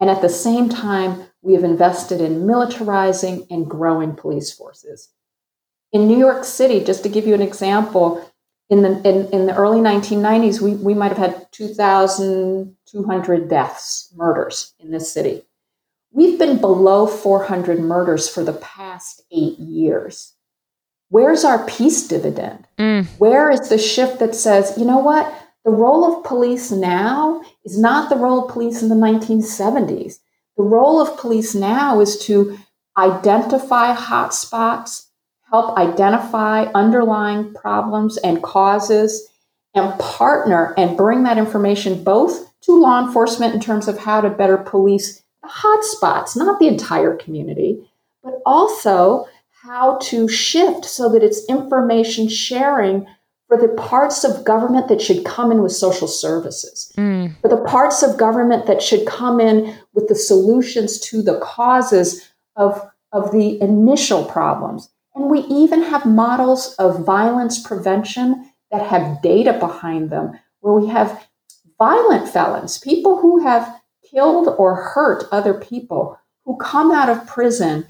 And 0.00 0.10
at 0.10 0.20
the 0.20 0.28
same 0.28 0.68
time, 0.68 1.26
we 1.42 1.54
have 1.54 1.64
invested 1.64 2.20
in 2.20 2.42
militarizing 2.42 3.46
and 3.50 3.68
growing 3.68 4.14
police 4.14 4.52
forces. 4.52 5.10
In 5.92 6.08
New 6.08 6.18
York 6.18 6.44
City, 6.44 6.82
just 6.82 7.02
to 7.02 7.08
give 7.08 7.26
you 7.26 7.34
an 7.34 7.42
example, 7.42 8.31
in 8.70 8.82
the, 8.82 8.90
in, 9.08 9.28
in 9.30 9.46
the 9.46 9.54
early 9.54 9.80
1990s, 9.80 10.60
we, 10.60 10.74
we 10.74 10.94
might 10.94 11.08
have 11.08 11.18
had 11.18 11.46
2,200 11.52 13.48
deaths, 13.48 14.12
murders 14.16 14.74
in 14.78 14.90
this 14.90 15.12
city. 15.12 15.42
We've 16.10 16.38
been 16.38 16.60
below 16.60 17.06
400 17.06 17.80
murders 17.80 18.28
for 18.28 18.44
the 18.44 18.52
past 18.52 19.22
eight 19.30 19.58
years. 19.58 20.34
Where's 21.08 21.44
our 21.44 21.64
peace 21.66 22.06
dividend? 22.06 22.66
Mm. 22.78 23.06
Where 23.18 23.50
is 23.50 23.68
the 23.68 23.78
shift 23.78 24.18
that 24.20 24.34
says, 24.34 24.74
you 24.78 24.84
know 24.84 24.98
what? 24.98 25.32
The 25.64 25.70
role 25.70 26.04
of 26.04 26.24
police 26.24 26.70
now 26.70 27.42
is 27.64 27.78
not 27.78 28.08
the 28.08 28.16
role 28.16 28.44
of 28.44 28.52
police 28.52 28.82
in 28.82 28.88
the 28.88 28.94
1970s. 28.94 30.18
The 30.56 30.62
role 30.62 31.00
of 31.00 31.18
police 31.18 31.54
now 31.54 32.00
is 32.00 32.18
to 32.26 32.58
identify 32.96 33.94
hotspots, 33.94 35.08
help 35.52 35.76
identify 35.76 36.64
underlying 36.74 37.52
problems 37.54 38.16
and 38.18 38.42
causes, 38.42 39.28
and 39.74 39.98
partner 39.98 40.74
and 40.76 40.96
bring 40.96 41.22
that 41.22 41.38
information 41.38 42.02
both 42.02 42.52
to 42.62 42.78
law 42.78 43.04
enforcement 43.04 43.54
in 43.54 43.60
terms 43.60 43.88
of 43.88 43.98
how 43.98 44.20
to 44.20 44.30
better 44.30 44.56
police 44.56 45.22
the 45.42 45.48
hotspots, 45.48 46.36
not 46.36 46.58
the 46.60 46.68
entire 46.68 47.16
community, 47.16 47.82
but 48.22 48.40
also 48.46 49.26
how 49.62 49.98
to 49.98 50.28
shift 50.28 50.84
so 50.84 51.08
that 51.08 51.22
it's 51.22 51.44
information 51.48 52.28
sharing 52.28 53.06
for 53.48 53.56
the 53.56 53.68
parts 53.74 54.24
of 54.24 54.44
government 54.44 54.88
that 54.88 55.00
should 55.00 55.24
come 55.24 55.50
in 55.50 55.62
with 55.62 55.72
social 55.72 56.08
services, 56.08 56.92
mm. 56.96 57.34
for 57.40 57.48
the 57.48 57.64
parts 57.64 58.02
of 58.02 58.16
government 58.16 58.66
that 58.66 58.80
should 58.80 59.06
come 59.06 59.40
in 59.40 59.76
with 59.94 60.08
the 60.08 60.14
solutions 60.14 61.00
to 61.00 61.22
the 61.22 61.38
causes 61.40 62.32
of, 62.56 62.80
of 63.12 63.32
the 63.32 63.60
initial 63.60 64.24
problems. 64.24 64.91
And 65.14 65.30
we 65.30 65.40
even 65.40 65.82
have 65.82 66.06
models 66.06 66.74
of 66.78 67.04
violence 67.04 67.60
prevention 67.60 68.50
that 68.70 68.86
have 68.86 69.22
data 69.22 69.52
behind 69.52 70.10
them, 70.10 70.38
where 70.60 70.74
we 70.74 70.88
have 70.88 71.26
violent 71.78 72.28
felons, 72.28 72.78
people 72.78 73.18
who 73.18 73.42
have 73.42 73.80
killed 74.10 74.54
or 74.58 74.74
hurt 74.74 75.24
other 75.32 75.54
people, 75.54 76.18
who 76.44 76.56
come 76.56 76.90
out 76.90 77.08
of 77.08 77.26
prison 77.26 77.86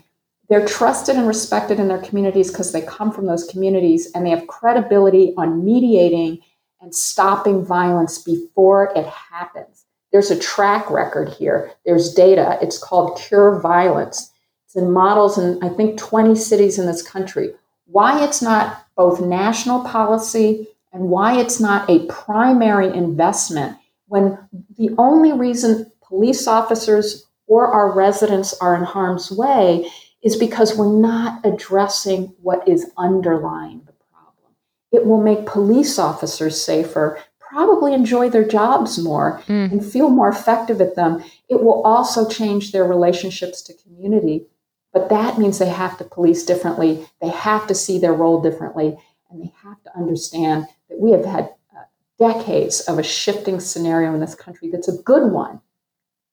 they're 0.53 0.67
trusted 0.67 1.17
and 1.17 1.27
respected 1.27 1.81
in 1.81 1.89
their 1.89 2.03
communities 2.03 2.51
because 2.51 2.73
they 2.73 2.83
come 2.83 3.11
from 3.11 3.25
those 3.25 3.45
communities 3.45 4.11
and 4.15 4.27
they 4.27 4.31
have 4.31 4.47
credibility 4.49 5.33
on 5.39 5.65
mediating 5.65 6.41
and 6.83 6.95
stopping 6.95 7.65
violence 7.65 8.19
before 8.19 8.93
it 8.95 9.07
happens. 9.07 9.87
There's 10.13 10.31
a 10.31 10.39
track 10.39 10.91
record 10.91 11.31
here. 11.31 11.73
There's 11.87 12.13
data. 12.13 12.59
It's 12.61 12.77
called 12.77 13.19
Cure 13.19 13.61
Violence. 13.61 14.32
In 14.75 14.91
models 14.91 15.39
in, 15.39 15.63
I 15.63 15.69
think, 15.69 15.99
20 15.99 16.35
cities 16.35 16.79
in 16.79 16.87
this 16.87 17.03
country. 17.03 17.51
Why 17.87 18.25
it's 18.25 18.41
not 18.41 18.87
both 18.97 19.21
national 19.21 19.85
policy 19.85 20.67
and 20.93 21.05
why 21.05 21.39
it's 21.39 21.61
not 21.61 21.89
a 21.91 22.07
primary 22.07 22.89
investment 22.89 23.77
when 24.07 24.39
the 24.77 24.91
only 24.99 25.33
reason 25.33 25.91
police 26.03 26.47
officers 26.47 27.27
or 27.47 27.67
our 27.67 27.93
residents 27.93 28.55
are 28.61 28.77
in 28.77 28.83
harm's 28.83 29.31
way 29.31 29.91
is 30.23 30.37
because 30.37 30.77
we're 30.77 31.01
not 31.01 31.45
addressing 31.45 32.35
what 32.41 32.67
is 32.69 32.91
underlying 32.97 33.83
the 33.87 33.93
problem. 34.11 34.55
It 34.93 35.07
will 35.07 35.21
make 35.21 35.47
police 35.47 35.99
officers 35.99 36.63
safer, 36.63 37.19
probably 37.41 37.93
enjoy 37.93 38.31
their 38.31 38.47
jobs 38.47 38.99
more, 38.99 39.43
mm. 39.47 39.73
and 39.73 39.85
feel 39.85 40.09
more 40.09 40.29
effective 40.29 40.81
at 40.81 40.95
them. 40.95 41.23
It 41.49 41.63
will 41.63 41.83
also 41.83 42.29
change 42.29 42.73
their 42.73 42.85
relationships 42.85 43.63
to 43.63 43.75
community. 43.75 44.47
But 44.93 45.09
that 45.09 45.39
means 45.39 45.59
they 45.59 45.69
have 45.69 45.97
to 45.99 46.05
police 46.05 46.45
differently, 46.45 47.07
they 47.21 47.29
have 47.29 47.67
to 47.69 47.75
see 47.75 47.99
their 47.99 48.13
role 48.13 48.43
differently, 48.43 48.99
and 49.31 49.43
they 49.43 49.53
have 49.63 49.83
to 49.85 49.97
understand 49.97 50.67
that 50.89 51.01
we 51.01 51.13
have 51.13 51.25
had 51.25 51.55
uh, 51.75 51.85
decades 52.19 52.81
of 52.83 52.99
a 52.99 53.03
shifting 53.03 53.59
scenario 53.59 54.13
in 54.13 54.21
this 54.21 54.35
country 54.35 54.71
that's 54.71 54.89
a 54.89 55.03
good 55.03 55.33
one. 55.33 55.61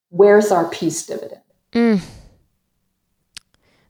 Where's 0.09 0.51
our 0.51 0.67
peace 0.69 1.05
dividend? 1.05 1.41
Mm 1.71 2.01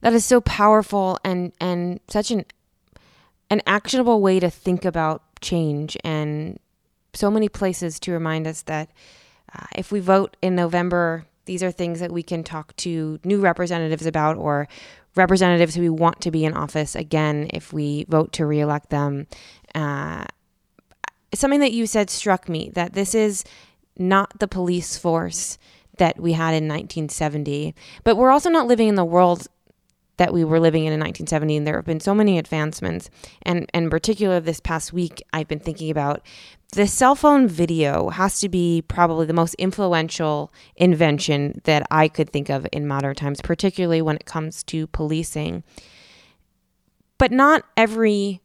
that 0.02 0.14
is 0.14 0.26
so 0.26 0.42
powerful 0.42 1.20
and 1.24 1.52
and 1.60 2.00
such 2.08 2.32
an 2.32 2.46
an 3.50 3.62
actionable 3.66 4.22
way 4.22 4.40
to 4.40 4.50
think 4.50 4.86
about 4.86 5.24
change 5.42 5.98
and 6.04 6.60
so 7.14 7.32
many 7.32 7.50
places 7.50 8.00
to 8.00 8.12
remind 8.12 8.46
us 8.46 8.62
that 8.64 8.90
uh, 9.54 9.66
if 9.76 9.92
we 9.92 10.00
vote 10.00 10.38
in 10.44 10.56
November, 10.56 11.26
these 11.50 11.64
are 11.64 11.72
things 11.72 12.00
that 12.00 12.12
we 12.12 12.22
can 12.22 12.44
talk 12.44 12.76
to 12.76 13.20
new 13.24 13.40
representatives 13.40 14.06
about 14.06 14.38
or 14.38 14.68
representatives 15.16 15.74
who 15.74 15.82
we 15.82 15.90
want 15.90 16.22
to 16.22 16.30
be 16.30 16.46
in 16.46 16.54
office 16.54 16.96
again 16.96 17.50
if 17.52 17.74
we 17.74 18.06
vote 18.08 18.32
to 18.34 18.46
reelect 18.46 18.92
them. 18.92 19.26
Uh, 19.74 20.26
something 21.34 21.60
that 21.60 21.72
you 21.72 21.88
said 21.88 22.12
struck 22.12 22.48
me 22.48 22.70
that 22.76 22.94
this 22.94 23.16
is 23.16 23.44
not 23.98 24.38
the 24.38 24.48
police 24.48 24.96
force 24.96 25.58
that 25.98 26.20
we 26.20 26.34
had 26.34 26.52
in 26.52 26.68
1970, 26.68 27.74
but 28.04 28.16
we're 28.16 28.30
also 28.30 28.52
not 28.52 28.68
living 28.68 28.88
in 28.88 28.94
the 28.94 29.04
world 29.04 29.48
that 30.20 30.34
we 30.34 30.44
were 30.44 30.60
living 30.60 30.84
in 30.84 30.94
in 30.94 31.00
1970 31.00 31.58
and 31.58 31.66
there 31.66 31.78
have 31.78 31.86
been 31.86 32.00
so 32.00 32.14
many 32.14 32.38
advancements 32.38 33.10
and, 33.44 33.66
in 33.74 33.90
particular 33.90 34.40
this 34.40 34.60
past 34.60 34.94
week 34.94 35.24
i've 35.34 35.48
been 35.48 35.60
thinking 35.60 35.90
about 35.90 36.22
the 36.74 36.86
cell 36.86 37.16
phone 37.16 37.48
video 37.48 38.10
has 38.10 38.40
to 38.40 38.50
be 38.50 38.84
probably 38.88 39.26
the 39.26 39.34
most 39.34 39.56
influential 39.56 40.54
invention 40.76 41.62
that 41.64 41.88
i 41.90 42.08
could 42.08 42.30
think 42.30 42.50
of 42.50 42.68
in 42.72 42.86
modern 42.86 43.16
times 43.16 43.42
particularly 43.42 44.02
when 44.02 44.18
it 44.18 44.26
comes 44.26 44.62
to 44.62 44.86
policing 44.88 45.64
but 47.18 47.32
not 47.32 47.64
every 47.78 48.42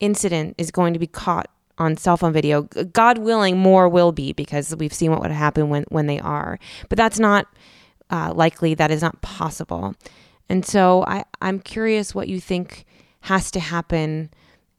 incident 0.00 0.54
is 0.58 0.70
going 0.70 0.92
to 0.92 0.98
be 0.98 1.06
caught 1.06 1.48
on 1.78 1.96
cell 1.96 2.16
phone 2.16 2.32
video. 2.32 2.62
God 2.62 3.18
willing, 3.18 3.58
more 3.58 3.88
will 3.88 4.12
be 4.12 4.32
because 4.32 4.74
we've 4.76 4.92
seen 4.92 5.10
what 5.10 5.20
would 5.20 5.32
happen 5.32 5.68
when, 5.68 5.84
when 5.88 6.06
they 6.06 6.20
are. 6.20 6.58
But 6.88 6.96
that's 6.96 7.18
not 7.18 7.48
uh, 8.10 8.32
likely, 8.34 8.74
that 8.74 8.92
is 8.92 9.02
not 9.02 9.20
possible. 9.22 9.94
And 10.48 10.64
so 10.64 11.04
I, 11.06 11.24
I'm 11.40 11.60
curious 11.60 12.14
what 12.14 12.28
you 12.28 12.40
think 12.40 12.84
has 13.20 13.50
to 13.52 13.60
happen 13.60 14.30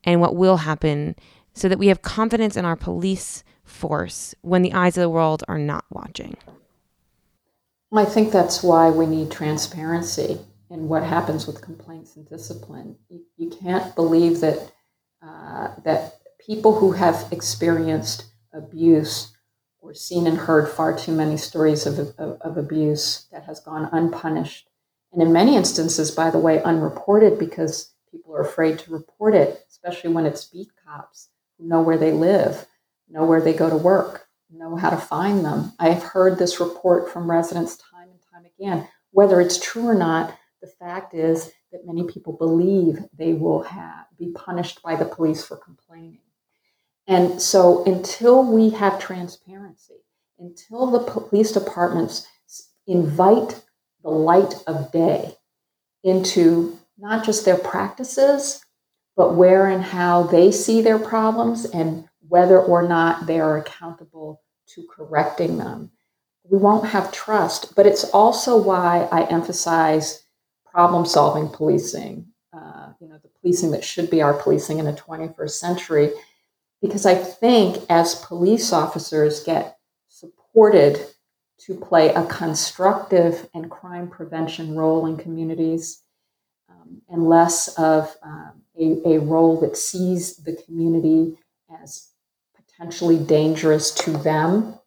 and 0.04 0.22
what 0.22 0.36
will 0.36 0.58
happen 0.58 1.16
so 1.54 1.68
that 1.68 1.80
we 1.80 1.88
have 1.88 2.02
confidence 2.02 2.56
in 2.56 2.66
our 2.66 2.76
police 2.76 3.44
force 3.64 4.36
when 4.42 4.62
the 4.62 4.74
eyes 4.74 4.98
of 4.98 5.02
the 5.02 5.10
world 5.10 5.44
are 5.48 5.58
not 5.58 5.86
watching. 5.90 6.38
I 7.94 8.06
think 8.06 8.32
that's 8.32 8.62
why 8.62 8.90
we 8.90 9.06
need 9.06 9.32
transparency 9.32 10.40
in 10.70 10.88
what 10.90 11.04
happens 11.04 11.48
with 11.48 11.62
complaints 11.62 12.16
and 12.16 12.28
discipline. 12.28 12.98
You, 13.38 13.50
can't 13.50 13.96
believe 13.96 14.42
that 14.42 14.72
uh, 15.26 15.70
that 15.86 16.20
people 16.46 16.78
who 16.78 16.92
have 16.92 17.28
experienced 17.32 18.26
abuse 18.54 19.32
or 19.80 19.94
seen 19.94 20.28
and 20.28 20.38
heard 20.38 20.68
far 20.68 20.98
too 20.98 21.14
many 21.14 21.38
stories 21.38 21.86
of, 21.86 22.00
of, 22.18 22.42
of 22.42 22.58
abuse 22.58 23.28
that 23.32 23.44
has 23.46 23.60
gone 23.60 23.88
unpunished 23.92 24.68
and 25.16 25.24
in 25.24 25.32
many 25.32 25.56
instances, 25.56 26.12
by 26.12 26.30
the 26.30 26.38
way, 26.38 26.62
unreported 26.62 27.40
because 27.40 27.94
people 28.12 28.36
are 28.36 28.42
afraid 28.42 28.80
to 28.80 28.92
report 28.92 29.34
it, 29.34 29.66
especially 29.70 30.10
when 30.10 30.26
it's 30.26 30.44
beat 30.44 30.68
cops 30.86 31.30
who 31.58 31.70
know 31.70 31.82
where 31.82 31.98
they 31.98 32.12
live, 32.12 32.68
know 33.08 33.24
where 33.24 33.40
they 33.40 33.54
go 33.54 33.70
to 33.70 33.78
work, 33.78 34.28
know 34.52 34.76
how 34.76 34.90
to 34.90 34.98
find 34.98 35.46
them. 35.46 35.72
I've 35.80 36.04
heard 36.04 36.38
this 36.38 36.60
report 36.60 37.10
from 37.10 37.32
residents 37.32 37.78
time 37.78 38.10
and 38.10 38.20
time 38.30 38.44
again. 38.60 38.90
Whether 39.12 39.40
it's 39.40 39.58
true 39.58 39.88
or 39.88 39.96
not, 39.96 40.38
the 40.62 40.68
fact 40.68 41.14
is 41.14 41.50
that 41.72 41.86
many 41.86 42.04
people 42.04 42.34
believe 42.34 43.00
they 43.18 43.32
will 43.32 43.64
have, 43.64 44.08
be 44.20 44.34
punished 44.34 44.84
by 44.84 44.98
the 44.98 45.06
police 45.06 45.46
for 45.46 45.56
complaining. 45.56 46.20
And 47.08 47.42
so 47.42 47.86
until 47.86 48.44
we 48.44 48.72
have 48.72 49.00
transparency, 49.00 49.94
until 50.40 50.88
the 50.88 51.00
police 51.00 51.54
departments 51.54 52.28
invite 52.86 53.62
the 54.06 54.12
light 54.12 54.54
of 54.68 54.92
day 54.92 55.36
into 56.04 56.78
not 56.98 57.26
just 57.26 57.44
their 57.44 57.58
practices, 57.58 58.64
but 59.18 59.34
where 59.34 59.68
and 59.68 59.84
how 59.84 60.24
they 60.24 60.52
see 60.52 60.82
their 60.82 61.00
problems 61.00 61.66
and 61.66 62.08
whether 62.28 62.60
or 62.60 62.88
not 62.88 63.26
they 63.26 63.40
are 63.40 63.58
accountable 63.58 64.42
to 64.68 64.86
correcting 64.96 65.58
them. 65.58 65.92
We 66.44 66.60
won't 66.60 66.88
have 66.90 67.12
trust, 67.12 67.76
but 67.76 67.88
it's 67.88 68.04
also 68.04 68.56
why 68.56 69.10
I 69.12 69.24
emphasize 69.24 70.24
problem 70.72 71.06
solving 71.06 71.50
policing, 71.50 72.28
uh, 72.54 72.90
you 73.00 73.08
know, 73.08 73.18
the 73.24 73.30
policing 73.42 73.72
that 73.72 73.84
should 73.84 74.12
be 74.12 74.22
our 74.22 74.36
policing 74.36 74.78
in 74.78 74.86
the 74.86 74.94
21st 74.94 75.50
century. 75.50 76.12
Because 76.80 77.08
I 77.08 77.16
think 77.16 77.84
as 77.90 78.14
police 78.14 78.72
officers 78.72 79.44
get 79.44 79.80
supported 80.10 81.08
to 81.58 81.76
play 81.76 82.14
a 82.14 82.26
constructive 82.26 83.50
and 83.54 83.72
crime 83.72 84.10
prevention 84.10 84.76
role 84.76 85.06
in 85.06 85.18
communities, 85.18 86.04
um, 86.70 87.02
and 87.10 87.28
less 87.28 87.68
of 87.80 88.16
um, 88.22 88.62
a, 88.80 89.02
a 89.06 89.20
role 89.20 89.60
that 89.62 89.78
sees 89.78 90.38
the 90.38 90.56
community 90.66 91.38
as 91.82 92.10
potentially 92.56 93.18
dangerous 93.18 93.92
to 93.92 94.12
them, 94.12 94.78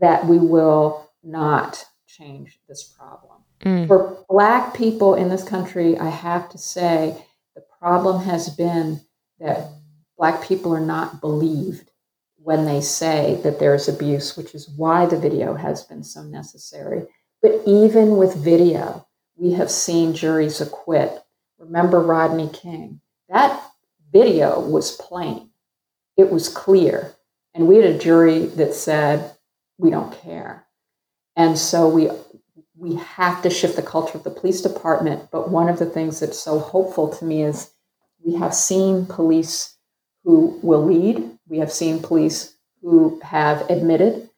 that 0.00 0.26
we 0.26 0.38
will 0.38 1.10
not 1.22 1.84
change 2.06 2.60
this 2.68 2.82
problem. 2.82 3.38
Mm. 3.60 3.86
For 3.88 4.24
Black 4.28 4.74
people 4.74 5.14
in 5.14 5.28
this 5.28 5.44
country, 5.44 5.96
I 5.96 6.10
have 6.10 6.48
to 6.50 6.58
say 6.58 7.24
the 7.54 7.62
problem 7.80 8.24
has 8.24 8.48
been 8.48 9.00
that 9.38 9.70
Black 10.18 10.42
people 10.42 10.74
are 10.74 10.80
not 10.80 11.20
believed 11.20 11.90
when 12.44 12.66
they 12.66 12.80
say 12.80 13.40
that 13.42 13.58
there's 13.58 13.88
abuse, 13.88 14.36
which 14.36 14.54
is 14.54 14.68
why 14.68 15.06
the 15.06 15.18
video 15.18 15.54
has 15.54 15.82
been 15.82 16.04
so 16.04 16.22
necessary. 16.22 17.06
But 17.40 17.62
even 17.66 18.18
with 18.18 18.36
video, 18.36 19.06
we 19.36 19.54
have 19.54 19.70
seen 19.70 20.14
juries 20.14 20.60
acquit. 20.60 21.24
Remember 21.58 22.00
Rodney 22.00 22.50
King? 22.50 23.00
That 23.30 23.62
video 24.12 24.60
was 24.60 24.96
plain, 24.96 25.50
it 26.16 26.30
was 26.30 26.48
clear. 26.48 27.14
And 27.54 27.66
we 27.66 27.76
had 27.76 27.86
a 27.86 27.98
jury 27.98 28.46
that 28.46 28.74
said, 28.74 29.36
we 29.78 29.90
don't 29.90 30.12
care. 30.20 30.66
And 31.36 31.58
so 31.58 31.88
we 31.88 32.10
we 32.76 32.96
have 32.96 33.40
to 33.42 33.48
shift 33.48 33.76
the 33.76 33.82
culture 33.82 34.18
of 34.18 34.24
the 34.24 34.30
police 34.30 34.60
department. 34.60 35.30
But 35.30 35.48
one 35.48 35.68
of 35.68 35.78
the 35.78 35.86
things 35.86 36.20
that's 36.20 36.38
so 36.38 36.58
hopeful 36.58 37.08
to 37.16 37.24
me 37.24 37.42
is 37.42 37.70
we 38.22 38.34
have 38.34 38.54
seen 38.54 39.06
police 39.06 39.76
who 40.24 40.58
will 40.62 40.84
lead. 40.84 41.33
We 41.54 41.60
have 41.60 41.70
seen 41.70 42.02
police 42.02 42.56
who 42.82 43.20
have 43.22 43.70
admitted 43.70 44.28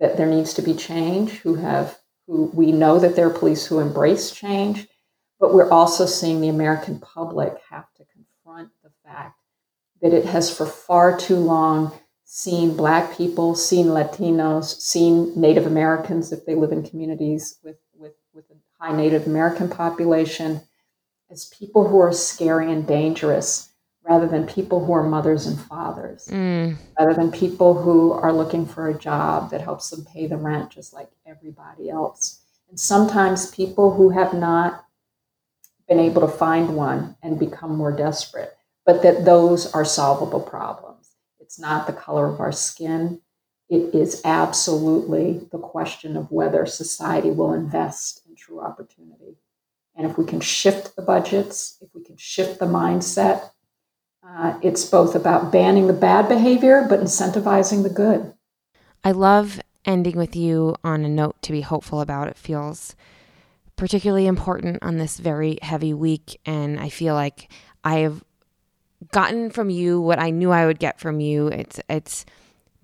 that 0.00 0.16
there 0.16 0.24
needs 0.24 0.54
to 0.54 0.62
be 0.62 0.72
change, 0.72 1.32
who 1.32 1.56
have 1.56 1.98
who 2.26 2.50
we 2.54 2.72
know 2.72 2.98
that 2.98 3.16
there 3.16 3.26
are 3.26 3.38
police 3.38 3.66
who 3.66 3.80
embrace 3.80 4.30
change, 4.30 4.88
but 5.38 5.52
we're 5.52 5.68
also 5.68 6.06
seeing 6.06 6.40
the 6.40 6.48
American 6.48 7.00
public 7.00 7.52
have 7.68 7.92
to 7.96 8.06
confront 8.06 8.70
the 8.82 8.88
fact 9.04 9.42
that 10.00 10.14
it 10.14 10.24
has 10.24 10.56
for 10.56 10.64
far 10.64 11.18
too 11.18 11.36
long 11.36 11.92
seen 12.24 12.74
Black 12.74 13.14
people, 13.14 13.54
seen 13.54 13.88
Latinos, 13.88 14.80
seen 14.80 15.38
Native 15.38 15.66
Americans 15.66 16.32
if 16.32 16.46
they 16.46 16.54
live 16.54 16.72
in 16.72 16.82
communities 16.82 17.58
with, 17.62 17.76
with, 17.94 18.14
with 18.32 18.46
a 18.50 18.82
high 18.82 18.96
Native 18.96 19.26
American 19.26 19.68
population 19.68 20.62
as 21.30 21.44
people 21.44 21.86
who 21.86 21.98
are 21.98 22.14
scary 22.14 22.72
and 22.72 22.86
dangerous 22.86 23.73
rather 24.04 24.26
than 24.26 24.46
people 24.46 24.84
who 24.84 24.92
are 24.92 25.02
mothers 25.02 25.46
and 25.46 25.58
fathers, 25.58 26.28
mm. 26.30 26.76
rather 26.98 27.14
than 27.14 27.32
people 27.32 27.74
who 27.74 28.12
are 28.12 28.32
looking 28.32 28.66
for 28.66 28.88
a 28.88 28.98
job 28.98 29.50
that 29.50 29.62
helps 29.62 29.90
them 29.90 30.04
pay 30.04 30.26
the 30.26 30.36
rent 30.36 30.70
just 30.70 30.92
like 30.92 31.08
everybody 31.26 31.88
else. 31.88 32.40
And 32.68 32.78
sometimes 32.78 33.50
people 33.50 33.94
who 33.94 34.10
have 34.10 34.34
not 34.34 34.84
been 35.88 36.00
able 36.00 36.20
to 36.20 36.28
find 36.28 36.76
one 36.76 37.16
and 37.22 37.38
become 37.38 37.76
more 37.76 37.92
desperate, 37.92 38.54
but 38.84 39.02
that 39.02 39.24
those 39.24 39.72
are 39.72 39.84
solvable 39.84 40.40
problems. 40.40 41.10
It's 41.40 41.58
not 41.58 41.86
the 41.86 41.92
color 41.92 42.26
of 42.26 42.40
our 42.40 42.52
skin. 42.52 43.20
It 43.70 43.94
is 43.94 44.20
absolutely 44.24 45.46
the 45.50 45.58
question 45.58 46.16
of 46.16 46.30
whether 46.30 46.66
society 46.66 47.30
will 47.30 47.54
invest 47.54 48.22
in 48.28 48.36
true 48.36 48.60
opportunity. 48.60 49.38
And 49.96 50.10
if 50.10 50.18
we 50.18 50.26
can 50.26 50.40
shift 50.40 50.96
the 50.96 51.02
budgets, 51.02 51.78
if 51.80 51.88
we 51.94 52.02
can 52.02 52.16
shift 52.16 52.58
the 52.58 52.66
mindset, 52.66 53.50
uh, 54.26 54.58
it's 54.62 54.84
both 54.84 55.14
about 55.14 55.52
banning 55.52 55.86
the 55.86 55.92
bad 55.92 56.28
behavior, 56.28 56.86
but 56.88 57.00
incentivizing 57.00 57.82
the 57.82 57.90
good. 57.90 58.32
I 59.02 59.12
love 59.12 59.60
ending 59.84 60.16
with 60.16 60.34
you 60.34 60.76
on 60.82 61.04
a 61.04 61.08
note 61.08 61.40
to 61.42 61.52
be 61.52 61.60
hopeful 61.60 62.00
about. 62.00 62.28
It 62.28 62.36
feels 62.36 62.96
particularly 63.76 64.26
important 64.26 64.78
on 64.82 64.98
this 64.98 65.18
very 65.18 65.58
heavy 65.62 65.92
week. 65.92 66.40
And 66.46 66.80
I 66.80 66.88
feel 66.88 67.14
like 67.14 67.50
I 67.82 67.96
have 67.98 68.24
gotten 69.12 69.50
from 69.50 69.68
you 69.68 70.00
what 70.00 70.18
I 70.18 70.30
knew 70.30 70.50
I 70.50 70.66
would 70.66 70.78
get 70.78 71.00
from 71.00 71.20
you. 71.20 71.48
It's, 71.48 71.80
it's, 71.88 72.24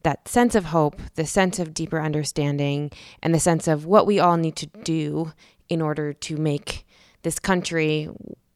that 0.03 0.29
sense 0.29 0.55
of 0.55 0.66
hope, 0.66 1.00
the 1.14 1.26
sense 1.26 1.59
of 1.59 1.74
deeper 1.74 2.00
understanding, 2.00 2.90
and 3.22 3.35
the 3.35 3.40
sense 3.40 3.68
of 3.68 3.85
what 3.85 4.07
we 4.07 4.18
all 4.18 4.37
need 4.37 4.57
to 4.57 4.66
do 4.83 5.33
in 5.68 5.83
order 5.83 6.12
to 6.12 6.37
make 6.37 6.87
this 7.22 7.38
country 7.38 8.09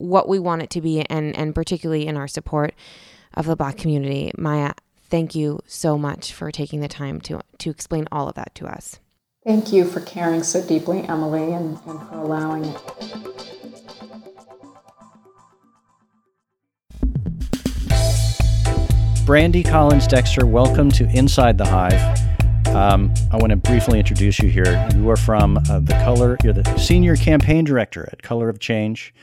what 0.05 0.29
we 0.29 0.38
want 0.38 0.62
it 0.62 0.71
to 0.71 0.81
be 0.81 1.03
and 1.03 1.37
and 1.37 1.55
particularly 1.55 2.07
in 2.07 2.17
our 2.17 2.29
support 2.29 2.75
of 3.35 3.47
the 3.47 3.57
black 3.57 3.77
community. 3.77 4.31
Maya, 4.37 4.73
thank 5.09 5.35
you 5.35 5.61
so 5.67 5.99
much 5.99 6.33
for 6.33 6.51
taking 6.51 6.81
the 6.81 6.88
time 6.88 7.21
to 7.23 7.40
to 7.59 7.71
explain 7.71 8.07
all 8.12 8.29
of 8.29 8.35
that 8.35 8.55
to 8.57 8.67
us. 8.67 9.01
Thank 9.45 9.73
you 9.73 9.85
for 9.85 10.01
caring 10.01 10.43
so 10.43 10.67
deeply, 10.67 11.03
Emily, 11.03 11.53
and, 11.53 11.79
and 11.87 12.01
for 12.09 12.14
allowing 12.14 12.64
it. 12.64 12.77
Brandi 19.27 19.67
Collins 19.67 20.07
Dexter, 20.07 20.47
welcome 20.47 20.90
to 20.93 21.05
Inside 21.11 21.59
the 21.59 21.64
Hive. 21.67 22.21
Um, 22.69 23.12
I 23.31 23.37
want 23.37 23.51
to 23.51 23.57
briefly 23.57 23.99
introduce 23.99 24.38
you 24.38 24.49
here. 24.49 24.88
You 24.95 25.09
are 25.11 25.17
from 25.17 25.59
uh, 25.71 25.81
the 25.81 25.95
Color, 26.05 26.38
you're 26.43 26.53
the 26.53 26.77
senior 26.79 27.17
campaign 27.17 27.64
director 27.64 28.09
at 28.12 28.23
Color 28.23 28.49
of 28.49 28.59
Change. 28.59 29.14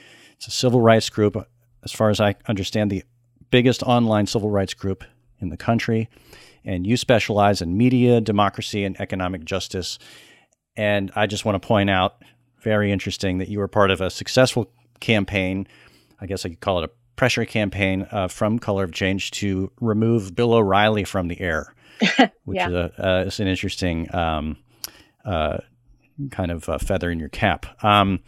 It's 0.41 0.47
a 0.47 0.51
civil 0.51 0.81
rights 0.81 1.07
group, 1.11 1.37
as 1.83 1.91
far 1.91 2.09
as 2.09 2.19
I 2.19 2.33
understand, 2.47 2.89
the 2.89 3.03
biggest 3.51 3.83
online 3.83 4.25
civil 4.25 4.49
rights 4.49 4.73
group 4.73 5.03
in 5.39 5.49
the 5.49 5.55
country. 5.55 6.09
And 6.65 6.87
you 6.87 6.97
specialize 6.97 7.61
in 7.61 7.77
media, 7.77 8.19
democracy, 8.21 8.83
and 8.83 8.99
economic 8.99 9.45
justice. 9.45 9.99
And 10.75 11.11
I 11.15 11.27
just 11.27 11.45
want 11.45 11.61
to 11.61 11.67
point 11.67 11.91
out, 11.91 12.23
very 12.59 12.91
interesting, 12.91 13.37
that 13.37 13.49
you 13.49 13.59
were 13.59 13.67
part 13.67 13.91
of 13.91 14.01
a 14.01 14.09
successful 14.09 14.71
campaign. 14.99 15.67
I 16.19 16.25
guess 16.25 16.43
I 16.43 16.49
could 16.49 16.59
call 16.59 16.79
it 16.79 16.85
a 16.85 16.91
pressure 17.15 17.45
campaign 17.45 18.07
uh, 18.11 18.27
from 18.27 18.57
Color 18.57 18.85
of 18.85 18.93
Change 18.93 19.29
to 19.31 19.71
remove 19.79 20.33
Bill 20.35 20.55
O'Reilly 20.55 21.03
from 21.03 21.27
the 21.27 21.39
air, 21.39 21.75
which 22.45 22.55
yeah. 22.55 22.67
is, 22.67 22.73
a, 22.73 22.93
uh, 22.97 23.23
is, 23.27 23.39
an 23.39 23.47
interesting 23.47 24.11
um, 24.15 24.57
uh, 25.23 25.59
kind 26.31 26.49
of 26.49 26.63
feather 26.81 27.11
in 27.11 27.19
your 27.19 27.29
cap. 27.29 27.67
Um, 27.83 28.21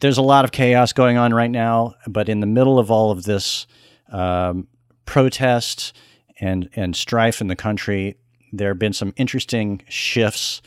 there's 0.00 0.18
a 0.18 0.22
lot 0.22 0.44
of 0.44 0.52
chaos 0.52 0.92
going 0.92 1.16
on 1.16 1.34
right 1.34 1.50
now, 1.50 1.94
but 2.06 2.28
in 2.28 2.40
the 2.40 2.46
middle 2.46 2.78
of 2.78 2.90
all 2.90 3.10
of 3.10 3.24
this 3.24 3.66
um, 4.10 4.68
protest 5.04 5.92
and 6.40 6.68
and 6.74 6.94
strife 6.94 7.40
in 7.40 7.48
the 7.48 7.56
country, 7.56 8.16
there 8.52 8.68
have 8.68 8.78
been 8.78 8.92
some 8.92 9.12
interesting 9.16 9.82
shifts 9.88 10.62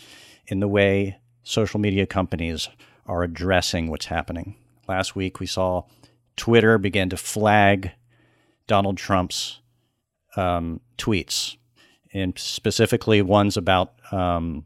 in 0.47 0.59
the 0.59 0.67
way 0.67 1.17
social 1.43 1.79
media 1.79 2.05
companies 2.05 2.69
are 3.05 3.23
addressing 3.23 3.89
what's 3.89 4.05
happening. 4.05 4.55
Last 4.87 5.15
week, 5.15 5.39
we 5.39 5.47
saw 5.47 5.83
Twitter 6.35 6.77
begin 6.77 7.09
to 7.09 7.17
flag 7.17 7.91
Donald 8.67 8.97
Trump's 8.97 9.61
um, 10.35 10.81
tweets, 10.97 11.55
and 12.13 12.37
specifically 12.37 13.21
ones 13.21 13.57
about 13.57 13.93
um, 14.11 14.65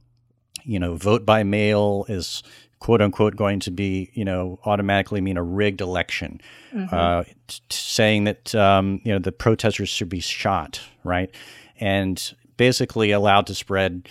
you 0.64 0.80
know 0.80 0.96
vote 0.96 1.26
by 1.26 1.44
mail 1.44 2.06
is 2.10 2.42
quote 2.80 3.02
unquote 3.02 3.36
going 3.36 3.60
to 3.62 3.72
be, 3.72 4.12
you 4.14 4.26
know, 4.26 4.60
automatically 4.66 5.22
mean 5.22 5.38
a 5.38 5.44
rigged 5.44 5.82
election, 5.82 6.42
mm-hmm. 6.74 6.94
uh, 6.94 7.24
t- 7.48 7.62
saying 7.70 8.26
that, 8.26 8.54
um, 8.56 9.02
you 9.04 9.12
know, 9.12 9.20
the 9.20 9.32
protesters 9.32 9.90
should 9.90 10.10
be 10.10 10.20
shot, 10.20 10.82
right? 11.04 11.34
And 11.80 12.34
basically 12.58 13.12
allowed 13.12 13.48
to 13.48 13.56
spread 13.56 14.08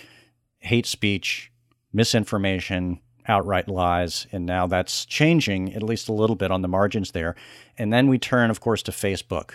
hate 0.59 0.85
speech, 0.85 1.51
misinformation, 1.93 2.99
outright 3.27 3.67
lies. 3.67 4.27
And 4.31 4.45
now 4.45 4.67
that's 4.67 5.05
changing, 5.05 5.73
at 5.73 5.83
least 5.83 6.09
a 6.09 6.13
little 6.13 6.35
bit 6.35 6.51
on 6.51 6.61
the 6.61 6.67
margins 6.67 7.11
there. 7.11 7.35
And 7.77 7.91
then 7.91 8.07
we 8.07 8.19
turn, 8.19 8.49
of 8.49 8.59
course, 8.59 8.83
to 8.83 8.91
Facebook 8.91 9.53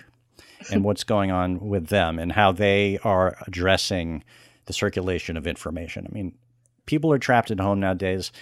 and 0.70 0.84
what's 0.84 1.04
going 1.04 1.30
on 1.30 1.60
with 1.60 1.88
them 1.88 2.18
and 2.18 2.32
how 2.32 2.52
they 2.52 2.98
are 3.04 3.36
addressing 3.46 4.24
the 4.66 4.72
circulation 4.72 5.36
of 5.36 5.46
information. 5.46 6.06
I 6.08 6.14
mean, 6.14 6.34
people 6.86 7.12
are 7.12 7.18
trapped 7.18 7.50
at 7.50 7.60
home 7.60 7.80
nowadays 7.80 8.32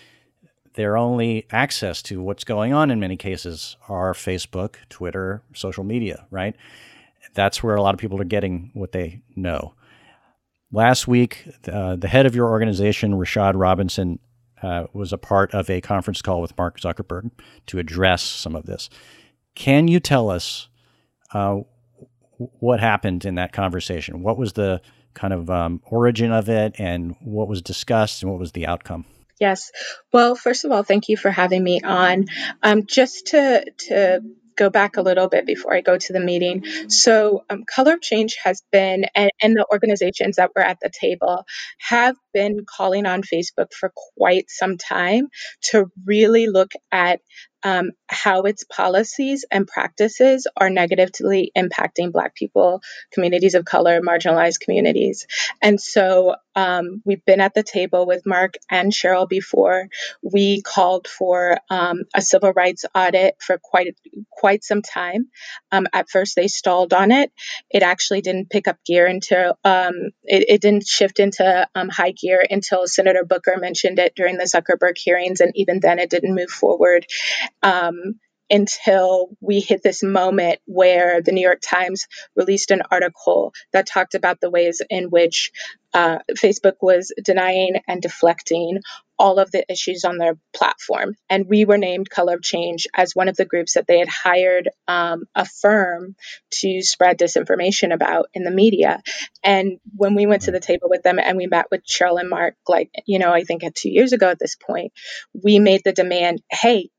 their 0.74 0.96
only 0.96 1.46
access 1.50 2.02
to 2.02 2.22
what's 2.22 2.44
going 2.44 2.72
on 2.72 2.90
in 2.90 3.00
many 3.00 3.16
cases 3.16 3.76
are 3.88 4.12
Facebook, 4.12 4.76
Twitter, 4.88 5.42
social 5.54 5.84
media, 5.84 6.26
right? 6.30 6.54
That's 7.34 7.62
where 7.62 7.76
a 7.76 7.82
lot 7.82 7.94
of 7.94 8.00
people 8.00 8.20
are 8.20 8.24
getting 8.24 8.70
what 8.74 8.92
they 8.92 9.22
know. 9.36 9.74
Last 10.70 11.08
week, 11.08 11.48
uh, 11.70 11.96
the 11.96 12.08
head 12.08 12.26
of 12.26 12.34
your 12.34 12.48
organization, 12.48 13.12
Rashad 13.12 13.52
Robinson, 13.54 14.18
uh, 14.62 14.84
was 14.92 15.12
a 15.12 15.18
part 15.18 15.54
of 15.54 15.70
a 15.70 15.80
conference 15.80 16.20
call 16.20 16.40
with 16.42 16.56
Mark 16.58 16.80
Zuckerberg 16.80 17.30
to 17.66 17.78
address 17.78 18.22
some 18.22 18.54
of 18.54 18.66
this. 18.66 18.90
Can 19.54 19.88
you 19.88 20.00
tell 20.00 20.30
us 20.30 20.68
uh, 21.32 21.60
what 22.36 22.80
happened 22.80 23.24
in 23.24 23.36
that 23.36 23.52
conversation? 23.52 24.22
What 24.22 24.36
was 24.36 24.54
the 24.54 24.80
kind 25.14 25.32
of 25.32 25.50
um, 25.50 25.80
origin 25.86 26.32
of 26.32 26.48
it, 26.48 26.74
and 26.78 27.16
what 27.20 27.48
was 27.48 27.62
discussed, 27.62 28.22
and 28.22 28.30
what 28.30 28.40
was 28.40 28.52
the 28.52 28.66
outcome? 28.66 29.04
Yes. 29.40 29.70
Well, 30.12 30.34
first 30.34 30.64
of 30.64 30.72
all, 30.72 30.82
thank 30.82 31.08
you 31.08 31.16
for 31.16 31.30
having 31.30 31.62
me 31.62 31.80
on. 31.82 32.26
Um, 32.62 32.86
just 32.86 33.28
to 33.28 33.64
to 33.88 34.22
go 34.58 34.68
back 34.68 34.96
a 34.96 35.02
little 35.02 35.28
bit 35.28 35.46
before 35.46 35.72
I 35.72 35.80
go 35.80 35.96
to 35.96 36.12
the 36.12 36.20
meeting. 36.20 36.64
So, 36.88 37.44
um, 37.48 37.64
Color 37.64 37.94
of 37.94 38.02
Change 38.02 38.36
has 38.42 38.62
been, 38.72 39.06
and, 39.14 39.30
and 39.40 39.56
the 39.56 39.64
organizations 39.72 40.36
that 40.36 40.50
were 40.54 40.62
at 40.62 40.78
the 40.82 40.90
table 40.90 41.44
have 41.78 42.16
been 42.34 42.66
calling 42.66 43.06
on 43.06 43.22
Facebook 43.22 43.72
for 43.72 43.92
quite 44.16 44.50
some 44.50 44.76
time 44.76 45.28
to 45.70 45.90
really 46.04 46.48
look 46.48 46.72
at 46.90 47.20
um, 47.62 47.90
how 48.08 48.42
its 48.42 48.64
policies 48.64 49.44
and 49.50 49.66
practices 49.66 50.46
are 50.56 50.70
negatively 50.70 51.50
impacting 51.56 52.12
Black 52.12 52.34
people, 52.34 52.80
communities 53.12 53.54
of 53.54 53.64
color, 53.64 54.00
marginalized 54.00 54.60
communities. 54.60 55.26
And 55.60 55.80
so 55.80 56.36
um, 56.58 57.02
we've 57.04 57.24
been 57.24 57.40
at 57.40 57.54
the 57.54 57.62
table 57.62 58.04
with 58.04 58.26
Mark 58.26 58.54
and 58.68 58.90
Sheryl 58.92 59.28
before. 59.28 59.86
We 60.22 60.60
called 60.62 61.06
for 61.06 61.58
um, 61.70 62.02
a 62.16 62.20
civil 62.20 62.52
rights 62.52 62.84
audit 62.96 63.36
for 63.40 63.58
quite 63.62 63.94
quite 64.28 64.64
some 64.64 64.82
time. 64.82 65.28
Um, 65.70 65.86
at 65.92 66.10
first, 66.10 66.34
they 66.34 66.48
stalled 66.48 66.92
on 66.92 67.12
it. 67.12 67.30
It 67.70 67.84
actually 67.84 68.22
didn't 68.22 68.50
pick 68.50 68.66
up 68.66 68.78
gear 68.84 69.06
until 69.06 69.56
um, 69.64 70.10
it, 70.24 70.46
it, 70.48 70.60
didn't 70.60 70.88
shift 70.88 71.20
into 71.20 71.68
um, 71.76 71.90
high 71.90 72.10
gear 72.10 72.44
until 72.50 72.88
Senator 72.88 73.24
Booker 73.24 73.56
mentioned 73.60 74.00
it 74.00 74.16
during 74.16 74.36
the 74.36 74.44
Zuckerberg 74.44 74.98
hearings, 74.98 75.40
and 75.40 75.52
even 75.54 75.78
then, 75.78 76.00
it 76.00 76.10
didn't 76.10 76.34
move 76.34 76.50
forward 76.50 77.06
um, 77.62 78.18
until 78.50 79.28
we 79.40 79.60
hit 79.60 79.82
this 79.82 80.02
moment 80.02 80.60
where 80.66 81.20
the 81.22 81.32
New 81.32 81.42
York 81.42 81.60
Times 81.62 82.06
released 82.34 82.70
an 82.70 82.82
article 82.90 83.52
that 83.72 83.86
talked 83.86 84.14
about 84.14 84.40
the 84.40 84.50
ways 84.50 84.82
in 84.88 85.10
which 85.10 85.50
uh, 85.94 86.18
Facebook 86.36 86.74
was 86.80 87.12
denying 87.22 87.76
and 87.86 88.02
deflecting 88.02 88.80
all 89.18 89.38
of 89.38 89.50
the 89.50 89.64
issues 89.70 90.04
on 90.04 90.16
their 90.16 90.38
platform. 90.54 91.16
And 91.28 91.48
we 91.48 91.64
were 91.64 91.78
named 91.78 92.08
Color 92.08 92.34
of 92.34 92.42
Change 92.42 92.86
as 92.94 93.16
one 93.16 93.28
of 93.28 93.36
the 93.36 93.44
groups 93.44 93.74
that 93.74 93.86
they 93.86 93.98
had 93.98 94.08
hired 94.08 94.68
um, 94.86 95.24
a 95.34 95.44
firm 95.44 96.14
to 96.52 96.82
spread 96.82 97.18
disinformation 97.18 97.92
about 97.92 98.28
in 98.32 98.44
the 98.44 98.50
media. 98.50 99.02
And 99.42 99.80
when 99.96 100.14
we 100.14 100.26
went 100.26 100.42
to 100.42 100.52
the 100.52 100.60
table 100.60 100.88
with 100.88 101.02
them 101.02 101.18
and 101.18 101.36
we 101.36 101.46
met 101.46 101.66
with 101.70 101.84
Sheryl 101.84 102.20
and 102.20 102.30
Mark, 102.30 102.54
like, 102.68 102.90
you 103.06 103.18
know, 103.18 103.32
I 103.32 103.42
think 103.42 103.62
two 103.74 103.90
years 103.90 104.12
ago 104.12 104.28
at 104.28 104.38
this 104.38 104.54
point, 104.54 104.92
we 105.32 105.58
made 105.58 105.82
the 105.84 105.92
demand 105.92 106.42
hey, 106.50 106.90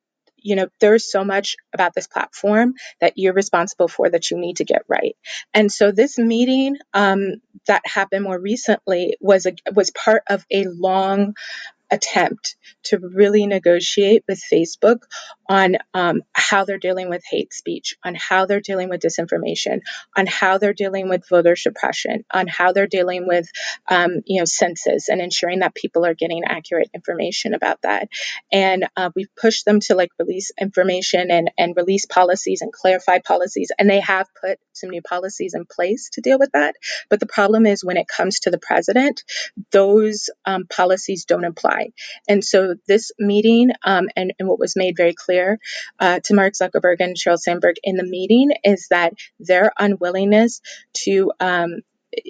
you 0.42 0.56
know 0.56 0.68
there's 0.80 1.12
so 1.12 1.24
much 1.24 1.56
about 1.74 1.94
this 1.96 2.08
platform 2.08 2.74
that 3.02 3.14
you're 3.16 3.34
responsible 3.34 3.88
for 3.88 4.10
that 4.10 4.32
you 4.32 4.38
need 4.38 4.58
to 4.58 4.66
get 4.66 4.84
right. 4.88 5.16
And 5.54 5.72
so 5.72 5.92
this 5.92 6.18
meeting 6.18 6.78
um, 6.94 7.36
that 7.68 7.82
happened 7.86 8.24
more 8.24 8.40
recently 8.40 9.18
was 9.20 9.46
a, 9.46 9.54
was 9.74 9.92
part 9.92 10.24
of 10.30 10.46
a 10.52 10.66
long 10.66 11.36
attempt 11.92 12.56
to 12.84 13.00
really 13.00 13.48
negotiate 13.48 14.24
with 14.28 14.42
Facebook 14.52 15.04
on 15.48 15.78
um, 15.94 16.22
how 16.34 16.66
they're 16.66 16.78
dealing 16.78 17.10
with 17.10 17.24
hate 17.30 17.54
speech, 17.54 17.96
on 18.04 18.16
how 18.16 18.46
they're 18.46 18.62
dealing 18.62 18.90
with 18.90 19.02
disinformation, 19.02 19.82
on 20.16 20.28
how 20.28 20.58
they're 20.58 20.74
dealing 20.74 21.10
with 21.10 21.28
voter 21.28 21.56
suppression, 21.56 22.24
on 22.32 22.48
how 22.48 22.72
they're 22.72 22.88
dealing 22.88 23.28
with 23.28 23.48
um, 23.90 24.22
you 24.26 24.40
know 24.40 24.46
census 24.46 25.10
and 25.10 25.22
ensuring 25.22 25.60
that 25.60 25.76
people 25.76 26.06
are 26.06 26.14
getting 26.14 26.44
accurate 26.44 26.90
information 26.94 27.54
about 27.54 27.82
that. 27.82 28.10
And 28.52 28.88
uh, 28.96 29.10
we've 29.16 29.36
pushed 29.36 29.66
them 29.66 29.80
to 29.82 29.96
like 29.96 30.12
release 30.20 30.52
information 30.60 31.32
and 31.32 31.52
and 31.58 31.76
release 31.76 32.06
policies 32.06 32.62
and 32.62 32.72
clarify 32.72 33.20
policies, 33.20 33.72
and 33.80 33.90
they 33.90 34.00
have 34.00 34.28
put 34.40 34.60
some 34.74 34.92
new 34.92 35.02
policies 35.02 35.54
in 35.56 35.66
place 35.66 36.10
to 36.14 36.22
deal 36.22 36.40
with 36.40 36.52
that. 36.54 36.76
But 37.10 37.20
the 37.20 37.26
problem 37.26 37.66
is 37.66 37.84
when 37.84 37.98
it 37.98 38.08
comes 38.08 38.42
to 38.42 38.52
the 38.52 38.60
president, 38.60 39.24
those 39.72 40.30
um, 40.46 40.66
policies 40.68 41.26
don't 41.26 41.46
apply 41.46 41.79
apply. 41.80 41.94
And 42.28 42.44
so 42.44 42.76
this 42.88 43.12
meeting 43.20 43.72
um, 43.84 44.10
and, 44.16 44.34
and, 44.40 44.48
what 44.48 44.60
was 44.60 44.76
made 44.76 44.98
very 44.98 45.14
clear 45.14 45.60
uh, 46.00 46.20
to 46.26 46.34
Mark 46.34 46.54
Zuckerberg 46.54 46.98
and 47.00 47.16
Sheryl 47.16 47.40
Sandberg 47.40 47.76
in 47.84 47.96
the 47.96 48.04
meeting 48.04 48.52
is 48.64 48.88
that 48.90 49.14
their 49.40 49.72
unwillingness 49.78 50.62
to, 51.06 51.32
um, 51.40 51.82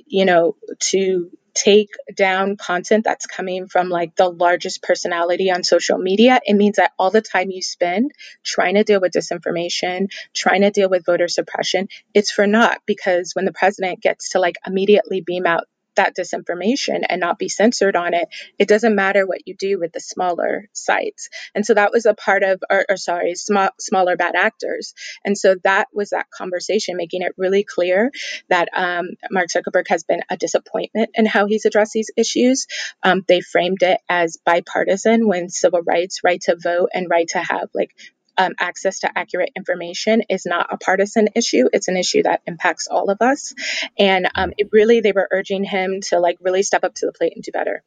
you 0.05 0.25
know, 0.25 0.55
to 0.79 1.31
take 1.55 1.89
down 2.15 2.55
content 2.55 3.03
that's 3.03 3.25
coming 3.25 3.67
from 3.67 3.89
like 3.89 4.15
the 4.15 4.29
largest 4.29 4.81
personality 4.83 5.51
on 5.51 5.63
social 5.63 5.97
media, 5.97 6.39
it 6.45 6.53
means 6.53 6.77
that 6.77 6.91
all 6.97 7.11
the 7.11 7.21
time 7.21 7.49
you 7.49 7.61
spend 7.61 8.11
trying 8.45 8.75
to 8.75 8.83
deal 8.83 9.01
with 9.01 9.13
disinformation, 9.13 10.07
trying 10.33 10.61
to 10.61 10.71
deal 10.71 10.89
with 10.89 11.05
voter 11.05 11.27
suppression, 11.27 11.87
it's 12.13 12.31
for 12.31 12.45
naught 12.47 12.79
because 12.85 13.31
when 13.33 13.45
the 13.45 13.51
president 13.51 14.01
gets 14.01 14.29
to 14.29 14.39
like 14.39 14.55
immediately 14.65 15.21
beam 15.21 15.45
out 15.45 15.63
that 15.99 16.15
disinformation 16.15 17.03
and 17.07 17.19
not 17.19 17.37
be 17.37 17.49
censored 17.49 17.97
on 17.97 18.13
it, 18.13 18.29
it 18.57 18.69
doesn't 18.69 18.95
matter 18.95 19.27
what 19.27 19.45
you 19.45 19.53
do 19.53 19.77
with 19.77 19.91
the 19.91 19.99
smaller 19.99 20.69
sites. 20.71 21.29
And 21.53 21.65
so 21.65 21.73
that 21.73 21.91
was 21.91 22.05
a 22.05 22.13
part 22.13 22.43
of, 22.43 22.61
or, 22.69 22.85
or 22.89 22.97
sorry, 22.97 23.35
small, 23.35 23.69
smaller 23.79 24.15
bad 24.15 24.35
actors. 24.35 24.93
And 25.25 25.37
so 25.37 25.55
that 25.65 25.89
was 25.93 26.11
that 26.11 26.31
conversation, 26.31 26.95
making 26.95 27.21
it 27.21 27.33
really 27.37 27.65
clear 27.65 28.11
that 28.49 28.69
um, 28.73 29.09
Mark 29.29 29.47
Zuckerberg 29.49 29.89
has 29.89 30.05
been 30.05 30.21
a 30.29 30.37
disappointment 30.37 31.09
in 31.15 31.25
how 31.25 31.45
he's 31.47 31.65
addressed 31.65 31.93
these 31.93 32.11
issues. 32.15 32.65
Um, 33.03 33.23
they 33.27 33.41
framed 33.41 33.83
it 33.83 33.99
as 34.07 34.37
bipartisan 34.45 35.27
when 35.27 35.49
civil 35.49 35.81
rights, 35.81 36.21
right 36.23 36.41
to 36.41 36.55
vote, 36.55 36.89
and 36.93 37.09
right 37.09 37.27
to 37.29 37.39
have 37.39 37.69
like 37.73 37.91
um, 38.39 38.53
access 38.57 38.99
to 38.99 39.11
accurate 39.15 39.51
information 39.55 40.23
is 40.29 40.45
not 40.45 40.67
a 40.71 40.77
partisan 40.77 41.27
issue. 41.35 41.67
It's 41.73 41.89
an 41.89 41.97
issue 41.97 42.23
that 42.23 42.41
impacts 42.47 42.87
all 42.87 43.09
of 43.11 43.21
us. 43.21 43.53
And 43.99 44.29
um, 44.33 44.53
it 44.57 44.69
really, 44.71 45.01
they 45.01 45.11
were 45.11 45.27
urging 45.29 45.65
him 45.65 45.99
to 46.07 46.19
like 46.19 46.37
really 46.41 46.63
step 46.63 46.85
up 46.85 46.95
to 46.95 47.05
the 47.05 47.11
plate 47.11 47.33
and 47.35 47.43
do 47.43 47.51
better. 47.51 47.83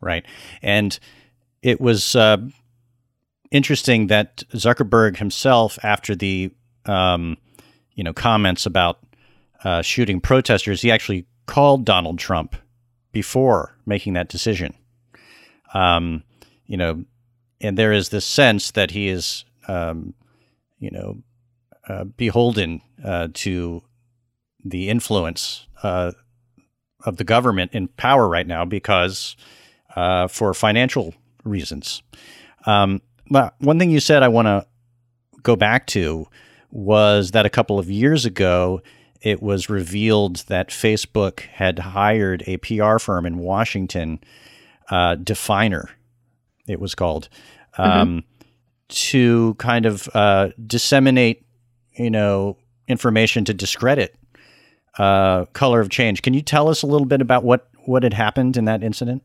Right. 0.00 0.24
And 0.62 0.98
it 1.62 1.80
was 1.80 2.16
uh, 2.16 2.38
interesting 3.50 4.06
that 4.06 4.38
Zuckerberg 4.54 5.18
himself, 5.18 5.78
after 5.82 6.16
the 6.16 6.50
um, 6.86 7.36
you 7.94 8.04
know 8.04 8.14
comments 8.14 8.64
about 8.64 9.00
uh, 9.64 9.82
shooting 9.82 10.20
protesters, 10.20 10.80
he 10.80 10.90
actually 10.90 11.26
called 11.46 11.84
Donald 11.84 12.18
Trump 12.18 12.56
before 13.12 13.76
making 13.84 14.14
that 14.14 14.28
decision. 14.28 14.74
Um, 15.74 16.22
you 16.66 16.76
know, 16.76 17.04
and 17.60 17.76
there 17.76 17.92
is 17.92 18.10
this 18.10 18.24
sense 18.24 18.70
that 18.70 18.92
he 18.92 19.08
is 19.08 19.44
um, 19.68 20.14
you 20.78 20.90
know, 20.90 21.18
uh, 21.88 22.04
beholden 22.04 22.82
uh, 23.04 23.28
to 23.34 23.82
the 24.64 24.88
influence 24.88 25.66
uh, 25.82 26.12
of 27.04 27.16
the 27.16 27.24
government 27.24 27.72
in 27.72 27.88
power 27.88 28.28
right 28.28 28.46
now 28.46 28.64
because 28.64 29.36
uh, 29.96 30.28
for 30.28 30.52
financial 30.54 31.14
reasons. 31.44 32.02
Um, 32.66 33.00
one 33.58 33.78
thing 33.78 33.90
you 33.90 34.00
said 34.00 34.22
I 34.22 34.28
want 34.28 34.46
to 34.46 34.66
go 35.42 35.56
back 35.56 35.86
to 35.88 36.26
was 36.70 37.30
that 37.30 37.46
a 37.46 37.50
couple 37.50 37.78
of 37.78 37.90
years 37.90 38.24
ago, 38.24 38.82
it 39.20 39.42
was 39.42 39.68
revealed 39.68 40.36
that 40.48 40.68
Facebook 40.68 41.40
had 41.40 41.78
hired 41.78 42.42
a 42.46 42.56
PR 42.58 42.98
firm 42.98 43.26
in 43.26 43.38
Washington, 43.38 44.20
uh, 44.90 45.16
Definer, 45.16 45.90
it 46.66 46.80
was 46.80 46.94
called. 46.94 47.28
Mm-hmm. 47.78 48.18
To 48.88 49.54
kind 49.54 49.84
of 49.86 50.08
uh, 50.14 50.48
disseminate, 50.66 51.44
you 51.92 52.10
know, 52.10 52.56
information 52.88 53.44
to 53.44 53.54
discredit 53.54 54.16
uh, 54.98 55.44
color 55.46 55.80
of 55.80 55.90
change. 55.90 56.22
Can 56.22 56.34
you 56.34 56.42
tell 56.42 56.68
us 56.68 56.82
a 56.82 56.86
little 56.86 57.06
bit 57.06 57.20
about 57.20 57.44
what 57.44 57.68
what 57.84 58.02
had 58.02 58.14
happened 58.14 58.56
in 58.56 58.66
that 58.66 58.82
incident? 58.82 59.22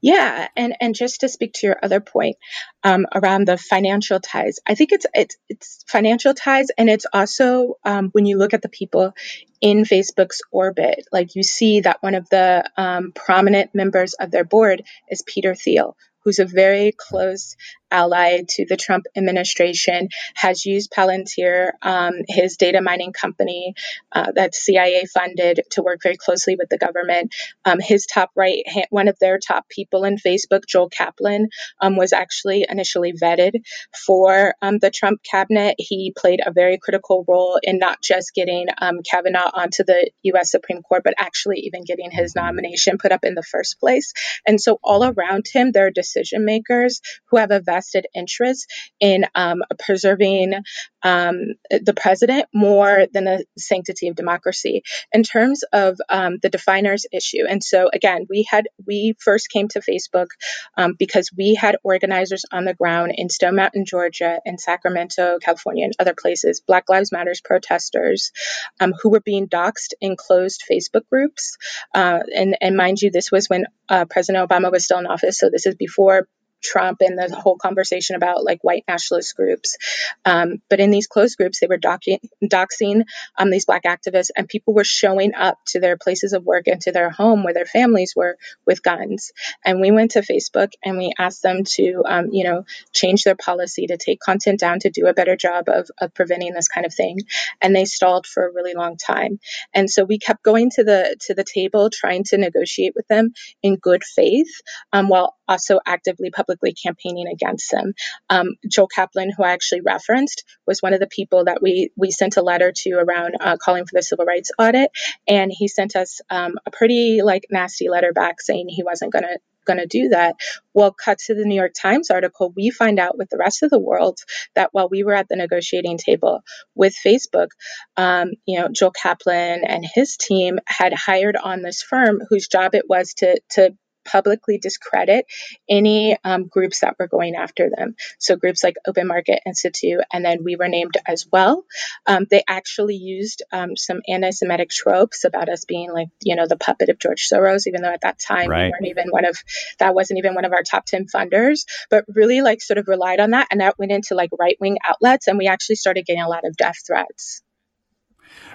Yeah, 0.00 0.48
and 0.56 0.74
and 0.80 0.94
just 0.94 1.20
to 1.20 1.28
speak 1.28 1.52
to 1.54 1.66
your 1.66 1.76
other 1.82 2.00
point 2.00 2.36
um, 2.82 3.06
around 3.14 3.46
the 3.46 3.56
financial 3.56 4.20
ties, 4.20 4.58
I 4.66 4.74
think 4.74 4.92
it's 4.92 5.06
it's 5.14 5.36
it's 5.48 5.84
financial 5.86 6.34
ties, 6.34 6.68
and 6.76 6.88
it's 6.88 7.06
also 7.12 7.74
um, 7.84 8.10
when 8.12 8.26
you 8.26 8.38
look 8.38 8.54
at 8.54 8.62
the 8.62 8.68
people 8.68 9.14
in 9.60 9.84
Facebook's 9.84 10.40
orbit, 10.50 11.06
like 11.12 11.34
you 11.34 11.42
see 11.42 11.80
that 11.80 12.02
one 12.02 12.14
of 12.14 12.28
the 12.30 12.68
um, 12.76 13.12
prominent 13.12 13.74
members 13.74 14.14
of 14.14 14.30
their 14.30 14.44
board 14.44 14.82
is 15.10 15.22
Peter 15.26 15.54
Thiel, 15.54 15.96
who's 16.24 16.38
a 16.38 16.44
very 16.44 16.92
close 16.96 17.56
ally 17.90 18.42
to 18.48 18.66
the 18.66 18.76
Trump 18.76 19.06
administration, 19.16 20.08
has 20.34 20.64
used 20.64 20.90
Palantir, 20.90 21.70
um, 21.82 22.14
his 22.28 22.56
data 22.56 22.80
mining 22.80 23.12
company 23.12 23.74
uh, 24.12 24.32
that's 24.34 24.64
CIA 24.64 25.04
funded, 25.12 25.60
to 25.72 25.82
work 25.82 26.00
very 26.02 26.16
closely 26.16 26.56
with 26.56 26.68
the 26.68 26.78
government. 26.78 27.34
Um, 27.64 27.78
his 27.80 28.06
top 28.06 28.30
right, 28.34 28.64
one 28.90 29.08
of 29.08 29.18
their 29.20 29.38
top 29.38 29.68
people 29.68 30.04
in 30.04 30.16
Facebook, 30.16 30.62
Joel 30.68 30.88
Kaplan, 30.88 31.48
um, 31.80 31.96
was 31.96 32.12
actually 32.12 32.66
initially 32.68 33.12
vetted 33.12 33.62
for 34.06 34.54
um, 34.62 34.78
the 34.78 34.90
Trump 34.90 35.22
cabinet. 35.22 35.76
He 35.78 36.12
played 36.16 36.40
a 36.44 36.52
very 36.52 36.78
critical 36.78 37.24
role 37.28 37.58
in 37.62 37.78
not 37.78 38.02
just 38.02 38.34
getting 38.34 38.66
um, 38.80 39.00
Kavanaugh 39.08 39.50
onto 39.52 39.84
the 39.84 40.10
U.S. 40.24 40.50
Supreme 40.50 40.82
Court, 40.82 41.02
but 41.04 41.14
actually 41.18 41.60
even 41.60 41.84
getting 41.84 42.10
his 42.10 42.34
nomination 42.34 42.98
put 42.98 43.12
up 43.12 43.24
in 43.24 43.34
the 43.34 43.42
first 43.42 43.78
place. 43.80 44.12
And 44.46 44.60
so 44.60 44.78
all 44.82 45.04
around 45.04 45.46
him, 45.52 45.72
there 45.72 45.86
are 45.86 45.90
decision 45.90 46.44
makers 46.44 47.00
who 47.30 47.38
have 47.38 47.50
a 47.50 47.60
vested 47.76 48.06
interest 48.14 48.66
in 49.00 49.26
um, 49.34 49.62
preserving 49.78 50.54
um, 51.02 51.36
the 51.70 51.94
president 51.94 52.46
more 52.52 53.06
than 53.12 53.24
the 53.24 53.44
sanctity 53.56 54.08
of 54.08 54.16
democracy 54.16 54.82
in 55.12 55.22
terms 55.22 55.62
of 55.72 55.98
um, 56.08 56.38
the 56.42 56.48
definers 56.48 57.06
issue. 57.12 57.44
And 57.48 57.62
so 57.62 57.88
again, 57.92 58.26
we 58.28 58.46
had 58.50 58.64
we 58.86 59.14
first 59.18 59.48
came 59.50 59.68
to 59.68 59.80
Facebook 59.80 60.30
um, 60.76 60.94
because 60.98 61.30
we 61.36 61.54
had 61.54 61.76
organizers 61.82 62.44
on 62.50 62.64
the 62.64 62.74
ground 62.74 63.12
in 63.16 63.28
Stone 63.28 63.56
Mountain, 63.56 63.84
Georgia, 63.86 64.40
in 64.44 64.58
Sacramento, 64.58 65.38
California, 65.40 65.84
and 65.84 65.94
other 65.98 66.14
places, 66.14 66.62
Black 66.66 66.84
Lives 66.88 67.12
Matters 67.12 67.40
protesters 67.40 68.32
um, 68.80 68.92
who 69.00 69.10
were 69.10 69.20
being 69.20 69.48
doxxed 69.48 69.92
in 70.00 70.16
closed 70.16 70.64
Facebook 70.70 71.06
groups. 71.10 71.56
Uh, 71.94 72.20
and, 72.34 72.56
and 72.60 72.76
mind 72.76 73.00
you, 73.02 73.10
this 73.10 73.30
was 73.30 73.48
when 73.48 73.64
uh, 73.88 74.04
President 74.06 74.48
Obama 74.48 74.72
was 74.72 74.84
still 74.84 74.98
in 74.98 75.06
office, 75.06 75.38
so 75.38 75.50
this 75.50 75.66
is 75.66 75.74
before 75.74 76.26
Trump 76.66 76.98
and 77.00 77.18
the 77.18 77.34
whole 77.34 77.56
conversation 77.56 78.16
about 78.16 78.44
like 78.44 78.62
white 78.62 78.84
nationalist 78.88 79.36
groups. 79.36 79.76
Um, 80.24 80.62
but 80.68 80.80
in 80.80 80.90
these 80.90 81.06
closed 81.06 81.36
groups, 81.36 81.60
they 81.60 81.66
were 81.66 81.78
docu- 81.78 82.20
doxing 82.44 83.04
um, 83.38 83.50
these 83.50 83.66
black 83.66 83.84
activists, 83.84 84.30
and 84.36 84.48
people 84.48 84.74
were 84.74 84.84
showing 84.84 85.34
up 85.34 85.58
to 85.66 85.80
their 85.80 85.96
places 85.96 86.32
of 86.32 86.44
work 86.44 86.66
and 86.66 86.80
to 86.82 86.92
their 86.92 87.10
home 87.10 87.44
where 87.44 87.54
their 87.54 87.64
families 87.64 88.14
were 88.16 88.36
with 88.66 88.82
guns. 88.82 89.32
And 89.64 89.80
we 89.80 89.90
went 89.90 90.12
to 90.12 90.20
Facebook 90.20 90.72
and 90.84 90.98
we 90.98 91.12
asked 91.18 91.42
them 91.42 91.64
to, 91.76 92.02
um, 92.06 92.28
you 92.32 92.44
know, 92.44 92.64
change 92.92 93.22
their 93.22 93.36
policy 93.36 93.86
to 93.86 93.96
take 93.96 94.20
content 94.20 94.60
down 94.60 94.80
to 94.80 94.90
do 94.90 95.06
a 95.06 95.14
better 95.14 95.36
job 95.36 95.68
of, 95.68 95.88
of 96.00 96.14
preventing 96.14 96.52
this 96.52 96.68
kind 96.68 96.86
of 96.86 96.94
thing. 96.94 97.20
And 97.60 97.74
they 97.74 97.84
stalled 97.84 98.26
for 98.26 98.46
a 98.46 98.52
really 98.52 98.74
long 98.74 98.96
time. 98.96 99.38
And 99.74 99.90
so 99.90 100.04
we 100.04 100.18
kept 100.18 100.42
going 100.42 100.70
to 100.70 100.84
the 100.84 101.16
to 101.26 101.34
the 101.34 101.44
table, 101.44 101.90
trying 101.90 102.24
to 102.24 102.38
negotiate 102.38 102.94
with 102.96 103.06
them 103.08 103.32
in 103.62 103.76
good 103.76 104.04
faith, 104.04 104.60
um, 104.92 105.08
while 105.08 105.34
also 105.48 105.78
actively 105.86 106.30
publicly 106.56 106.74
campaigning 106.74 107.28
against 107.28 107.70
them. 107.70 107.94
Um, 108.28 108.56
Joel 108.68 108.88
Kaplan, 108.88 109.32
who 109.36 109.42
I 109.42 109.52
actually 109.52 109.80
referenced, 109.80 110.44
was 110.66 110.80
one 110.80 110.94
of 110.94 111.00
the 111.00 111.06
people 111.06 111.44
that 111.44 111.62
we 111.62 111.90
we 111.96 112.10
sent 112.10 112.36
a 112.36 112.42
letter 112.42 112.72
to 112.74 112.92
around 112.92 113.34
uh, 113.40 113.56
calling 113.56 113.84
for 113.84 113.94
the 113.94 114.02
civil 114.02 114.24
rights 114.24 114.50
audit, 114.58 114.90
and 115.26 115.52
he 115.54 115.68
sent 115.68 115.96
us 115.96 116.20
um, 116.30 116.54
a 116.66 116.70
pretty 116.70 117.20
like 117.22 117.46
nasty 117.50 117.88
letter 117.88 118.12
back 118.12 118.40
saying 118.40 118.68
he 118.68 118.82
wasn't 118.82 119.12
going 119.12 119.24
to 119.24 119.38
going 119.66 119.78
to 119.78 119.86
do 119.86 120.10
that. 120.10 120.36
Well, 120.74 120.92
cut 120.92 121.18
to 121.26 121.34
the 121.34 121.44
New 121.44 121.56
York 121.56 121.72
Times 121.74 122.10
article, 122.10 122.52
we 122.54 122.70
find 122.70 123.00
out 123.00 123.18
with 123.18 123.30
the 123.30 123.36
rest 123.36 123.64
of 123.64 123.70
the 123.70 123.80
world 123.80 124.20
that 124.54 124.68
while 124.72 124.88
we 124.88 125.02
were 125.02 125.14
at 125.14 125.28
the 125.28 125.34
negotiating 125.34 125.98
table 125.98 126.42
with 126.76 126.94
Facebook, 127.04 127.48
um, 127.96 128.30
you 128.46 128.60
know, 128.60 128.68
Joel 128.68 128.92
Kaplan 128.92 129.64
and 129.64 129.84
his 129.84 130.16
team 130.16 130.60
had 130.66 130.94
hired 130.94 131.36
on 131.36 131.62
this 131.62 131.82
firm 131.82 132.20
whose 132.28 132.46
job 132.46 132.76
it 132.76 132.88
was 132.88 133.14
to 133.14 133.40
to 133.50 133.74
publicly 134.06 134.58
discredit 134.58 135.26
any 135.68 136.16
um, 136.24 136.46
groups 136.46 136.80
that 136.80 136.96
were 136.98 137.08
going 137.08 137.34
after 137.34 137.70
them. 137.76 137.96
So 138.18 138.36
groups 138.36 138.62
like 138.64 138.76
Open 138.86 139.06
Market 139.06 139.40
Institute, 139.44 140.00
and 140.12 140.24
then 140.24 140.44
we 140.44 140.56
were 140.56 140.68
named 140.68 140.96
as 141.06 141.26
well. 141.30 141.64
Um, 142.06 142.26
they 142.30 142.42
actually 142.48 142.96
used 142.96 143.42
um, 143.52 143.76
some 143.76 144.00
anti-Semitic 144.08 144.70
tropes 144.70 145.24
about 145.24 145.48
us 145.48 145.64
being 145.64 145.92
like, 145.92 146.08
you 146.22 146.36
know, 146.36 146.46
the 146.46 146.56
puppet 146.56 146.88
of 146.88 146.98
George 146.98 147.28
Soros, 147.28 147.66
even 147.66 147.82
though 147.82 147.92
at 147.92 148.02
that 148.02 148.18
time 148.18 148.48
right. 148.48 148.66
we 148.66 148.70
weren't 148.70 148.86
even 148.86 149.10
one 149.10 149.24
of 149.24 149.36
that 149.78 149.94
wasn't 149.94 150.18
even 150.18 150.34
one 150.34 150.44
of 150.44 150.52
our 150.52 150.62
top 150.62 150.86
ten 150.86 151.06
funders, 151.06 151.64
but 151.90 152.04
really 152.08 152.40
like 152.40 152.62
sort 152.62 152.78
of 152.78 152.88
relied 152.88 153.20
on 153.20 153.30
that, 153.30 153.48
and 153.50 153.60
that 153.60 153.78
went 153.78 153.92
into 153.92 154.14
like 154.14 154.30
right-wing 154.38 154.78
outlets, 154.88 155.26
and 155.26 155.38
we 155.38 155.46
actually 155.46 155.76
started 155.76 156.06
getting 156.06 156.22
a 156.22 156.28
lot 156.28 156.44
of 156.44 156.56
death 156.56 156.78
threats. 156.86 157.42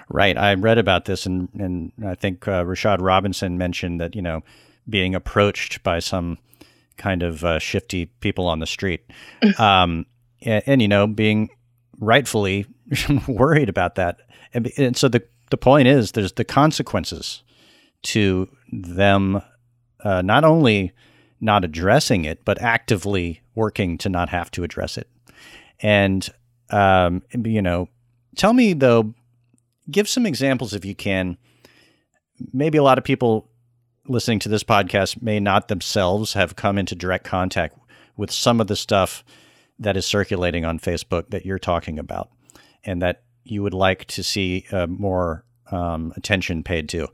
Right. 0.09 0.37
I 0.37 0.53
read 0.55 0.77
about 0.77 1.05
this, 1.05 1.25
and 1.25 1.49
and 1.53 1.91
I 2.05 2.15
think 2.15 2.47
uh, 2.47 2.63
Rashad 2.63 3.01
Robinson 3.01 3.57
mentioned 3.57 4.01
that 4.01 4.15
you 4.15 4.21
know 4.21 4.41
being 4.89 5.15
approached 5.15 5.83
by 5.83 5.99
some 5.99 6.37
kind 6.97 7.23
of 7.23 7.43
uh, 7.43 7.59
shifty 7.59 8.05
people 8.05 8.47
on 8.47 8.59
the 8.59 8.67
street, 8.67 9.01
um, 9.57 10.05
and, 10.41 10.63
and, 10.65 10.81
you 10.81 10.87
know 10.87 11.07
being 11.07 11.49
rightfully 11.99 12.65
worried 13.27 13.69
about 13.69 13.95
that. 13.95 14.21
And, 14.53 14.71
and, 14.77 14.97
so 14.97 15.07
the 15.07 15.23
the 15.49 15.57
point 15.57 15.87
is, 15.87 16.13
there's 16.13 16.33
the 16.33 16.45
consequences 16.45 17.43
to 18.03 18.49
them 18.71 19.41
uh, 20.03 20.21
not 20.21 20.43
only 20.43 20.91
not 21.39 21.63
addressing 21.65 22.25
it, 22.25 22.43
but 22.45 22.61
actively 22.61 23.41
working 23.55 23.97
to 23.97 24.09
not 24.09 24.29
have 24.29 24.51
to 24.51 24.63
address 24.63 24.97
it. 24.97 25.07
And 25.81 26.27
um, 26.69 27.23
you 27.33 27.61
know, 27.61 27.89
tell 28.35 28.53
me 28.53 28.73
though, 28.73 29.13
give 29.89 30.07
some 30.07 30.25
examples 30.25 30.73
if 30.73 30.85
you 30.85 30.95
can. 30.95 31.37
Maybe 32.53 32.77
a 32.77 32.83
lot 32.83 32.97
of 32.97 33.03
people 33.03 33.50
listening 34.07 34.39
to 34.39 34.49
this 34.49 34.63
podcast 34.63 35.21
may 35.21 35.39
not 35.39 35.67
themselves 35.67 36.33
have 36.33 36.55
come 36.55 36.77
into 36.77 36.95
direct 36.95 37.23
contact 37.23 37.77
with 38.17 38.31
some 38.31 38.59
of 38.59 38.67
the 38.67 38.75
stuff 38.75 39.23
that 39.79 39.97
is 39.97 40.05
circulating 40.05 40.65
on 40.65 40.79
Facebook 40.79 41.29
that 41.29 41.45
you're 41.45 41.59
talking 41.59 41.97
about, 41.97 42.29
and 42.83 43.01
that 43.01 43.23
you 43.43 43.63
would 43.63 43.73
like 43.73 44.05
to 44.05 44.23
see 44.23 44.65
uh, 44.71 44.87
more 44.87 45.43
um, 45.71 46.13
attention 46.15 46.63
paid 46.63 46.89
to 46.89 47.07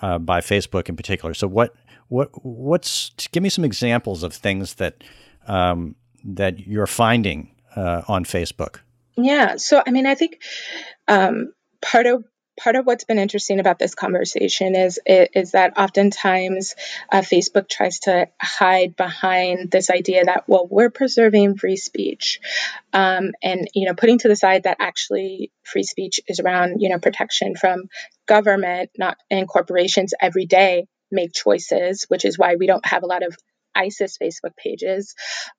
uh, 0.00 0.18
by 0.18 0.40
Facebook 0.40 0.88
in 0.88 0.96
particular. 0.96 1.34
So, 1.34 1.46
what 1.46 1.74
what 2.08 2.30
what's 2.44 3.10
give 3.32 3.42
me 3.42 3.48
some 3.48 3.64
examples 3.64 4.22
of 4.22 4.34
things 4.34 4.74
that 4.74 5.02
um, 5.48 5.96
that 6.24 6.60
you're 6.60 6.86
finding 6.86 7.54
uh, 7.74 8.02
on 8.08 8.24
Facebook? 8.24 8.80
Yeah, 9.16 9.56
so 9.56 9.82
I 9.86 9.90
mean, 9.90 10.06
I 10.06 10.14
think 10.14 10.40
um, 11.08 11.52
part 11.80 12.06
of 12.06 12.24
part 12.60 12.76
of 12.76 12.86
what's 12.86 13.04
been 13.04 13.18
interesting 13.18 13.60
about 13.60 13.78
this 13.78 13.94
conversation 13.94 14.74
is 14.74 15.00
is 15.06 15.52
that 15.52 15.78
oftentimes 15.78 16.74
uh, 17.10 17.20
Facebook 17.20 17.68
tries 17.68 18.00
to 18.00 18.28
hide 18.40 18.96
behind 18.96 19.70
this 19.70 19.90
idea 19.90 20.24
that 20.24 20.44
well 20.46 20.66
we're 20.70 20.90
preserving 20.90 21.56
free 21.56 21.76
speech, 21.76 22.40
um, 22.92 23.32
and 23.42 23.68
you 23.74 23.86
know 23.86 23.94
putting 23.94 24.18
to 24.18 24.28
the 24.28 24.36
side 24.36 24.64
that 24.64 24.76
actually 24.80 25.50
free 25.62 25.82
speech 25.82 26.20
is 26.28 26.40
around 26.40 26.80
you 26.80 26.88
know 26.88 26.98
protection 26.98 27.56
from 27.56 27.84
government, 28.26 28.90
not 28.98 29.16
and 29.30 29.48
corporations 29.48 30.14
every 30.20 30.46
day 30.46 30.86
make 31.10 31.32
choices, 31.32 32.04
which 32.08 32.24
is 32.24 32.38
why 32.38 32.56
we 32.56 32.66
don't 32.66 32.86
have 32.86 33.02
a 33.02 33.06
lot 33.06 33.22
of 33.22 33.36
ISIS 33.74 34.18
Facebook 34.18 34.56
pages. 34.56 35.14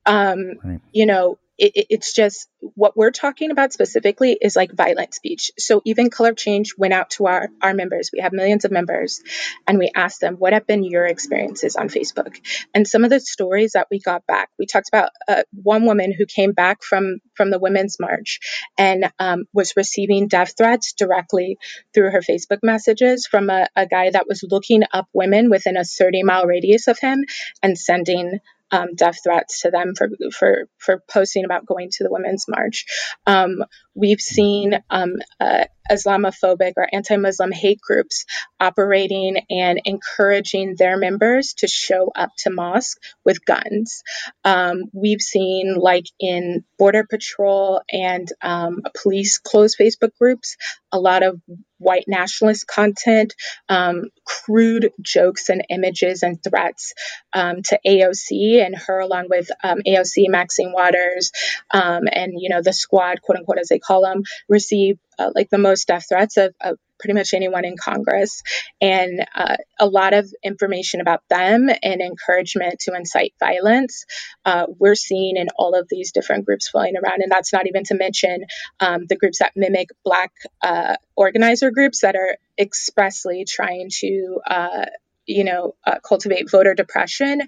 Um, 0.06 0.54
right. 0.64 0.82
You 0.92 1.06
know, 1.06 1.38
it, 1.58 1.88
it's 1.90 2.14
just 2.14 2.50
what 2.60 2.98
we're 2.98 3.12
talking 3.12 3.52
about 3.52 3.74
specifically 3.74 4.38
is 4.40 4.56
like 4.56 4.72
violent 4.72 5.14
speech. 5.14 5.52
So 5.58 5.82
even 5.86 6.10
Color 6.10 6.34
Change 6.34 6.76
went 6.78 6.94
out 6.94 7.12
to 7.12 7.28
our, 7.28 7.50
our 7.62 7.74
members. 7.74 8.10
We 8.14 8.22
have 8.22 8.34
millions 8.34 8.66
of 8.66 8.72
members, 8.72 9.22
and 9.68 9.78
we 9.78 9.92
asked 9.96 10.22
them, 10.22 10.36
what 10.36 10.54
have 10.54 10.66
been 10.66 10.84
your 10.84 11.06
experiences 11.06 11.76
on 11.76 11.90
Facebook? 11.90 12.36
And 12.74 12.88
some 12.88 13.04
of 13.04 13.10
the 13.10 13.20
stories 13.20 13.74
that 13.74 13.88
we 13.92 14.00
got 14.00 14.26
back, 14.26 14.50
we 14.58 14.66
talked 14.66 14.90
about 14.90 15.10
uh, 15.28 15.44
one 15.52 15.86
woman 15.86 16.12
who 16.12 16.26
came 16.26 16.54
back 16.54 16.84
from, 16.84 17.20
from 17.36 17.52
the 17.52 17.60
Women's 17.60 17.98
March 18.00 18.40
and 18.78 19.12
um, 19.20 19.46
was 19.54 19.74
receiving 19.76 20.28
death 20.28 20.54
threats 20.58 20.94
directly 20.94 21.58
through 21.94 22.12
her 22.12 22.22
Facebook 22.22 22.60
messages 22.64 23.28
from 23.28 23.50
a, 23.50 23.68
a 23.76 23.86
guy 23.86 24.10
that 24.10 24.28
was 24.28 24.44
looking 24.50 24.84
up 24.92 25.08
women 25.14 25.50
within 25.50 25.78
a 25.78 25.84
30 25.84 26.24
mile 26.24 26.46
radius 26.46 26.88
of 26.88 27.00
him 27.00 27.26
and 27.62 27.78
sending 27.78 28.40
um, 28.74 28.96
death 28.96 29.20
threats 29.24 29.62
to 29.62 29.70
them 29.70 29.94
for 29.96 30.10
for 30.38 30.68
for 30.80 31.04
posting 31.10 31.46
about 31.46 31.66
going 31.66 31.90
to 31.92 32.04
the 32.04 32.12
Women's 32.12 32.46
March. 32.48 32.86
Um, 33.28 33.64
we've 33.94 34.20
seen 34.20 34.74
um, 34.90 35.14
uh, 35.40 35.66
Islamophobic 35.92 36.74
or 36.78 36.88
anti-Muslim 36.92 37.52
hate 37.52 37.80
groups 37.82 38.26
operating 38.60 39.38
and 39.50 39.82
encouraging 39.86 40.76
their 40.78 40.98
members 40.98 41.54
to 41.56 41.68
show 41.68 42.12
up 42.16 42.32
to 42.40 42.50
mosque 42.50 43.00
with 43.26 43.46
guns. 43.46 44.04
Um, 44.44 44.84
we've 44.94 45.22
seen, 45.22 45.76
like 45.76 46.06
in 46.20 46.64
Border 46.78 47.06
Patrol 47.10 47.82
and 47.92 48.28
um, 48.42 48.82
police 49.02 49.38
closed 49.38 49.78
Facebook 49.80 50.12
groups, 50.20 50.58
a 50.92 51.00
lot 51.00 51.24
of 51.24 51.42
white 51.78 52.06
nationalist 52.08 52.66
content, 52.66 53.34
um, 53.68 54.06
crude 54.26 54.92
jokes 55.02 55.50
and 55.50 55.66
images 55.70 56.24
and 56.24 56.42
threats 56.42 56.94
um, 57.34 57.62
to 57.64 57.80
AOC 57.86 58.66
and 58.66 58.76
her, 58.76 59.00
along 59.00 59.28
with 59.30 59.50
um, 59.64 59.80
AOC 59.86 60.30
Maxine 60.30 60.72
Waters 60.72 61.32
um, 61.72 62.04
and 62.12 62.34
you 62.38 62.50
know 62.50 62.62
the 62.62 62.74
squad, 62.74 63.22
quote 63.22 63.38
unquote, 63.38 63.60
as 63.60 63.68
they 63.68 63.80
call 63.80 64.02
them, 64.02 64.24
receive 64.48 64.98
uh, 65.20 65.32
like 65.36 65.50
the 65.50 65.58
most 65.58 65.88
death 65.88 66.06
threats 66.10 66.38
of, 66.38 66.54
of, 66.62 66.78
pretty 67.00 67.14
much 67.14 67.34
anyone 67.34 67.66
in 67.66 67.76
Congress, 67.76 68.44
and 68.80 69.26
uh, 69.36 69.58
a 69.78 69.86
lot 69.86 70.14
of 70.14 70.34
information 70.42 71.02
about 71.02 71.22
them 71.30 71.70
and 71.82 72.02
encouragement 72.02 72.80
to 72.80 72.96
incite 72.96 73.34
violence. 73.40 74.06
Uh, 74.46 74.68
we're 74.80 74.96
seeing 74.96 75.36
in 75.36 75.48
all 75.58 75.78
of 75.78 75.88
these 75.90 76.14
different 76.14 76.46
groups 76.46 76.70
flowing 76.70 76.94
around, 76.96 77.22
and 77.22 77.30
that's 77.30 77.52
not 77.52 77.68
even 77.68 77.84
to 77.84 77.96
mention 77.96 78.46
um, 78.80 79.06
the 79.10 79.18
groups 79.18 79.40
that 79.40 79.52
mimic 79.56 79.90
Black 80.06 80.32
uh, 80.62 80.96
organizer 81.16 81.72
groups 81.72 82.02
that 82.02 82.16
are 82.16 82.38
expressly 82.58 83.46
trying 83.46 83.90
to. 83.92 84.40
Uh, 84.48 84.86
you 85.26 85.46
know, 85.46 85.74
uh, 85.86 86.00
cultivate 86.06 86.52
voter 86.52 86.74
depression 86.74 87.42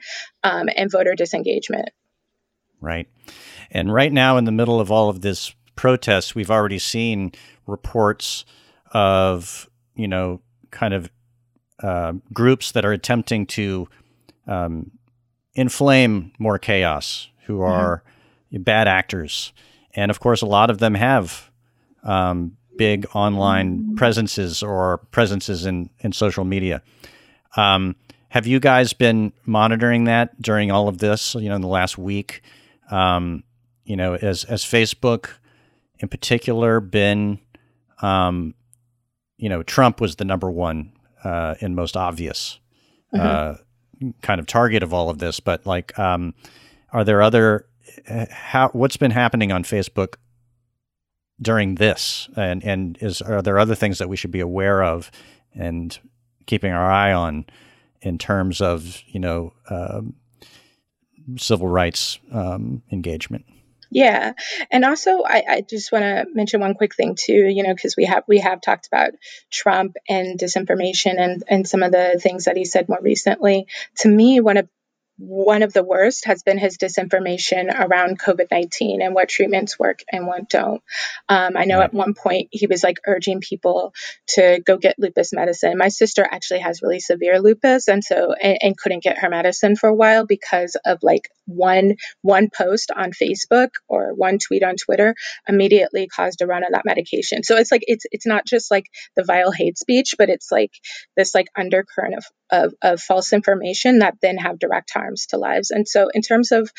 um, 0.45 0.69
and 0.77 0.89
voter 0.89 1.13
disengagement. 1.13 1.89
Right. 2.79 3.09
And 3.69 3.93
right 3.93 4.13
now, 4.13 4.37
in 4.37 4.45
the 4.45 4.53
middle 4.53 4.79
of 4.79 4.91
all 4.91 5.09
of 5.09 5.19
this 5.19 5.53
protests, 5.75 6.35
we've 6.35 6.51
already 6.51 6.79
seen 6.79 7.31
reports 7.67 8.45
of, 8.91 9.69
you 9.95 10.07
know, 10.07 10.41
kind 10.71 10.93
of 10.93 11.09
uh, 11.81 12.13
groups 12.33 12.71
that 12.71 12.85
are 12.85 12.91
attempting 12.91 13.45
to 13.45 13.87
um, 14.47 14.91
inflame 15.53 16.31
more 16.39 16.57
chaos, 16.57 17.29
who 17.45 17.55
mm-hmm. 17.55 17.71
are, 17.71 18.03
mm-hmm. 18.51 18.63
bad 18.63 18.87
actors, 18.87 19.53
and 19.95 20.11
of 20.11 20.19
course, 20.19 20.41
a 20.41 20.45
lot 20.45 20.69
of 20.69 20.79
them 20.79 20.93
have 20.93 21.49
um, 22.03 22.57
big 22.77 23.05
online 23.13 23.95
presences 23.95 24.61
or 24.61 24.97
presences 25.11 25.65
in 25.65 25.89
in 25.99 26.11
social 26.11 26.43
media. 26.43 26.81
Um, 27.55 27.95
have 28.29 28.45
you 28.45 28.59
guys 28.59 28.91
been 28.93 29.31
monitoring 29.45 30.03
that 30.05 30.41
during 30.41 30.71
all 30.71 30.87
of 30.87 30.97
this? 30.97 31.35
You 31.35 31.49
know, 31.49 31.55
in 31.55 31.61
the 31.61 31.67
last 31.67 31.97
week, 31.97 32.41
um, 32.91 33.43
you 33.85 33.95
know, 33.95 34.15
as 34.15 34.43
as 34.43 34.63
Facebook 34.63 35.29
in 35.99 36.07
particular 36.07 36.79
been, 36.79 37.39
um, 38.01 38.53
you 39.37 39.49
know, 39.49 39.63
Trump 39.63 40.01
was 40.01 40.15
the 40.15 40.25
number 40.25 40.49
one 40.49 40.91
uh, 41.23 41.55
and 41.61 41.75
most 41.75 41.97
obvious 41.97 42.59
mm-hmm. 43.13 43.25
uh, 43.25 44.11
kind 44.21 44.39
of 44.39 44.47
target 44.47 44.83
of 44.83 44.93
all 44.93 45.09
of 45.09 45.17
this. 45.19 45.39
But 45.39 45.65
like, 45.65 45.97
um, 45.97 46.33
are 46.91 47.03
there 47.03 47.21
other 47.21 47.67
uh, 48.09 48.25
how 48.29 48.69
what's 48.69 48.97
been 48.97 49.11
happening 49.11 49.51
on 49.51 49.63
Facebook 49.63 50.15
during 51.41 51.75
this, 51.75 52.29
and 52.35 52.63
and 52.63 52.97
is 53.01 53.21
are 53.21 53.41
there 53.41 53.59
other 53.59 53.75
things 53.75 53.97
that 53.97 54.09
we 54.09 54.15
should 54.15 54.31
be 54.31 54.39
aware 54.39 54.83
of 54.83 55.11
and 55.53 55.97
keeping 56.45 56.71
our 56.71 56.91
eye 56.91 57.13
on 57.13 57.45
in 58.01 58.17
terms 58.17 58.61
of 58.61 59.01
you 59.07 59.19
know 59.19 59.53
um, 59.69 60.15
civil 61.37 61.67
rights 61.67 62.19
um, 62.31 62.81
engagement? 62.91 63.45
Yeah, 63.91 64.33
and 64.71 64.83
also 64.83 65.23
I, 65.23 65.43
I 65.47 65.61
just 65.61 65.91
want 65.91 66.03
to 66.03 66.25
mention 66.33 66.59
one 66.59 66.73
quick 66.73 66.95
thing 66.95 67.15
too. 67.19 67.33
You 67.33 67.63
know, 67.63 67.73
because 67.73 67.95
we 67.95 68.05
have 68.05 68.23
we 68.27 68.39
have 68.39 68.61
talked 68.61 68.87
about 68.87 69.11
Trump 69.51 69.95
and 70.09 70.39
disinformation 70.39 71.19
and 71.19 71.43
and 71.47 71.67
some 71.67 71.83
of 71.83 71.91
the 71.91 72.19
things 72.21 72.45
that 72.45 72.57
he 72.57 72.65
said 72.65 72.89
more 72.89 73.01
recently. 73.01 73.67
To 73.99 74.09
me, 74.09 74.39
one 74.41 74.57
of 74.57 74.67
one 75.17 75.63
of 75.63 75.71
the 75.71 75.83
worst 75.83 76.25
has 76.25 76.43
been 76.43 76.57
his 76.57 76.77
disinformation 76.77 77.73
around 77.73 78.19
COVID 78.19 78.47
19 78.51 79.01
and 79.01 79.15
what 79.15 79.29
treatments 79.29 79.79
work 79.79 79.99
and 80.11 80.27
what 80.27 80.49
don't. 80.49 80.81
Um, 81.29 81.55
I 81.55 81.65
know 81.65 81.81
at 81.81 81.93
one 81.93 82.13
point 82.13 82.49
he 82.51 82.67
was 82.67 82.83
like 82.83 82.97
urging 83.07 83.39
people 83.39 83.93
to 84.29 84.61
go 84.65 84.77
get 84.77 84.99
lupus 84.99 85.31
medicine. 85.31 85.77
My 85.77 85.87
sister 85.87 86.27
actually 86.29 86.59
has 86.59 86.81
really 86.81 86.99
severe 86.99 87.39
lupus 87.39 87.87
and 87.87 88.03
so, 88.03 88.33
and, 88.33 88.57
and 88.61 88.77
couldn't 88.77 89.03
get 89.03 89.19
her 89.19 89.29
medicine 89.29 89.77
for 89.77 89.87
a 89.87 89.95
while 89.95 90.25
because 90.25 90.75
of 90.85 90.99
like 91.01 91.29
one, 91.45 91.95
one 92.21 92.49
post 92.49 92.91
on 92.91 93.11
Facebook 93.11 93.69
or 93.87 94.13
one 94.13 94.37
tweet 94.37 94.63
on 94.63 94.75
Twitter 94.75 95.15
immediately 95.47 96.07
caused 96.07 96.41
a 96.41 96.47
run 96.47 96.63
on 96.63 96.71
that 96.73 96.85
medication. 96.85 97.43
So 97.43 97.55
it's 97.55 97.71
like, 97.71 97.83
it's, 97.87 98.05
it's 98.11 98.25
not 98.25 98.45
just 98.45 98.69
like 98.69 98.87
the 99.15 99.23
vile 99.23 99.51
hate 99.51 99.77
speech, 99.77 100.15
but 100.17 100.29
it's 100.29 100.51
like 100.51 100.71
this 101.15 101.33
like 101.33 101.47
undercurrent 101.55 102.15
of, 102.15 102.25
of, 102.51 102.73
of 102.81 103.01
false 103.01 103.31
information 103.31 103.99
that 103.99 104.15
then 104.21 104.37
have 104.37 104.59
direct 104.59 104.91
harm 104.91 105.04
harms 105.05 105.27
to 105.27 105.37
lives. 105.37 105.71
And 105.71 105.87
so, 105.87 106.09
in 106.13 106.21
terms 106.21 106.51
of 106.51 106.69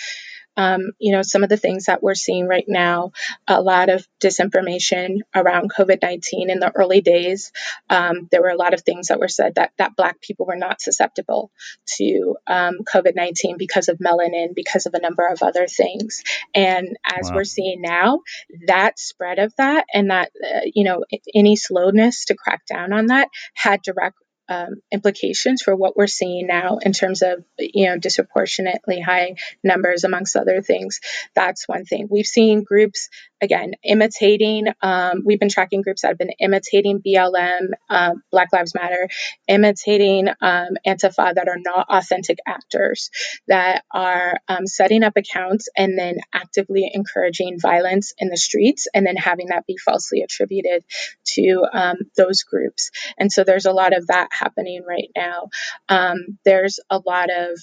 um, 0.57 0.93
you 0.99 1.12
know, 1.12 1.22
some 1.22 1.43
of 1.43 1.49
the 1.49 1.57
things 1.57 1.85
that 1.85 2.03
we're 2.03 2.14
seeing 2.14 2.47
right 2.47 2.64
now, 2.66 3.12
a 3.47 3.61
lot 3.61 3.91
of 3.91 4.07
disinformation 4.22 5.18
around 5.35 5.70
COVID 5.70 5.99
19 6.03 6.51
in 6.51 6.61
the 6.61 6.72
early 6.74 7.01
days. 7.01 7.53
Um, 7.91 8.29
there 8.31 8.41
were 8.41 8.49
a 8.49 8.57
lot 8.57 8.72
of 8.72 8.81
things 8.81 9.09
that 9.09 9.20
were 9.20 9.29
said 9.29 9.57
that, 9.57 9.72
that 9.79 9.97
Black 9.97 10.20
people 10.20 10.47
were 10.47 10.57
not 10.57 10.81
susceptible 10.81 11.51
to 11.97 12.37
um, 12.47 12.79
COVID 12.93 13.14
19 13.14 13.59
because 13.59 13.89
of 13.89 13.99
melanin, 13.99 14.55
because 14.55 14.87
of 14.87 14.95
a 14.95 15.01
number 15.01 15.27
of 15.27 15.43
other 15.43 15.66
things. 15.66 16.22
And 16.55 16.97
as 17.05 17.29
wow. 17.29 17.37
we're 17.37 17.45
seeing 17.45 17.83
now, 17.83 18.20
that 18.66 18.99
spread 18.99 19.39
of 19.39 19.53
that 19.59 19.85
and 19.93 20.11
that, 20.11 20.31
uh, 20.43 20.61
you 20.74 20.85
know, 20.85 21.05
any 21.35 21.57
slowness 21.57 22.27
to 22.27 22.35
crack 22.35 22.64
down 22.66 22.93
on 22.93 23.07
that 23.07 23.29
had 23.55 23.83
direct 23.83 24.16
um, 24.49 24.82
implications 24.92 25.62
for 25.62 25.74
what 25.74 25.97
we're 25.97 26.07
seeing 26.07 26.47
now 26.47 26.78
in 26.78 26.92
terms 26.92 27.22
of 27.22 27.44
you 27.59 27.86
know 27.86 27.99
disproportionately 27.99 29.01
high 29.01 29.36
numbers 29.62 30.05
amongst 30.05 30.36
other 30.36 30.62
things. 30.62 31.01
That's 31.34 31.68
one 31.68 31.84
thing. 31.84 32.09
We've 32.11 32.26
seen 32.26 32.62
groups 32.62 33.09
again 33.41 33.72
imitating 33.84 34.66
um, 34.82 35.22
we've 35.24 35.41
been 35.41 35.49
tracking 35.49 35.82
groups 35.82 36.03
that 36.03 36.09
have 36.09 36.18
been 36.18 36.32
imitating 36.41 37.01
blm 37.01 37.68
um, 37.91 38.22
black 38.30 38.49
lives 38.53 38.74
matter 38.74 39.09
imitating 39.49 40.28
um, 40.41 40.70
antifa 40.87 41.34
that 41.34 41.49
are 41.49 41.59
not 41.59 41.87
authentic 41.89 42.39
actors 42.47 43.11
that 43.49 43.84
are 43.93 44.34
um, 44.49 44.66
setting 44.66 45.03
up 45.03 45.16
accounts 45.16 45.68
and 45.76 45.99
then 45.99 46.16
actively 46.32 46.91
encouraging 46.93 47.59
violence 47.61 48.12
in 48.18 48.28
the 48.28 48.37
streets 48.37 48.87
and 48.95 49.07
then 49.07 49.16
having 49.16 49.49
that 49.49 49.66
be 49.66 49.76
falsely 49.76 50.22
attributed 50.22 50.84
to 51.24 51.64
um, 51.72 51.97
those 52.16 52.43
groups 52.43 52.91
and 53.18 53.30
so 53.30 53.45
there's 53.45 53.66
a 53.66 53.72
lot 53.72 53.97
of 53.97 54.07
that 54.09 54.28
happening 54.32 54.82
right 54.87 55.11
now. 55.16 55.49
Um, 55.89 56.39
there's 56.45 56.80
a 56.91 57.01
lot 57.05 57.30
of 57.30 57.59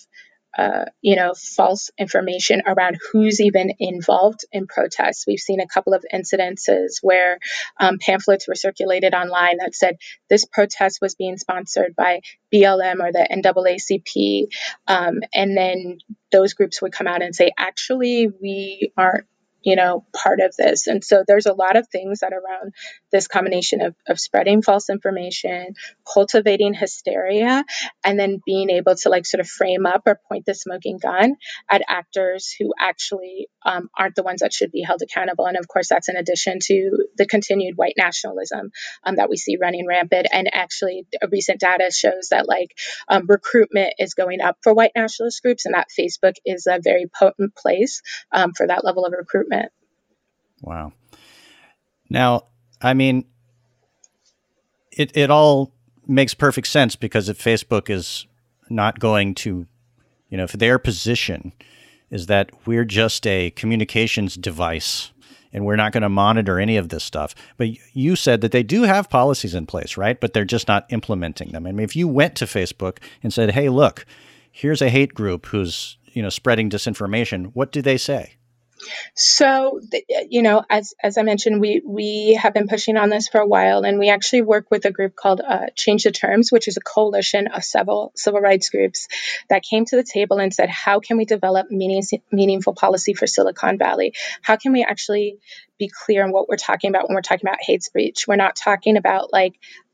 uh, 0.57 0.85
you 1.01 1.15
know, 1.15 1.33
false 1.35 1.89
information 1.97 2.61
around 2.65 2.97
who's 3.11 3.41
even 3.41 3.73
involved 3.79 4.41
in 4.51 4.67
protests. 4.67 5.25
We've 5.27 5.39
seen 5.39 5.59
a 5.59 5.67
couple 5.67 5.93
of 5.93 6.05
incidences 6.13 6.99
where 7.01 7.39
um, 7.79 7.97
pamphlets 7.99 8.47
were 8.47 8.55
circulated 8.55 9.13
online 9.13 9.57
that 9.57 9.75
said 9.75 9.97
this 10.29 10.45
protest 10.45 10.99
was 11.01 11.15
being 11.15 11.37
sponsored 11.37 11.95
by 11.95 12.21
BLM 12.53 12.99
or 12.99 13.11
the 13.11 13.27
NAACP, 13.31 14.47
um, 14.87 15.21
and 15.33 15.57
then 15.57 15.97
those 16.31 16.53
groups 16.53 16.81
would 16.81 16.91
come 16.91 17.07
out 17.07 17.21
and 17.21 17.35
say, 17.35 17.51
actually, 17.57 18.27
we 18.27 18.91
aren't 18.97 19.25
you 19.63 19.77
know, 19.77 20.05
part 20.13 20.41
of 20.41 20.55
this. 20.57 20.87
And 20.87 21.03
so 21.03 21.23
there's 21.25 21.45
a 21.45 21.53
lot 21.53 21.77
of 21.77 21.87
things 21.87 22.19
that 22.19 22.33
around 22.33 22.73
this 23.13 23.27
combination 23.27 23.81
of, 23.81 23.95
of 24.07 24.19
spreading 24.19 24.61
false 24.61 24.89
information, 24.89 25.75
cultivating 26.11 26.73
hysteria, 26.73 27.63
and 28.03 28.19
then 28.19 28.41
being 28.45 28.69
able 28.69 28.95
to 28.95 29.09
like 29.09 29.25
sort 29.25 29.39
of 29.39 29.47
frame 29.47 29.85
up 29.85 30.03
or 30.05 30.19
point 30.27 30.45
the 30.45 30.53
smoking 30.53 30.97
gun 30.97 31.37
at 31.71 31.81
actors 31.87 32.53
who 32.59 32.73
actually 32.77 33.47
um, 33.65 33.89
aren't 33.97 34.15
the 34.15 34.23
ones 34.23 34.41
that 34.41 34.51
should 34.51 34.71
be 34.71 34.81
held 34.81 35.01
accountable. 35.01 35.45
And 35.45 35.55
of 35.55 35.67
course, 35.67 35.87
that's 35.87 36.09
in 36.09 36.17
addition 36.17 36.59
to 36.63 37.07
the 37.15 37.25
continued 37.25 37.77
white 37.77 37.95
nationalism 37.97 38.71
um, 39.05 39.15
that 39.15 39.29
we 39.29 39.37
see 39.37 39.57
running 39.61 39.87
rampant. 39.87 40.27
And 40.33 40.49
actually, 40.53 41.05
recent 41.31 41.61
data 41.61 41.91
shows 41.93 42.29
that 42.31 42.49
like 42.49 42.77
um, 43.07 43.27
recruitment 43.27 43.93
is 43.99 44.13
going 44.13 44.41
up 44.41 44.57
for 44.61 44.73
white 44.73 44.91
nationalist 44.95 45.41
groups, 45.41 45.65
and 45.65 45.75
that 45.75 45.87
Facebook 45.97 46.35
is 46.45 46.67
a 46.67 46.79
very 46.83 47.05
potent 47.07 47.55
place 47.55 48.01
um, 48.33 48.51
for 48.53 48.67
that 48.67 48.83
level 48.83 49.05
of 49.05 49.13
recruitment 49.13 49.71
Wow. 50.63 50.93
Now, 52.09 52.43
I 52.83 52.93
mean, 52.93 53.25
it 54.91 55.15
it 55.15 55.31
all 55.31 55.73
makes 56.05 56.33
perfect 56.33 56.67
sense 56.67 56.95
because 56.95 57.29
if 57.29 57.41
Facebook 57.41 57.89
is 57.89 58.27
not 58.69 58.99
going 58.99 59.35
to, 59.35 59.65
you 60.29 60.37
know, 60.37 60.43
if 60.43 60.51
their 60.51 60.77
position 60.77 61.53
is 62.11 62.27
that 62.27 62.51
we're 62.67 62.85
just 62.85 63.25
a 63.25 63.49
communications 63.51 64.35
device 64.35 65.11
and 65.53 65.65
we're 65.65 65.75
not 65.75 65.91
going 65.91 66.03
to 66.03 66.09
monitor 66.09 66.59
any 66.59 66.77
of 66.77 66.89
this 66.89 67.03
stuff. 67.03 67.33
But 67.57 67.69
you 67.95 68.15
said 68.15 68.41
that 68.41 68.51
they 68.51 68.63
do 68.63 68.83
have 68.83 69.09
policies 69.09 69.53
in 69.53 69.67
place, 69.67 69.97
right? 69.97 70.19
But 70.19 70.33
they're 70.33 70.45
just 70.45 70.67
not 70.67 70.85
implementing 70.89 71.51
them. 71.51 71.67
I 71.67 71.71
mean, 71.71 71.83
if 71.83 71.95
you 71.95 72.07
went 72.07 72.35
to 72.35 72.45
Facebook 72.45 72.97
and 73.21 73.31
said, 73.31 73.51
"Hey, 73.51 73.69
look, 73.69 74.05
here's 74.51 74.81
a 74.81 74.89
hate 74.89 75.13
group 75.13 75.45
who's, 75.47 75.97
you 76.11 76.21
know, 76.21 76.29
spreading 76.29 76.69
disinformation," 76.69 77.51
what 77.53 77.71
do 77.71 77.81
they 77.81 77.97
say? 77.97 78.33
So, 79.15 79.79
you 80.29 80.41
know, 80.41 80.63
as 80.69 80.93
as 81.01 81.17
I 81.17 81.23
mentioned, 81.23 81.61
we 81.61 81.81
we 81.85 82.39
have 82.41 82.53
been 82.53 82.67
pushing 82.67 82.97
on 82.97 83.09
this 83.09 83.27
for 83.27 83.39
a 83.39 83.47
while, 83.47 83.83
and 83.83 83.99
we 83.99 84.09
actually 84.09 84.41
work 84.41 84.71
with 84.71 84.85
a 84.85 84.91
group 84.91 85.15
called 85.15 85.41
uh, 85.41 85.67
Change 85.75 86.03
the 86.03 86.11
Terms, 86.11 86.51
which 86.51 86.67
is 86.67 86.77
a 86.77 86.81
coalition 86.81 87.47
of 87.47 87.63
several 87.63 88.11
civil 88.15 88.41
rights 88.41 88.69
groups 88.69 89.07
that 89.49 89.63
came 89.63 89.85
to 89.85 89.95
the 89.95 90.03
table 90.03 90.39
and 90.39 90.53
said, 90.53 90.69
how 90.69 90.99
can 90.99 91.17
we 91.17 91.25
develop 91.25 91.69
meaning, 91.69 92.03
meaningful 92.31 92.73
policy 92.73 93.13
for 93.13 93.27
Silicon 93.27 93.77
Valley? 93.77 94.13
How 94.41 94.55
can 94.55 94.73
we 94.73 94.83
actually 94.83 95.37
be 95.77 95.89
clear 95.89 96.23
on 96.23 96.31
what 96.31 96.47
we're 96.47 96.57
talking 96.57 96.89
about 96.89 97.07
when 97.07 97.15
we're 97.15 97.21
talking 97.21 97.47
about 97.47 97.59
hate 97.61 97.83
speech? 97.83 98.25
We're 98.27 98.35
not 98.35 98.55
talking 98.55 98.97
about 98.97 99.31
like 99.31 99.53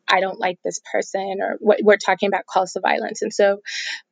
I 0.09 0.19
don't 0.21 0.39
like 0.39 0.57
this 0.63 0.79
person, 0.91 1.37
or 1.41 1.57
what 1.59 1.79
we're 1.83 1.97
talking 1.97 2.27
about 2.27 2.45
calls 2.45 2.73
to 2.73 2.79
violence. 2.79 3.21
And 3.21 3.33
so, 3.33 3.61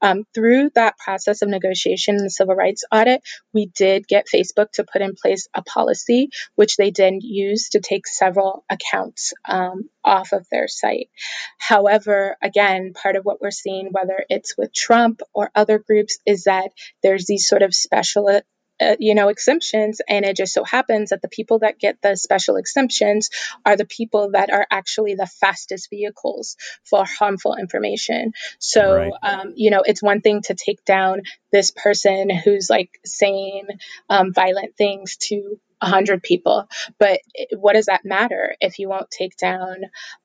um, 0.01 0.23
through 0.33 0.71
that 0.75 0.97
process 0.97 1.41
of 1.41 1.49
negotiation 1.49 2.15
and 2.15 2.25
the 2.25 2.29
civil 2.29 2.55
rights 2.55 2.83
audit, 2.91 3.21
we 3.53 3.67
did 3.75 4.07
get 4.07 4.27
Facebook 4.33 4.71
to 4.73 4.85
put 4.91 5.01
in 5.01 5.15
place 5.21 5.47
a 5.53 5.61
policy, 5.63 6.29
which 6.55 6.77
they 6.77 6.91
then 6.91 7.19
used 7.21 7.73
to 7.73 7.79
take 7.79 8.07
several 8.07 8.63
accounts 8.69 9.33
um, 9.47 9.89
off 10.03 10.33
of 10.33 10.45
their 10.51 10.67
site. 10.67 11.09
However, 11.57 12.37
again, 12.41 12.93
part 12.93 13.15
of 13.15 13.25
what 13.25 13.41
we're 13.41 13.51
seeing, 13.51 13.89
whether 13.91 14.23
it's 14.29 14.57
with 14.57 14.73
Trump 14.73 15.21
or 15.33 15.51
other 15.55 15.79
groups, 15.79 16.19
is 16.25 16.43
that 16.43 16.71
there's 17.03 17.25
these 17.25 17.47
sort 17.47 17.61
of 17.61 17.73
special 17.73 18.41
uh, 18.81 18.95
you 18.99 19.15
know 19.15 19.29
exemptions 19.29 20.01
and 20.07 20.25
it 20.25 20.35
just 20.35 20.53
so 20.53 20.63
happens 20.63 21.09
that 21.09 21.21
the 21.21 21.27
people 21.27 21.59
that 21.59 21.79
get 21.79 22.01
the 22.01 22.15
special 22.15 22.57
exemptions 22.57 23.29
are 23.65 23.75
the 23.75 23.85
people 23.85 24.31
that 24.31 24.51
are 24.51 24.67
actually 24.69 25.15
the 25.15 25.25
fastest 25.25 25.89
vehicles 25.89 26.57
for 26.83 27.05
harmful 27.05 27.55
information 27.55 28.31
so 28.59 28.95
right. 28.95 29.13
um, 29.23 29.53
you 29.55 29.71
know 29.71 29.81
it's 29.85 30.03
one 30.03 30.21
thing 30.21 30.41
to 30.41 30.55
take 30.55 30.83
down 30.85 31.21
this 31.51 31.71
person 31.71 32.29
who's 32.29 32.69
like 32.69 32.91
saying 33.05 33.67
um, 34.09 34.33
violent 34.33 34.75
things 34.75 35.17
to 35.17 35.59
100 35.79 36.23
people. 36.23 36.67
But 36.97 37.19
what 37.55 37.73
does 37.73 37.85
that 37.85 38.05
matter 38.05 38.55
if 38.59 38.79
you 38.79 38.89
won't 38.89 39.11
take 39.11 39.35
down, 39.37 39.77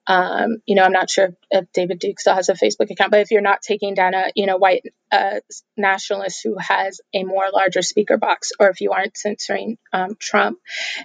um, 0.07 0.57
you 0.67 0.75
know, 0.75 0.83
I'm 0.83 0.93
not 0.93 1.11
sure 1.11 1.37
if 1.51 1.71
David 1.73 1.99
Duke 1.99 2.21
still 2.21 2.35
has 2.35 2.49
a 2.49 2.55
Facebook 2.55 2.91
account, 2.91 3.11
but 3.11 3.21
if 3.21 3.31
you're 3.31 3.41
not 3.41 3.63
taking 3.63 3.95
down 3.95 4.15
a, 4.15 4.31
you 4.35 4.47
know, 4.47 4.57
white 4.57 4.85
uh, 5.11 5.41
nationalist 5.77 6.41
who 6.43 6.57
has 6.59 7.01
a 7.15 7.25
more 7.25 7.51
larger 7.53 7.83
speaker 7.83 8.17
box, 8.17 8.53
or 8.59 8.71
if 8.71 8.81
you 8.81 8.93
aren't 8.93 9.17
censoring 9.17 9.79
um, 9.93 10.17
Trump. 10.19 10.59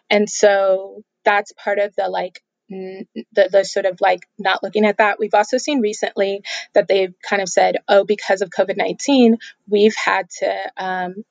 And 0.10 0.30
so 0.30 1.04
that's 1.26 1.52
part 1.54 1.80
of 1.80 1.94
the 1.96 2.08
like, 2.08 2.42
the, 2.70 3.06
the 3.34 3.64
sort 3.64 3.86
of 3.86 4.02
like 4.02 4.28
not 4.38 4.62
looking 4.62 4.86
at 4.86 4.98
that. 4.98 5.20
We've 5.20 5.34
also 5.34 5.58
seen 5.58 5.80
recently 5.80 6.42
that 6.74 6.90
they've 6.90 7.14
kind 7.28 7.42
of 7.42 7.48
said, 7.48 7.78
oh, 7.88 8.04
because 8.04 8.42
of 8.42 8.50
COVID 8.50 8.76
19, 8.76 9.38
we've 9.70 9.96
had 9.96 10.30
to 10.40 10.72
um, 10.76 11.24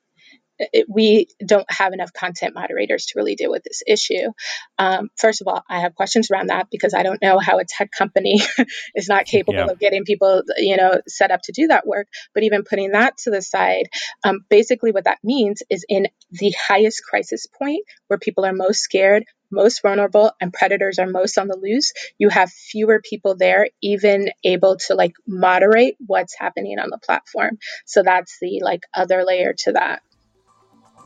it, 0.59 0.87
we 0.89 1.27
don't 1.45 1.69
have 1.71 1.93
enough 1.93 2.13
content 2.13 2.55
moderators 2.55 3.07
to 3.07 3.13
really 3.15 3.35
deal 3.35 3.51
with 3.51 3.63
this 3.63 3.83
issue. 3.85 4.31
Um, 4.77 5.09
first 5.17 5.41
of 5.41 5.47
all, 5.47 5.63
I 5.69 5.79
have 5.79 5.95
questions 5.95 6.29
around 6.31 6.47
that 6.47 6.67
because 6.71 6.93
I 6.93 7.03
don't 7.03 7.21
know 7.21 7.39
how 7.39 7.59
a 7.59 7.65
tech 7.65 7.91
company 7.91 8.41
is 8.95 9.07
not 9.07 9.25
capable 9.25 9.59
yeah. 9.59 9.71
of 9.71 9.79
getting 9.79 10.03
people, 10.03 10.43
you 10.57 10.77
know, 10.77 11.01
set 11.07 11.31
up 11.31 11.41
to 11.43 11.51
do 11.51 11.67
that 11.67 11.87
work. 11.87 12.07
But 12.33 12.43
even 12.43 12.63
putting 12.63 12.91
that 12.91 13.17
to 13.19 13.31
the 13.31 13.41
side, 13.41 13.87
um, 14.23 14.45
basically 14.49 14.91
what 14.91 15.05
that 15.05 15.19
means 15.23 15.63
is 15.69 15.85
in 15.87 16.07
the 16.31 16.53
highest 16.67 17.03
crisis 17.03 17.47
point 17.47 17.85
where 18.07 18.19
people 18.19 18.45
are 18.45 18.53
most 18.53 18.81
scared, 18.81 19.23
most 19.51 19.81
vulnerable 19.81 20.31
and 20.41 20.51
predators 20.53 20.99
are 20.99 21.07
most 21.07 21.37
on 21.37 21.47
the 21.47 21.57
loose 21.57 21.93
you 22.17 22.29
have 22.29 22.51
fewer 22.51 23.01
people 23.01 23.35
there 23.35 23.69
even 23.81 24.29
able 24.43 24.75
to 24.75 24.93
like 24.93 25.13
moderate 25.25 25.95
what's 26.05 26.37
happening 26.37 26.79
on 26.79 26.89
the 26.89 26.97
platform 26.97 27.57
so 27.85 28.03
that's 28.03 28.37
the 28.41 28.59
like 28.61 28.81
other 28.93 29.23
layer 29.23 29.53
to 29.57 29.71
that 29.71 30.01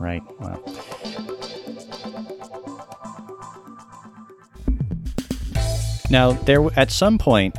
right? 0.01 0.23
Wow. 0.39 0.61
Now, 6.09 6.33
there 6.33 6.67
at 6.77 6.91
some 6.91 7.17
point, 7.17 7.55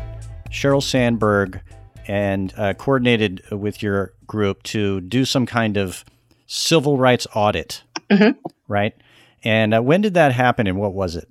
Sheryl 0.50 0.82
Sandberg 0.82 1.62
and 2.06 2.52
uh, 2.58 2.74
coordinated 2.74 3.42
with 3.50 3.82
your 3.82 4.12
group 4.26 4.62
to 4.64 5.00
do 5.00 5.24
some 5.24 5.46
kind 5.46 5.76
of 5.78 6.04
civil 6.46 6.98
rights 6.98 7.26
audit, 7.34 7.82
mm-hmm. 8.10 8.38
right? 8.68 8.94
And 9.42 9.74
uh, 9.74 9.80
when 9.80 10.02
did 10.02 10.14
that 10.14 10.32
happen, 10.32 10.66
and 10.66 10.76
what 10.78 10.92
was 10.92 11.16
it? 11.16 11.28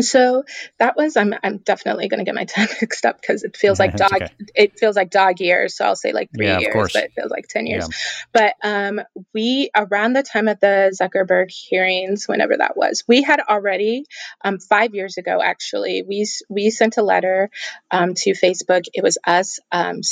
So 0.00 0.44
that 0.78 0.96
was 0.96 1.16
I'm 1.16 1.34
I'm 1.42 1.58
definitely 1.58 2.08
going 2.08 2.18
to 2.18 2.24
get 2.24 2.34
my 2.34 2.44
time 2.46 2.68
mixed 2.80 3.04
up 3.04 3.20
because 3.20 3.44
it 3.44 3.56
feels 3.56 3.78
like 3.78 3.96
dog 3.96 4.12
okay. 4.14 4.28
it 4.54 4.78
feels 4.78 4.96
like 4.96 5.10
dog 5.10 5.40
years. 5.40 5.76
So 5.76 5.84
I'll 5.84 5.96
say 5.96 6.12
like 6.12 6.30
three 6.34 6.46
yeah, 6.46 6.58
years, 6.58 6.92
but 6.92 7.04
it 7.04 7.12
feels 7.14 7.30
like 7.30 7.48
ten 7.48 7.66
years. 7.66 7.88
Yeah. 7.88 7.96
But 8.32 8.68
um, 8.68 9.00
we 9.32 9.70
around 9.74 10.14
the 10.14 10.22
time 10.22 10.48
of 10.48 10.60
the 10.60 10.96
Zuckerberg 11.00 11.50
hearings, 11.50 12.26
whenever 12.26 12.56
that 12.56 12.76
was, 12.76 13.04
we 13.06 13.22
had 13.22 13.40
already 13.40 14.04
um, 14.44 14.58
five 14.58 14.94
years 14.94 15.16
ago 15.18 15.40
actually 15.42 16.02
we 16.02 16.26
we 16.48 16.70
sent 16.70 16.96
a 16.96 17.02
letter 17.02 17.50
um, 17.90 18.14
to 18.14 18.30
Facebook. 18.32 18.84
It 18.92 19.02
was 19.02 19.18
us 19.24 19.60
um, 19.72 20.02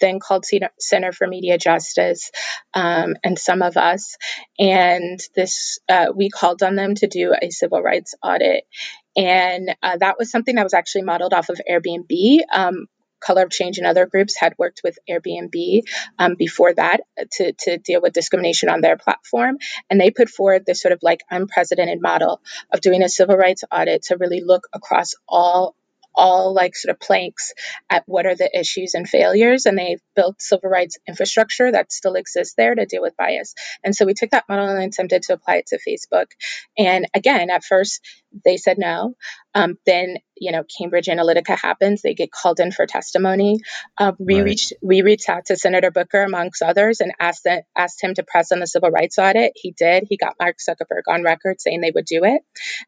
then 0.00 0.18
called 0.20 0.44
Center 0.78 1.12
for 1.12 1.26
Media 1.26 1.58
Justice, 1.58 2.30
um, 2.74 3.14
and 3.22 3.38
some 3.38 3.62
of 3.62 3.76
us. 3.76 4.16
And 4.58 5.20
this, 5.34 5.78
uh, 5.88 6.06
we 6.14 6.30
called 6.30 6.62
on 6.62 6.76
them 6.76 6.94
to 6.96 7.06
do 7.06 7.34
a 7.40 7.50
civil 7.50 7.82
rights 7.82 8.14
audit. 8.22 8.64
And 9.16 9.74
uh, 9.82 9.96
that 9.98 10.16
was 10.18 10.30
something 10.30 10.56
that 10.56 10.64
was 10.64 10.74
actually 10.74 11.02
modeled 11.02 11.34
off 11.34 11.48
of 11.48 11.60
Airbnb. 11.68 12.38
Um, 12.52 12.86
Color 13.20 13.44
of 13.44 13.50
Change 13.50 13.78
and 13.78 13.86
other 13.86 14.06
groups 14.06 14.36
had 14.36 14.54
worked 14.58 14.82
with 14.84 14.98
Airbnb 15.08 15.82
um, 16.18 16.34
before 16.34 16.74
that 16.74 17.00
to, 17.32 17.52
to 17.60 17.78
deal 17.78 18.02
with 18.02 18.12
discrimination 18.12 18.68
on 18.68 18.82
their 18.82 18.98
platform. 18.98 19.56
And 19.88 19.98
they 19.98 20.10
put 20.10 20.28
forward 20.28 20.64
this 20.66 20.82
sort 20.82 20.92
of 20.92 20.98
like 21.02 21.22
unprecedented 21.30 22.02
model 22.02 22.42
of 22.70 22.82
doing 22.82 23.02
a 23.02 23.08
civil 23.08 23.36
rights 23.36 23.64
audit 23.72 24.02
to 24.04 24.18
really 24.18 24.42
look 24.44 24.68
across 24.74 25.14
all 25.26 25.74
all 26.14 26.54
like 26.54 26.76
sort 26.76 26.94
of 26.94 27.00
planks 27.00 27.52
at 27.90 28.04
what 28.06 28.26
are 28.26 28.34
the 28.34 28.50
issues 28.58 28.94
and 28.94 29.08
failures 29.08 29.66
and 29.66 29.78
they've 29.78 30.00
built 30.14 30.40
civil 30.40 30.70
rights 30.70 30.98
infrastructure 31.08 31.70
that 31.70 31.92
still 31.92 32.14
exists 32.14 32.54
there 32.56 32.74
to 32.74 32.86
deal 32.86 33.02
with 33.02 33.16
bias. 33.16 33.54
And 33.82 33.94
so 33.94 34.04
we 34.04 34.14
took 34.14 34.30
that 34.30 34.48
model 34.48 34.68
and 34.68 34.84
attempted 34.84 35.22
to 35.24 35.34
apply 35.34 35.56
it 35.56 35.66
to 35.68 35.78
facebook. 35.78 36.26
And 36.78 37.06
again 37.14 37.50
at 37.50 37.64
first 37.64 38.00
they 38.44 38.56
said 38.56 38.78
no. 38.78 39.14
Um, 39.54 39.78
then 39.86 40.16
you 40.36 40.52
know 40.52 40.64
cambridge 40.78 41.06
analytica 41.06 41.56
happens. 41.56 42.02
They 42.02 42.14
get 42.14 42.32
called 42.32 42.60
in 42.60 42.72
for 42.72 42.86
testimony. 42.86 43.60
Uh, 43.96 44.12
we 44.18 44.36
right. 44.36 44.44
reached 44.44 44.72
we 44.82 45.02
reached 45.02 45.28
out 45.28 45.46
to 45.46 45.56
senator 45.56 45.90
booker 45.90 46.22
amongst 46.22 46.62
others 46.62 47.00
and 47.00 47.12
asked 47.20 47.44
that, 47.44 47.64
asked 47.76 48.02
him 48.02 48.14
to 48.14 48.22
press 48.22 48.50
on 48.52 48.60
the 48.60 48.66
civil 48.66 48.90
rights 48.90 49.18
audit. 49.18 49.52
He 49.54 49.72
did. 49.72 50.04
He 50.08 50.16
got 50.16 50.36
mark 50.40 50.56
zuckerberg 50.58 51.02
on 51.08 51.22
record 51.22 51.60
saying 51.60 51.80
they 51.80 51.92
would 51.94 52.06
do 52.06 52.24
it. 52.24 52.42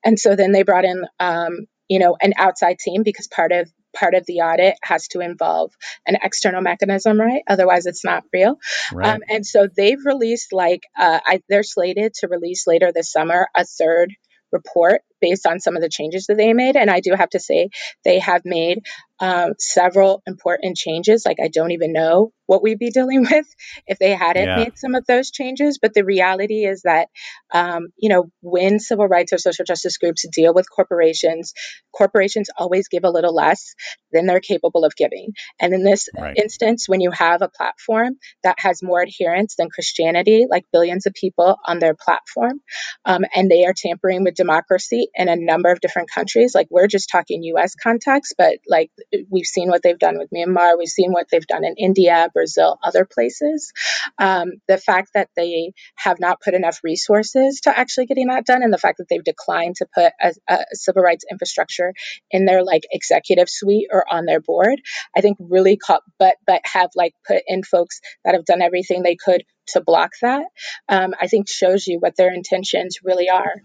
And 0.05 0.19
so 0.19 0.35
then 0.35 0.53
they 0.53 0.63
brought 0.63 0.85
in 0.85 1.05
um, 1.21 1.67
you 1.89 1.99
know 1.99 2.17
an 2.21 2.33
outside 2.37 2.79
team 2.79 3.03
because 3.03 3.29
part 3.29 3.53
of 3.53 3.71
part 3.95 4.15
of 4.15 4.27
the 4.27 4.41
audit 4.41 4.75
has 4.83 5.09
to 5.09 5.21
involve 5.21 5.73
an 6.07 6.17
external 6.23 6.61
mechanism 6.61 7.19
right? 7.19 7.43
Otherwise 7.49 7.87
it's 7.87 8.05
not 8.05 8.25
real. 8.33 8.59
Right. 8.93 9.15
Um, 9.15 9.21
and 9.29 9.47
so 9.47 9.69
they've 9.75 10.05
released 10.05 10.53
like 10.53 10.83
uh, 10.99 11.21
I, 11.25 11.41
they're 11.49 11.63
slated 11.63 12.15
to 12.15 12.29
release 12.29 12.67
later 12.67 12.93
this 12.95 13.11
summer 13.11 13.49
a 13.57 13.65
third 13.65 14.15
report 14.53 15.03
based 15.21 15.47
on 15.47 15.61
some 15.61 15.77
of 15.77 15.83
the 15.83 15.89
changes 15.89 16.27
that 16.27 16.37
they 16.37 16.53
made. 16.53 16.77
And 16.77 16.91
i 16.91 17.01
do 17.01 17.15
have 17.15 17.31
to 17.31 17.41
say 17.41 17.71
they 18.05 18.19
have 18.19 18.43
made 18.45 18.81
um, 19.21 19.55
several 19.59 20.23
important 20.27 20.77
changes. 20.77 21.25
Like, 21.25 21.39
I 21.43 21.49
don't 21.49 21.73
even 21.73 21.93
know 21.93 22.33
what 22.47 22.63
we'd 22.63 22.79
be 22.79 22.91
dealing 22.95 23.23
with 23.23 23.47
if 23.87 23.99
they 23.99 24.11
hadn't 24.11 24.47
yeah. 24.47 24.57
made 24.57 24.79
some 24.79 24.95
of 24.95 25.07
those 25.07 25.31
changes. 25.31 25.79
But 25.81 25.95
the 25.95 26.05
reality 26.05 26.65
is 26.65 26.83
that, 26.83 27.09
um, 27.53 27.89
you 27.97 28.09
know, 28.09 28.31
when 28.41 28.79
civil 28.79 29.07
rights 29.07 29.33
or 29.33 29.39
social 29.39 29.65
justice 29.65 29.99
groups 29.99 30.27
deal 30.33 30.55
with 30.55 30.71
corporations, 30.71 31.53
corporations 31.97 32.49
always 32.57 32.89
give 32.89 33.05
a 33.05 33.11
little 33.11 33.35
less 33.35 33.75
than 34.13 34.27
they're 34.27 34.41
capable 34.41 34.85
of 34.85 34.97
giving. 34.97 35.33
And 35.61 35.75
in 35.75 35.83
this 35.83 36.09
right. 36.17 36.37
instance, 36.37 36.89
when 36.89 37.01
you 37.01 37.11
have 37.11 37.43
a 37.43 37.49
platform 37.49 38.17
that 38.43 38.59
has 38.59 38.83
more 38.83 39.03
adherents 39.03 39.57
than 39.57 39.69
Christianity, 39.71 40.47
like 40.49 40.65
billions 40.73 41.07
of 41.07 41.15
people 41.15 41.57
on 41.67 41.79
their 41.79 41.95
platform, 41.95 42.61
um, 43.05 43.23
and 43.35 43.51
they 43.51 43.65
are 43.65 43.75
tampering 43.77 44.25
with 44.25 44.35
democracy 44.35 45.09
in 45.15 45.29
a 45.29 45.37
number 45.37 45.71
of 45.71 45.81
different 45.81 46.11
countries, 46.11 46.55
like 46.55 46.69
we're 46.71 46.87
just 46.87 47.09
talking 47.11 47.43
US 47.43 47.75
context, 47.75 48.35
but 48.39 48.59
like 48.69 48.91
we've 49.31 49.47
seen 49.47 49.69
what 49.69 49.83
they've 49.83 49.99
done 49.99 50.19
with 50.19 50.31
Myanmar, 50.31 50.79
we've 50.79 50.89
seen 50.89 51.13
what 51.13 51.27
they've 51.31 51.47
done 51.47 51.65
in 51.65 51.75
India, 51.77 52.29
Brazil, 52.33 52.79
other 52.83 53.05
places. 53.05 53.73
Um, 54.19 54.53
the 54.69 54.79
fact 54.79 55.11
that 55.15 55.29
they 55.37 55.73
have 55.97 56.21
not 56.21 56.41
put 56.41 56.55
enough 56.55 56.81
resources 56.83 57.61
to 57.63 57.77
actually 57.77 58.07
getting 58.07 58.29
that 58.29 58.47
done, 58.47 58.63
and 58.63 58.73
the 58.73 58.79
fact 58.79 58.99
that 58.99 59.09
they've 59.09 59.23
declined 59.23 59.77
to 59.77 59.87
put 59.95 60.13
a, 60.21 60.33
a 60.49 60.59
civil 60.73 61.03
rights 61.03 61.25
infrastructure 61.31 61.93
in 62.31 62.45
their 62.45 62.65
like 62.65 62.85
executive 62.91 63.49
suite 63.49 63.89
or 63.91 64.05
on 64.11 64.25
their 64.25 64.41
board, 64.41 64.81
I 65.17 65.21
think 65.21 65.39
really 65.41 65.77
caught, 65.77 66.03
but 66.19 66.37
but 66.47 66.63
have 66.65 66.91
like 66.95 67.15
put 67.27 67.43
in 67.47 67.63
folks 67.63 68.01
that 68.25 68.35
have 68.35 68.45
done 68.45 68.63
everything 68.63 69.03
they 69.03 69.17
could 69.17 69.45
to 69.69 69.81
block 69.81 70.13
that. 70.23 70.45
Um, 70.89 71.15
I 71.21 71.27
think 71.27 71.49
shows 71.49 71.87
you 71.87 71.99
what 71.99 72.17
their 72.17 72.33
intentions 72.33 72.99
really 73.03 73.29
are. 73.29 73.63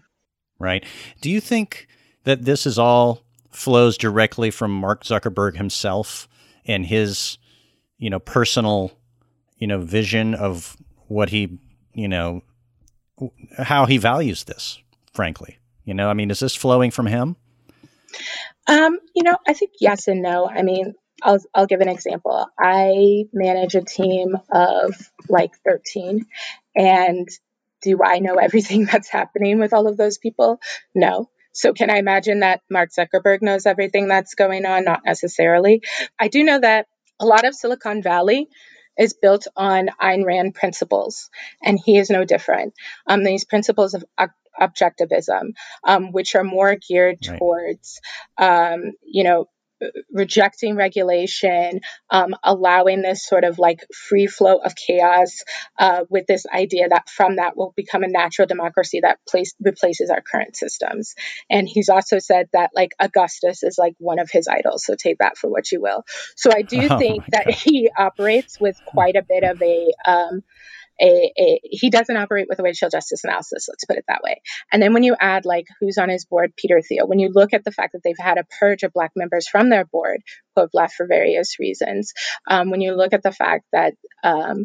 Right. 0.58 0.84
Do 1.20 1.30
you 1.30 1.40
think 1.40 1.86
that 2.24 2.44
this 2.44 2.66
is 2.66 2.78
all 2.78 3.22
flows 3.52 3.96
directly 3.96 4.50
from 4.50 4.70
Mark 4.70 5.04
Zuckerberg 5.04 5.56
himself 5.56 6.28
and 6.66 6.86
his, 6.86 7.38
you 7.98 8.10
know, 8.10 8.18
personal, 8.18 8.92
you 9.56 9.66
know, 9.66 9.80
vision 9.80 10.34
of 10.34 10.76
what 11.08 11.28
he, 11.28 11.58
you 11.94 12.08
know, 12.08 12.42
how 13.58 13.86
he 13.86 13.98
values 13.98 14.44
this, 14.44 14.80
frankly. 15.12 15.58
You 15.84 15.94
know, 15.94 16.08
I 16.08 16.14
mean, 16.14 16.30
is 16.30 16.40
this 16.40 16.54
flowing 16.54 16.90
from 16.90 17.06
him? 17.06 17.36
Um, 18.66 18.98
you 19.14 19.22
know, 19.22 19.36
I 19.46 19.52
think 19.52 19.72
yes 19.80 20.08
and 20.08 20.22
no. 20.22 20.48
I 20.48 20.62
mean, 20.62 20.94
I'll 21.22 21.38
I'll 21.54 21.66
give 21.66 21.80
an 21.80 21.88
example. 21.88 22.46
I 22.58 23.24
manage 23.32 23.74
a 23.74 23.82
team 23.82 24.36
of 24.50 24.94
like 25.28 25.52
13 25.64 26.26
and 26.74 27.28
do 27.82 27.98
I 28.02 28.20
know 28.20 28.36
everything 28.36 28.84
that's 28.92 29.08
happening 29.08 29.58
with 29.58 29.72
all 29.72 29.86
of 29.88 29.96
those 29.96 30.18
people? 30.18 30.60
No. 30.94 31.28
So, 31.52 31.72
can 31.72 31.90
I 31.90 31.98
imagine 31.98 32.40
that 32.40 32.62
Mark 32.70 32.90
Zuckerberg 32.90 33.42
knows 33.42 33.66
everything 33.66 34.08
that's 34.08 34.34
going 34.34 34.66
on? 34.66 34.84
Not 34.84 35.02
necessarily. 35.04 35.82
I 36.18 36.28
do 36.28 36.42
know 36.44 36.58
that 36.60 36.86
a 37.20 37.26
lot 37.26 37.44
of 37.44 37.54
Silicon 37.54 38.02
Valley 38.02 38.48
is 38.98 39.14
built 39.14 39.46
on 39.56 39.88
Ayn 40.00 40.24
Rand 40.24 40.54
principles, 40.54 41.30
and 41.62 41.78
he 41.82 41.96
is 41.98 42.10
no 42.10 42.24
different. 42.24 42.74
Um, 43.06 43.24
these 43.24 43.44
principles 43.44 43.94
of 43.94 44.04
objectivism, 44.60 45.54
um, 45.84 46.12
which 46.12 46.34
are 46.34 46.44
more 46.44 46.76
geared 46.76 47.18
right. 47.26 47.38
towards, 47.38 48.00
um, 48.38 48.92
you 49.02 49.24
know, 49.24 49.48
rejecting 50.12 50.76
regulation, 50.76 51.80
um, 52.10 52.34
allowing 52.42 53.02
this 53.02 53.26
sort 53.26 53.44
of 53.44 53.58
like 53.58 53.84
free 54.08 54.26
flow 54.26 54.56
of 54.56 54.74
chaos 54.74 55.44
uh, 55.78 56.04
with 56.08 56.26
this 56.26 56.46
idea 56.46 56.88
that 56.88 57.08
from 57.08 57.36
that 57.36 57.56
will 57.56 57.72
become 57.76 58.02
a 58.02 58.08
natural 58.08 58.46
democracy 58.46 59.00
that 59.00 59.18
place, 59.28 59.54
replaces 59.60 60.10
our 60.10 60.20
current 60.20 60.56
systems. 60.56 61.14
And 61.50 61.68
he's 61.68 61.88
also 61.88 62.18
said 62.18 62.48
that 62.52 62.70
like 62.74 62.92
Augustus 63.00 63.62
is 63.62 63.76
like 63.78 63.94
one 63.98 64.18
of 64.18 64.30
his 64.30 64.48
idols. 64.48 64.84
So 64.84 64.94
take 64.94 65.18
that 65.18 65.36
for 65.36 65.50
what 65.50 65.70
you 65.72 65.80
will. 65.80 66.04
So 66.36 66.50
I 66.54 66.62
do 66.62 66.86
oh 66.90 66.98
think 66.98 67.24
that 67.28 67.50
he 67.50 67.90
operates 67.96 68.60
with 68.60 68.76
quite 68.86 69.16
a 69.16 69.24
bit 69.26 69.44
of 69.44 69.60
a, 69.62 69.92
um, 70.06 70.42
a, 71.00 71.32
a, 71.38 71.60
he 71.64 71.90
doesn't 71.90 72.16
operate 72.16 72.46
with 72.48 72.58
a 72.58 72.62
racial 72.62 72.88
justice 72.88 73.24
analysis 73.24 73.66
let's 73.68 73.84
put 73.84 73.96
it 73.96 74.04
that 74.08 74.22
way. 74.22 74.40
And 74.72 74.82
then 74.82 74.92
when 74.92 75.02
you 75.02 75.16
add 75.18 75.44
like 75.44 75.66
who's 75.80 75.98
on 75.98 76.08
his 76.08 76.24
board 76.24 76.52
peter 76.56 76.80
thiel 76.80 77.08
when 77.08 77.18
you 77.18 77.30
look 77.32 77.52
at 77.52 77.64
the 77.64 77.72
fact 77.72 77.92
that 77.92 78.02
they've 78.04 78.14
had 78.18 78.38
a 78.38 78.46
purge 78.60 78.82
of 78.82 78.92
black 78.92 79.12
members 79.16 79.48
from 79.48 79.68
their 79.70 79.84
board 79.84 80.20
who 80.54 80.62
have 80.62 80.70
left 80.72 80.94
for 80.94 81.06
various 81.06 81.58
reasons 81.58 82.12
um, 82.48 82.70
when 82.70 82.80
you 82.80 82.94
look 82.94 83.12
at 83.12 83.22
the 83.22 83.32
fact 83.32 83.64
that 83.72 83.94
um, 84.22 84.64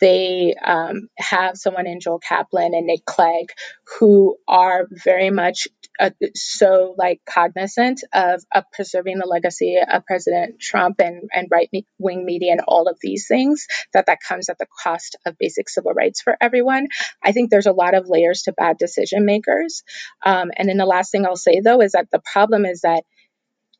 they 0.00 0.54
um, 0.62 1.08
have 1.18 1.56
someone 1.56 1.86
in 1.86 2.00
Joel 2.00 2.18
Kaplan 2.18 2.74
and 2.74 2.86
Nick 2.86 3.04
Clegg 3.04 3.50
who 3.98 4.36
are 4.48 4.86
very 4.90 5.30
much 5.30 5.68
uh, 5.98 6.10
so 6.34 6.94
like 6.96 7.20
cognizant 7.28 8.02
of, 8.12 8.42
of 8.54 8.64
preserving 8.72 9.18
the 9.18 9.26
legacy 9.26 9.76
of 9.78 10.06
President 10.06 10.58
Trump 10.60 11.00
and, 11.00 11.28
and 11.32 11.48
right 11.50 11.68
wing 11.98 12.24
media 12.24 12.52
and 12.52 12.62
all 12.66 12.88
of 12.88 12.96
these 13.02 13.26
things, 13.28 13.66
that 13.92 14.06
that 14.06 14.18
comes 14.26 14.48
at 14.48 14.58
the 14.58 14.66
cost 14.82 15.16
of 15.26 15.36
basic 15.38 15.68
civil 15.68 15.92
rights 15.92 16.22
for 16.22 16.36
everyone. 16.40 16.86
I 17.22 17.32
think 17.32 17.50
there's 17.50 17.66
a 17.66 17.72
lot 17.72 17.94
of 17.94 18.08
layers 18.08 18.42
to 18.42 18.52
bad 18.52 18.78
decision 18.78 19.26
makers. 19.26 19.82
Um, 20.24 20.50
and 20.56 20.68
then 20.68 20.78
the 20.78 20.86
last 20.86 21.12
thing 21.12 21.26
I'll 21.26 21.36
say 21.36 21.60
though 21.60 21.82
is 21.82 21.92
that 21.92 22.10
the 22.10 22.22
problem 22.32 22.64
is 22.64 22.80
that 22.80 23.04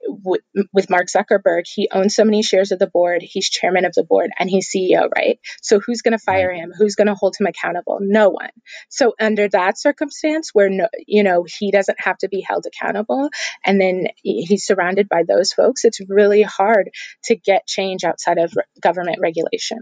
w- 0.07 0.67
with 0.73 0.91
Mark 0.91 1.09
Zuckerberg, 1.09 1.63
he 1.67 1.89
owns 1.93 2.15
so 2.15 2.25
many 2.25 2.43
shares 2.43 2.73
of 2.73 2.79
the 2.79 2.87
board. 2.87 3.23
He's 3.23 3.49
chairman 3.49 3.85
of 3.85 3.95
the 3.95 4.05
board 4.05 4.31
and 4.39 4.49
he's 4.49 4.71
CEO, 4.71 5.09
right? 5.15 5.39
So 5.63 5.81
who's 5.81 6.03
going 6.03 6.13
to 6.13 6.19
fire 6.19 6.53
him? 6.53 6.73
Who's 6.77 6.95
going 6.95 7.07
to 7.09 7.15
hold 7.15 7.37
him 7.39 7.47
accountable? 7.47 7.99
No 8.01 8.31
one. 8.31 8.51
So 8.89 9.15
under 9.21 9.49
that 9.49 9.79
circumstance, 9.79 10.51
where 10.53 10.69
no, 10.69 10.89
you 11.07 11.23
know 11.23 11.45
he 11.47 11.71
doesn't 11.71 12.01
have 12.01 12.19
to 12.19 12.29
be 12.29 12.41
held 12.41 12.67
accountable, 12.67 13.31
and 13.65 13.81
then 13.81 14.09
he's 14.23 14.65
surrounded 14.65 15.09
by 15.09 15.25
those 15.27 15.53
folks, 15.53 15.85
it's 15.85 16.01
really 16.09 16.43
hard 16.43 16.91
to 17.25 17.37
get 17.37 17.67
change 17.67 18.05
outside 18.05 18.39
of 18.39 18.53
government 18.81 19.19
regulation. 19.21 19.79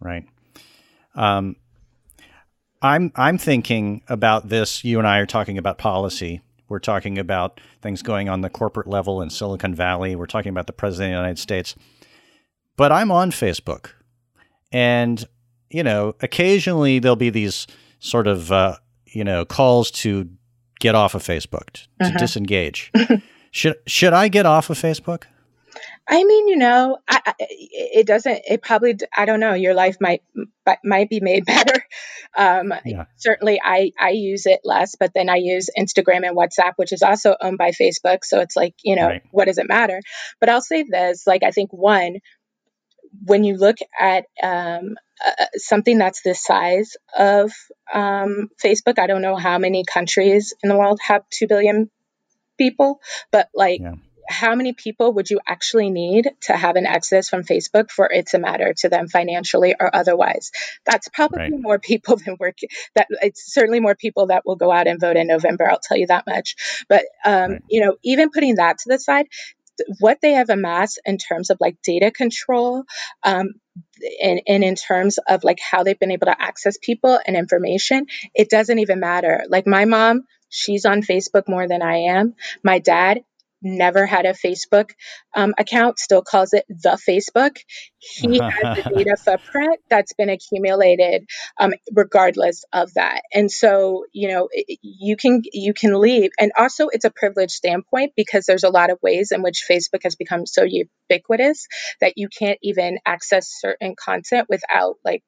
Right. 0.00 0.26
Um, 1.14 1.56
I'm 2.82 3.12
I'm 3.16 3.38
thinking 3.38 4.02
about 4.08 4.48
this. 4.48 4.84
You 4.84 4.98
and 4.98 5.08
I 5.08 5.18
are 5.18 5.26
talking 5.26 5.58
about 5.58 5.78
policy 5.78 6.42
we're 6.68 6.78
talking 6.78 7.18
about 7.18 7.60
things 7.80 8.02
going 8.02 8.28
on 8.28 8.40
the 8.40 8.50
corporate 8.50 8.86
level 8.86 9.22
in 9.22 9.30
Silicon 9.30 9.74
Valley. 9.74 10.16
We're 10.16 10.26
talking 10.26 10.50
about 10.50 10.66
the 10.66 10.72
president 10.72 11.12
of 11.12 11.16
the 11.16 11.20
United 11.22 11.38
States. 11.38 11.74
But 12.76 12.92
I'm 12.92 13.10
on 13.10 13.30
Facebook. 13.30 13.90
And, 14.72 15.24
you 15.70 15.82
know, 15.82 16.14
occasionally 16.20 16.98
there'll 16.98 17.16
be 17.16 17.30
these 17.30 17.66
sort 18.00 18.26
of, 18.26 18.50
uh, 18.52 18.76
you 19.06 19.24
know, 19.24 19.44
calls 19.44 19.90
to 19.90 20.28
get 20.80 20.94
off 20.94 21.14
of 21.14 21.22
Facebook, 21.22 21.72
to 22.00 22.06
uh-huh. 22.06 22.18
disengage. 22.18 22.92
should, 23.50 23.76
should 23.86 24.12
I 24.12 24.28
get 24.28 24.44
off 24.44 24.68
of 24.68 24.78
Facebook? 24.78 25.24
I 26.08 26.22
mean, 26.22 26.48
you 26.48 26.56
know, 26.56 26.98
I, 27.08 27.20
I, 27.26 27.34
it 27.38 28.06
doesn't. 28.06 28.42
It 28.48 28.62
probably. 28.62 28.96
I 29.16 29.24
don't 29.24 29.40
know. 29.40 29.54
Your 29.54 29.74
life 29.74 29.96
might 30.00 30.22
might 30.84 31.08
be 31.08 31.20
made 31.20 31.44
better. 31.46 31.84
Um, 32.36 32.72
yeah. 32.84 33.06
Certainly, 33.16 33.60
I 33.64 33.90
I 33.98 34.10
use 34.10 34.46
it 34.46 34.60
less, 34.62 34.94
but 34.94 35.12
then 35.14 35.28
I 35.28 35.36
use 35.36 35.68
Instagram 35.76 36.26
and 36.26 36.36
WhatsApp, 36.36 36.74
which 36.76 36.92
is 36.92 37.02
also 37.02 37.34
owned 37.40 37.58
by 37.58 37.70
Facebook. 37.70 38.18
So 38.22 38.40
it's 38.40 38.54
like, 38.56 38.74
you 38.84 38.94
know, 38.94 39.06
right. 39.06 39.22
what 39.32 39.46
does 39.46 39.58
it 39.58 39.68
matter? 39.68 40.00
But 40.38 40.48
I'll 40.48 40.62
say 40.62 40.84
this: 40.88 41.26
like, 41.26 41.42
I 41.42 41.50
think 41.50 41.72
one, 41.72 42.18
when 43.24 43.42
you 43.42 43.56
look 43.56 43.78
at 43.98 44.26
um, 44.40 44.96
uh, 45.26 45.46
something 45.56 45.98
that's 45.98 46.22
the 46.22 46.34
size 46.34 46.96
of 47.18 47.52
um, 47.92 48.48
Facebook, 48.64 49.00
I 49.00 49.08
don't 49.08 49.22
know 49.22 49.36
how 49.36 49.58
many 49.58 49.84
countries 49.84 50.54
in 50.62 50.68
the 50.68 50.76
world 50.76 51.00
have 51.04 51.24
two 51.30 51.48
billion 51.48 51.90
people, 52.56 53.00
but 53.32 53.48
like. 53.54 53.80
Yeah 53.80 53.94
how 54.28 54.54
many 54.54 54.72
people 54.72 55.12
would 55.14 55.30
you 55.30 55.40
actually 55.46 55.90
need 55.90 56.28
to 56.42 56.56
have 56.56 56.76
an 56.76 56.86
exodus 56.86 57.28
from 57.28 57.42
Facebook 57.42 57.90
for 57.90 58.10
it 58.10 58.28
to 58.28 58.38
matter 58.38 58.74
to 58.78 58.88
them 58.88 59.08
financially 59.08 59.74
or 59.78 59.94
otherwise? 59.94 60.50
That's 60.84 61.08
probably 61.08 61.50
right. 61.50 61.52
more 61.60 61.78
people 61.78 62.16
than 62.16 62.36
work. 62.38 62.58
That 62.94 63.08
it's 63.22 63.52
certainly 63.52 63.80
more 63.80 63.94
people 63.94 64.28
that 64.28 64.44
will 64.46 64.56
go 64.56 64.70
out 64.70 64.86
and 64.86 65.00
vote 65.00 65.16
in 65.16 65.26
November. 65.26 65.68
I'll 65.70 65.80
tell 65.80 65.96
you 65.96 66.06
that 66.08 66.26
much. 66.26 66.84
But 66.88 67.04
um, 67.24 67.52
right. 67.52 67.62
you 67.68 67.84
know, 67.84 67.96
even 68.02 68.30
putting 68.30 68.56
that 68.56 68.78
to 68.78 68.88
the 68.88 68.98
side, 68.98 69.26
what 69.98 70.18
they 70.20 70.32
have 70.32 70.50
amassed 70.50 71.00
in 71.04 71.18
terms 71.18 71.50
of 71.50 71.58
like 71.60 71.76
data 71.82 72.10
control 72.10 72.84
um, 73.22 73.54
and, 74.22 74.40
and 74.46 74.64
in 74.64 74.74
terms 74.74 75.18
of 75.28 75.44
like 75.44 75.58
how 75.60 75.82
they've 75.82 75.98
been 75.98 76.10
able 76.10 76.26
to 76.26 76.42
access 76.42 76.78
people 76.80 77.18
and 77.26 77.36
information 77.36 78.06
it 78.34 78.48
doesn't 78.48 78.78
even 78.78 79.00
matter 79.00 79.44
like 79.48 79.66
my 79.66 79.84
mom 79.84 80.24
she's 80.48 80.84
on 80.84 81.02
facebook 81.02 81.48
more 81.48 81.68
than 81.68 81.82
i 81.82 81.96
am 81.96 82.34
my 82.62 82.78
dad 82.78 83.22
never 83.62 84.06
had 84.06 84.26
a 84.26 84.32
Facebook 84.32 84.90
um, 85.34 85.54
account, 85.58 85.98
still 85.98 86.22
calls 86.22 86.52
it 86.52 86.64
the 86.68 86.98
Facebook. 87.08 87.56
He 87.98 88.38
has 88.42 88.86
a 88.86 88.94
data 88.94 89.16
footprint 89.16 89.80
that's 89.88 90.12
been 90.14 90.28
accumulated 90.28 91.26
um, 91.58 91.72
regardless 91.92 92.64
of 92.72 92.92
that. 92.94 93.22
And 93.32 93.50
so, 93.50 94.04
you 94.12 94.28
know, 94.28 94.48
you 94.82 95.16
can 95.16 95.42
you 95.52 95.74
can 95.74 95.98
leave, 95.98 96.30
and 96.38 96.52
also 96.58 96.88
it's 96.88 97.04
a 97.04 97.10
privileged 97.10 97.52
standpoint 97.52 98.12
because 98.16 98.46
there's 98.46 98.64
a 98.64 98.70
lot 98.70 98.90
of 98.90 98.98
ways 99.02 99.32
in 99.32 99.42
which 99.42 99.64
Facebook 99.68 100.02
has 100.04 100.16
become 100.16 100.46
so 100.46 100.64
ubiquitous 100.64 101.66
that 102.00 102.14
you 102.16 102.28
can't 102.28 102.58
even 102.62 102.98
access 103.04 103.48
certain 103.60 103.94
content 103.96 104.48
without 104.48 104.96
like 105.04 105.22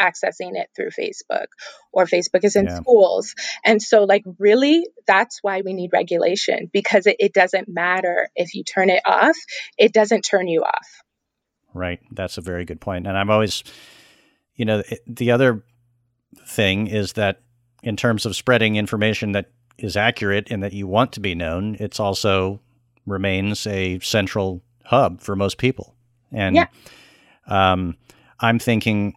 accessing 0.00 0.56
it 0.56 0.68
through 0.74 0.90
Facebook 0.90 1.46
or 1.92 2.06
Facebook 2.06 2.44
is 2.44 2.56
in 2.56 2.66
yeah. 2.66 2.76
schools. 2.76 3.34
And 3.64 3.82
so, 3.82 4.04
like, 4.04 4.24
really, 4.38 4.86
that's 5.06 5.38
why 5.42 5.62
we 5.62 5.72
need 5.72 5.90
regulation 5.92 6.70
because 6.72 7.06
it, 7.06 7.16
it 7.18 7.32
doesn't 7.32 7.68
matter 7.68 8.28
if 8.36 8.54
you 8.54 8.64
turn 8.64 8.90
it 8.90 9.02
off, 9.04 9.36
it 9.76 9.92
doesn't 9.92 10.22
turn 10.22 10.48
you 10.48 10.62
off. 10.62 10.88
Right. 11.74 12.00
That's 12.10 12.38
a 12.38 12.40
very 12.40 12.64
good 12.64 12.80
point. 12.80 13.06
And 13.06 13.16
I'm 13.16 13.30
always, 13.30 13.62
you 14.54 14.64
know, 14.64 14.82
the 15.06 15.30
other 15.30 15.62
thing 16.46 16.86
is 16.86 17.14
that 17.14 17.40
in 17.82 17.96
terms 17.96 18.26
of 18.26 18.34
spreading 18.34 18.76
information 18.76 19.32
that 19.32 19.50
is 19.78 19.96
accurate 19.96 20.50
and 20.50 20.62
that 20.62 20.72
you 20.72 20.86
want 20.86 21.12
to 21.12 21.20
be 21.20 21.34
known, 21.34 21.76
it's 21.78 22.00
also 22.00 22.60
remains 23.06 23.66
a 23.66 23.98
central 24.00 24.62
hub 24.84 25.20
for 25.20 25.36
most 25.36 25.58
people. 25.58 25.94
And 26.32 26.56
yeah. 26.56 26.66
um, 27.46 27.96
I'm 28.40 28.58
thinking 28.58 29.14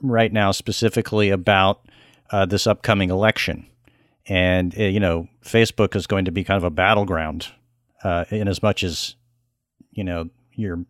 right 0.00 0.32
now 0.32 0.50
specifically 0.52 1.30
about 1.30 1.86
uh, 2.30 2.46
this 2.46 2.66
upcoming 2.66 3.10
election. 3.10 3.66
And, 4.26 4.78
uh, 4.78 4.84
you 4.84 5.00
know, 5.00 5.28
Facebook 5.44 5.94
is 5.94 6.06
going 6.06 6.24
to 6.24 6.32
be 6.32 6.44
kind 6.44 6.56
of 6.56 6.64
a 6.64 6.70
battleground 6.70 7.48
uh, 8.02 8.24
in 8.30 8.48
as 8.48 8.62
much 8.62 8.82
as, 8.82 9.16
you 9.92 10.04
know, 10.04 10.30
your 10.52 10.84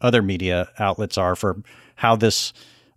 other 0.00 0.22
media 0.22 0.68
outlets 0.78 1.18
are 1.18 1.36
for 1.36 1.62
how 1.96 2.16
this 2.16 2.52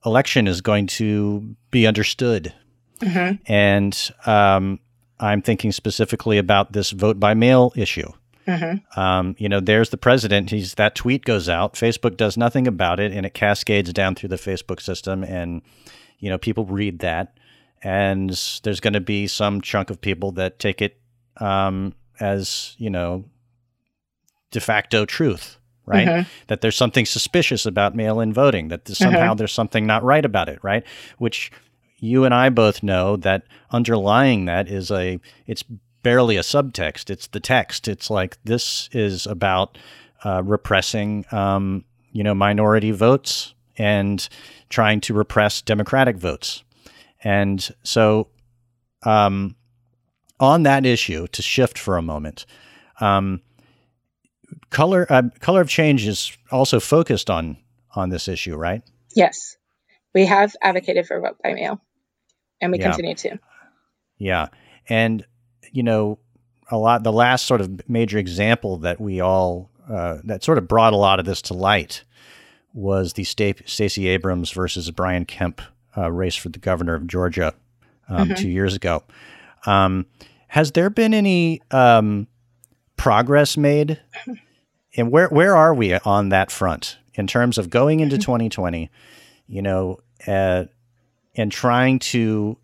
election 0.05 0.47
is 0.47 0.61
going 0.61 0.87
to 0.87 1.55
be 1.71 1.87
understood. 1.87 2.53
Mm-hmm. 2.99 3.51
And 3.51 4.11
um, 4.25 4.79
I'm 5.19 5.41
thinking 5.41 5.71
specifically 5.71 6.37
about 6.37 6.73
this 6.73 6.91
vote 6.91 7.19
by 7.19 7.33
mail 7.33 7.73
issue. 7.75 8.11
Mm-hmm. 8.47 8.99
Um, 8.99 9.35
you 9.37 9.47
know, 9.47 9.59
there's 9.59 9.89
the 9.89 9.97
president. 9.97 10.49
He's 10.49 10.75
that 10.75 10.95
tweet 10.95 11.25
goes 11.25 11.47
out. 11.47 11.73
Facebook 11.73 12.17
does 12.17 12.37
nothing 12.37 12.67
about 12.67 12.99
it, 12.99 13.11
and 13.11 13.25
it 13.25 13.33
cascades 13.33 13.91
down 13.93 14.15
through 14.15 14.29
the 14.29 14.35
Facebook 14.35 14.81
system, 14.81 15.23
and 15.23 15.61
you 16.19 16.29
know, 16.29 16.37
people 16.37 16.65
read 16.65 16.99
that, 16.99 17.37
and 17.81 18.29
there's 18.63 18.79
going 18.79 18.93
to 18.93 19.01
be 19.01 19.27
some 19.27 19.61
chunk 19.61 19.89
of 19.89 20.01
people 20.01 20.31
that 20.33 20.59
take 20.59 20.81
it 20.81 20.99
um, 21.37 21.93
as 22.19 22.75
you 22.77 22.89
know, 22.89 23.25
de 24.51 24.59
facto 24.59 25.05
truth, 25.05 25.57
right? 25.85 26.07
Mm-hmm. 26.07 26.29
That 26.47 26.61
there's 26.61 26.77
something 26.77 27.05
suspicious 27.05 27.65
about 27.65 27.95
mail-in 27.95 28.33
voting. 28.33 28.67
That 28.69 28.87
somehow 28.87 29.29
mm-hmm. 29.29 29.37
there's 29.37 29.53
something 29.53 29.85
not 29.85 30.03
right 30.03 30.25
about 30.25 30.49
it, 30.49 30.59
right? 30.63 30.83
Which 31.17 31.51
you 31.99 32.25
and 32.25 32.33
I 32.33 32.49
both 32.49 32.83
know 32.83 33.15
that 33.17 33.43
underlying 33.71 34.45
that 34.45 34.67
is 34.67 34.91
a 34.91 35.19
it's 35.47 35.63
barely 36.03 36.37
a 36.37 36.41
subtext. 36.41 37.09
It's 37.09 37.27
the 37.27 37.39
text. 37.39 37.87
It's 37.87 38.09
like 38.09 38.37
this 38.43 38.89
is 38.91 39.25
about 39.25 39.77
uh, 40.23 40.43
repressing, 40.43 41.25
um, 41.31 41.85
you 42.11 42.23
know, 42.23 42.35
minority 42.35 42.91
votes 42.91 43.55
and 43.77 44.27
trying 44.69 45.01
to 45.01 45.13
repress 45.13 45.61
Democratic 45.61 46.17
votes. 46.17 46.63
And 47.23 47.67
so, 47.83 48.27
um, 49.03 49.55
on 50.39 50.63
that 50.63 50.85
issue, 50.85 51.27
to 51.27 51.41
shift 51.41 51.79
for 51.79 51.97
a 51.97 52.01
moment, 52.01 52.45
um, 52.99 53.41
color 54.69 55.05
uh, 55.09 55.23
color 55.39 55.61
of 55.61 55.69
change 55.69 56.05
is 56.05 56.37
also 56.51 56.79
focused 56.79 57.29
on 57.29 57.57
on 57.95 58.09
this 58.09 58.27
issue, 58.27 58.55
right? 58.55 58.81
Yes, 59.15 59.57
we 60.13 60.25
have 60.25 60.55
advocated 60.61 61.07
for 61.07 61.21
vote 61.21 61.37
by 61.41 61.53
mail, 61.53 61.79
and 62.59 62.71
we 62.71 62.79
yeah. 62.79 62.89
continue 62.89 63.15
to. 63.15 63.39
Yeah, 64.17 64.47
and 64.89 65.25
you 65.73 65.83
know, 65.83 66.19
a 66.71 66.77
lot, 66.77 67.03
the 67.03 67.11
last 67.11 67.45
sort 67.45 67.59
of 67.59 67.89
major 67.89 68.17
example 68.17 68.77
that 68.77 69.01
we 69.01 69.19
all, 69.19 69.69
uh, 69.89 70.19
that 70.23 70.43
sort 70.43 70.57
of 70.57 70.67
brought 70.67 70.93
a 70.93 70.97
lot 70.97 71.19
of 71.19 71.25
this 71.25 71.41
to 71.41 71.53
light 71.53 72.05
was 72.73 73.13
the 73.13 73.23
Stacey 73.23 74.07
Abrams 74.07 74.51
versus 74.51 74.89
Brian 74.91 75.25
Kemp 75.25 75.61
uh, 75.97 76.11
race 76.11 76.35
for 76.35 76.49
the 76.49 76.59
governor 76.59 76.95
of 76.95 77.05
Georgia 77.07 77.53
um, 78.07 78.29
mm-hmm. 78.29 78.35
two 78.35 78.49
years 78.49 78.75
ago. 78.75 79.03
Um, 79.65 80.05
has 80.47 80.71
there 80.71 80.89
been 80.89 81.13
any 81.13 81.61
um, 81.71 82.27
progress 82.95 83.57
made? 83.57 83.99
And 84.95 85.11
where 85.11 85.27
where 85.29 85.55
are 85.55 85.73
we 85.73 85.95
on 85.95 86.29
that 86.29 86.51
front 86.51 86.99
in 87.15 87.25
terms 87.25 87.57
of 87.57 87.71
going 87.71 87.99
into 87.99 88.19
2020? 88.19 88.85
Mm-hmm. 88.85 89.51
You 89.51 89.61
know, 89.63 89.97
uh, 90.27 90.65
and 91.35 91.51
trying 91.51 91.97
to 91.97 92.59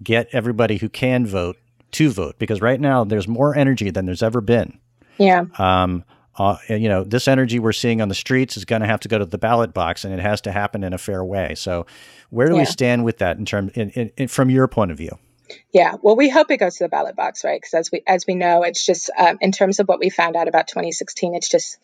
get 0.00 0.28
everybody 0.32 0.76
who 0.76 0.88
can 0.88 1.26
vote 1.26 1.56
to 1.92 2.10
vote 2.10 2.38
because 2.38 2.60
right 2.60 2.80
now 2.80 3.04
there's 3.04 3.28
more 3.28 3.56
energy 3.56 3.90
than 3.90 4.06
there's 4.06 4.22
ever 4.22 4.40
been. 4.40 4.78
Yeah. 5.18 5.44
Um, 5.58 6.04
uh, 6.36 6.56
you 6.68 6.88
know, 6.88 7.04
this 7.04 7.28
energy 7.28 7.58
we're 7.58 7.72
seeing 7.72 8.00
on 8.00 8.08
the 8.08 8.14
streets 8.14 8.56
is 8.56 8.64
going 8.64 8.80
to 8.80 8.88
have 8.88 9.00
to 9.00 9.08
go 9.08 9.18
to 9.18 9.26
the 9.26 9.38
ballot 9.38 9.74
box, 9.74 10.04
and 10.04 10.14
it 10.14 10.20
has 10.20 10.40
to 10.42 10.52
happen 10.52 10.82
in 10.82 10.94
a 10.94 10.98
fair 10.98 11.22
way. 11.22 11.54
So, 11.54 11.86
where 12.30 12.48
do 12.48 12.54
yeah. 12.54 12.60
we 12.60 12.64
stand 12.64 13.04
with 13.04 13.18
that 13.18 13.36
in 13.36 13.44
terms, 13.44 13.72
in, 13.74 13.90
in, 13.90 14.10
in, 14.16 14.28
from 14.28 14.48
your 14.48 14.66
point 14.66 14.90
of 14.90 14.96
view? 14.96 15.18
Yeah, 15.72 15.96
well, 16.02 16.16
we 16.16 16.28
hope 16.28 16.50
it 16.50 16.58
goes 16.58 16.76
to 16.76 16.84
the 16.84 16.88
ballot 16.88 17.16
box, 17.16 17.44
right? 17.44 17.60
Because 17.60 17.74
as 17.74 17.90
we 17.90 18.02
as 18.06 18.26
we 18.26 18.34
know, 18.34 18.62
it's 18.62 18.84
just 18.84 19.10
um, 19.18 19.38
in 19.40 19.52
terms 19.52 19.80
of 19.80 19.88
what 19.88 20.00
we 20.00 20.10
found 20.10 20.36
out 20.36 20.48
about 20.48 20.68
2016, 20.68 21.34
it's 21.34 21.48
just 21.48 21.78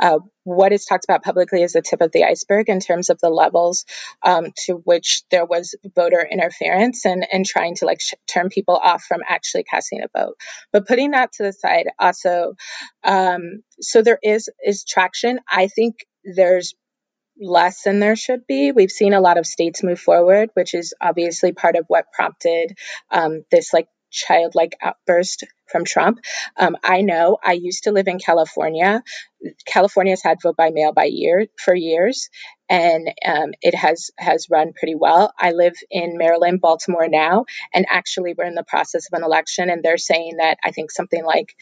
uh, 0.00 0.18
what 0.44 0.72
is 0.72 0.84
talked 0.84 1.04
about 1.04 1.22
publicly 1.22 1.62
is 1.62 1.72
the 1.72 1.82
tip 1.82 2.00
of 2.00 2.12
the 2.12 2.24
iceberg 2.24 2.68
in 2.68 2.80
terms 2.80 3.10
of 3.10 3.18
the 3.20 3.30
levels 3.30 3.84
um, 4.24 4.52
to 4.66 4.74
which 4.74 5.22
there 5.30 5.44
was 5.44 5.74
voter 5.94 6.26
interference 6.28 7.04
and 7.04 7.26
and 7.32 7.46
trying 7.46 7.76
to 7.76 7.86
like 7.86 8.00
sh- 8.00 8.14
turn 8.26 8.48
people 8.48 8.76
off 8.76 9.04
from 9.04 9.20
actually 9.28 9.64
casting 9.64 10.02
a 10.02 10.18
vote. 10.18 10.36
But 10.72 10.86
putting 10.86 11.12
that 11.12 11.32
to 11.34 11.44
the 11.44 11.52
side, 11.52 11.86
also, 11.98 12.54
um, 13.04 13.62
so 13.80 14.02
there 14.02 14.18
is 14.22 14.48
is 14.64 14.84
traction. 14.84 15.40
I 15.50 15.68
think 15.68 15.96
there's 16.24 16.74
less 17.40 17.82
than 17.82 17.98
there 17.98 18.16
should 18.16 18.46
be. 18.46 18.72
We've 18.72 18.90
seen 18.90 19.14
a 19.14 19.20
lot 19.20 19.38
of 19.38 19.46
states 19.46 19.82
move 19.82 20.00
forward, 20.00 20.50
which 20.54 20.74
is 20.74 20.94
obviously 21.00 21.52
part 21.52 21.76
of 21.76 21.84
what 21.88 22.12
prompted 22.12 22.76
um, 23.10 23.44
this 23.50 23.72
like 23.72 23.88
childlike 24.10 24.76
outburst 24.82 25.44
from 25.70 25.84
Trump. 25.84 26.20
Um, 26.56 26.76
I 26.84 27.00
know 27.00 27.38
I 27.42 27.52
used 27.52 27.84
to 27.84 27.92
live 27.92 28.06
in 28.06 28.18
California. 28.18 29.02
California's 29.66 30.22
had 30.22 30.42
vote 30.42 30.56
by 30.56 30.70
mail 30.70 30.92
by 30.92 31.04
year 31.04 31.46
for 31.58 31.74
years, 31.74 32.28
and 32.72 33.12
um, 33.26 33.52
it 33.60 33.74
has 33.74 34.10
has 34.16 34.48
run 34.50 34.72
pretty 34.72 34.94
well. 34.94 35.34
I 35.38 35.52
live 35.52 35.74
in 35.90 36.16
Maryland, 36.16 36.62
Baltimore 36.62 37.06
now, 37.06 37.44
and 37.74 37.84
actually 37.90 38.34
we're 38.36 38.46
in 38.46 38.54
the 38.54 38.64
process 38.64 39.06
of 39.12 39.18
an 39.18 39.24
election, 39.24 39.68
and 39.68 39.82
they're 39.82 39.98
saying 39.98 40.38
that 40.38 40.56
I 40.64 40.70
think 40.70 40.90
something 40.90 41.22
like 41.22 41.54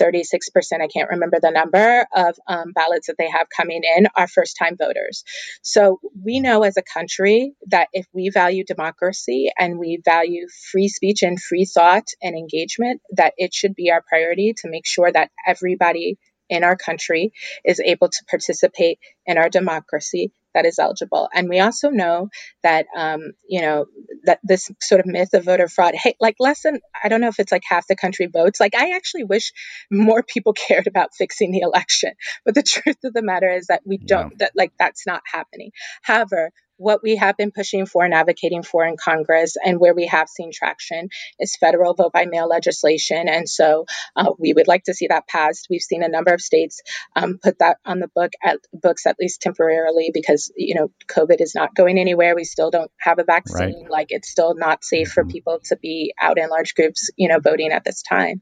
36 0.00 0.48
percent, 0.48 0.82
I 0.82 0.88
can't 0.88 1.10
remember 1.10 1.38
the 1.40 1.52
number 1.52 2.04
of 2.12 2.36
um, 2.48 2.72
ballots 2.72 3.06
that 3.06 3.14
they 3.16 3.30
have 3.30 3.46
coming 3.48 3.82
in 3.96 4.08
are 4.16 4.26
first 4.26 4.56
time 4.58 4.76
voters. 4.76 5.22
So 5.62 6.00
we 6.20 6.40
know 6.40 6.64
as 6.64 6.76
a 6.76 6.82
country 6.82 7.52
that 7.68 7.86
if 7.92 8.06
we 8.12 8.30
value 8.30 8.64
democracy 8.64 9.50
and 9.56 9.78
we 9.78 10.00
value 10.04 10.48
free 10.72 10.88
speech 10.88 11.22
and 11.22 11.40
free 11.40 11.64
thought 11.64 12.08
and 12.20 12.36
engagement, 12.36 13.02
that 13.12 13.34
it 13.36 13.54
should 13.54 13.76
be 13.76 13.92
our 13.92 14.02
priority 14.02 14.54
to 14.58 14.68
make 14.68 14.84
sure 14.84 15.12
that 15.12 15.30
everybody 15.46 16.18
in 16.48 16.64
our 16.64 16.76
country 16.76 17.32
is 17.64 17.80
able 17.80 18.08
to 18.08 18.24
participate 18.28 18.98
in 19.26 19.38
our 19.38 19.48
democracy 19.48 20.32
that 20.56 20.64
is 20.64 20.78
eligible. 20.78 21.28
And 21.34 21.50
we 21.50 21.60
also 21.60 21.90
know 21.90 22.30
that, 22.62 22.86
um, 22.96 23.32
you 23.46 23.60
know, 23.60 23.84
that 24.24 24.40
this 24.42 24.70
sort 24.80 25.00
of 25.00 25.06
myth 25.06 25.34
of 25.34 25.44
voter 25.44 25.68
fraud, 25.68 25.94
hey, 25.94 26.16
like 26.18 26.36
less 26.40 26.62
than, 26.62 26.80
I 27.04 27.08
don't 27.08 27.20
know 27.20 27.28
if 27.28 27.38
it's 27.38 27.52
like 27.52 27.62
half 27.68 27.86
the 27.86 27.94
country 27.94 28.26
votes. 28.26 28.58
Like, 28.58 28.74
I 28.74 28.96
actually 28.96 29.24
wish 29.24 29.52
more 29.90 30.22
people 30.22 30.52
cared 30.68 30.86
about 30.86 31.14
fixing 31.14 31.52
the 31.52 31.60
election. 31.60 32.12
But 32.46 32.54
the 32.54 32.62
truth 32.66 33.04
of 33.04 33.12
the 33.12 33.22
matter 33.22 33.50
is 33.50 33.66
that 33.66 33.82
we 33.84 33.98
don't, 33.98 34.30
yeah. 34.30 34.36
that 34.38 34.52
like 34.56 34.72
that's 34.78 35.06
not 35.06 35.20
happening. 35.30 35.72
However, 36.00 36.52
what 36.76 37.02
we 37.02 37.16
have 37.16 37.36
been 37.36 37.50
pushing 37.50 37.86
for 37.86 38.04
and 38.04 38.14
advocating 38.14 38.62
for 38.62 38.84
in 38.84 38.96
Congress 38.96 39.56
and 39.62 39.80
where 39.80 39.94
we 39.94 40.06
have 40.06 40.28
seen 40.28 40.50
traction 40.52 41.08
is 41.38 41.56
federal 41.56 41.94
vote 41.94 42.12
by 42.12 42.26
mail 42.26 42.48
legislation. 42.48 43.28
And 43.28 43.48
so 43.48 43.86
uh, 44.14 44.32
we 44.38 44.52
would 44.52 44.68
like 44.68 44.84
to 44.84 44.94
see 44.94 45.08
that 45.08 45.26
passed. 45.26 45.66
We've 45.70 45.80
seen 45.80 46.02
a 46.02 46.08
number 46.08 46.32
of 46.32 46.40
states 46.40 46.82
um, 47.14 47.38
put 47.42 47.58
that 47.60 47.78
on 47.84 48.00
the 48.00 48.08
book 48.14 48.32
at 48.42 48.58
books 48.72 49.06
at 49.06 49.16
least 49.20 49.42
temporarily 49.42 50.10
because 50.12 50.52
you 50.56 50.74
know 50.74 50.90
COVID 51.08 51.40
is 51.40 51.54
not 51.54 51.74
going 51.74 51.98
anywhere. 51.98 52.34
We 52.34 52.44
still 52.44 52.70
don't 52.70 52.90
have 52.98 53.18
a 53.18 53.24
vaccine. 53.24 53.82
Right. 53.82 53.90
Like 53.90 54.06
it's 54.10 54.28
still 54.28 54.54
not 54.56 54.84
safe 54.84 55.08
for 55.08 55.22
mm-hmm. 55.22 55.30
people 55.30 55.60
to 55.66 55.76
be 55.76 56.14
out 56.20 56.38
in 56.38 56.48
large 56.48 56.74
groups, 56.74 57.10
you 57.16 57.28
know, 57.28 57.40
voting 57.40 57.72
at 57.72 57.84
this 57.84 58.02
time. 58.02 58.40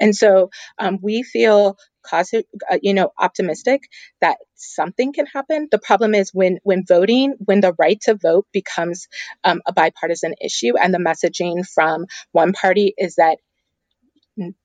And 0.00 0.14
so 0.14 0.50
um, 0.78 0.98
we 1.02 1.22
feel 1.22 1.76
uh, 2.12 2.78
you 2.82 2.94
know 2.94 3.12
optimistic 3.18 3.82
that 4.20 4.38
something 4.54 5.12
can 5.12 5.26
happen. 5.26 5.68
The 5.70 5.78
problem 5.78 6.14
is 6.14 6.30
when 6.32 6.58
when 6.62 6.84
voting 6.86 7.34
when 7.44 7.60
the 7.60 7.74
right 7.78 8.00
to 8.02 8.14
vote 8.14 8.46
becomes 8.52 9.08
um, 9.44 9.62
a 9.66 9.72
bipartisan 9.72 10.34
issue 10.40 10.76
and 10.76 10.92
the 10.92 10.98
messaging 10.98 11.66
from 11.68 12.06
one 12.32 12.52
party 12.52 12.94
is 12.96 13.16
that 13.16 13.38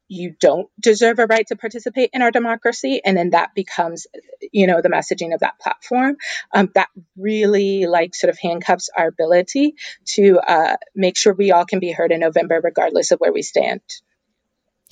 you 0.08 0.36
don't 0.42 0.68
deserve 0.78 1.20
a 1.20 1.26
right 1.26 1.48
to 1.48 1.56
participate 1.56 2.10
in 2.12 2.22
our 2.22 2.32
democracy 2.32 3.00
and 3.04 3.16
then 3.16 3.30
that 3.30 3.56
becomes 3.56 4.08
you 4.52 4.68
know 4.68 4.82
the 4.82 4.90
messaging 4.90 5.34
of 5.34 5.40
that 5.40 5.58
platform 5.58 6.18
um, 6.54 6.70
that 6.76 6.90
really 7.16 7.86
like 7.86 8.14
sort 8.14 8.30
of 8.30 8.38
handcuffs 8.38 8.90
our 8.98 9.08
ability 9.08 9.76
to 10.06 10.38
uh, 10.46 10.76
make 10.94 11.18
sure 11.18 11.34
we 11.34 11.52
all 11.52 11.66
can 11.66 11.80
be 11.80 11.94
heard 11.94 12.12
in 12.12 12.20
november 12.20 12.60
regardless 12.62 13.12
of 13.12 13.20
where 13.20 13.32
we 13.32 13.42
stand. 13.42 13.82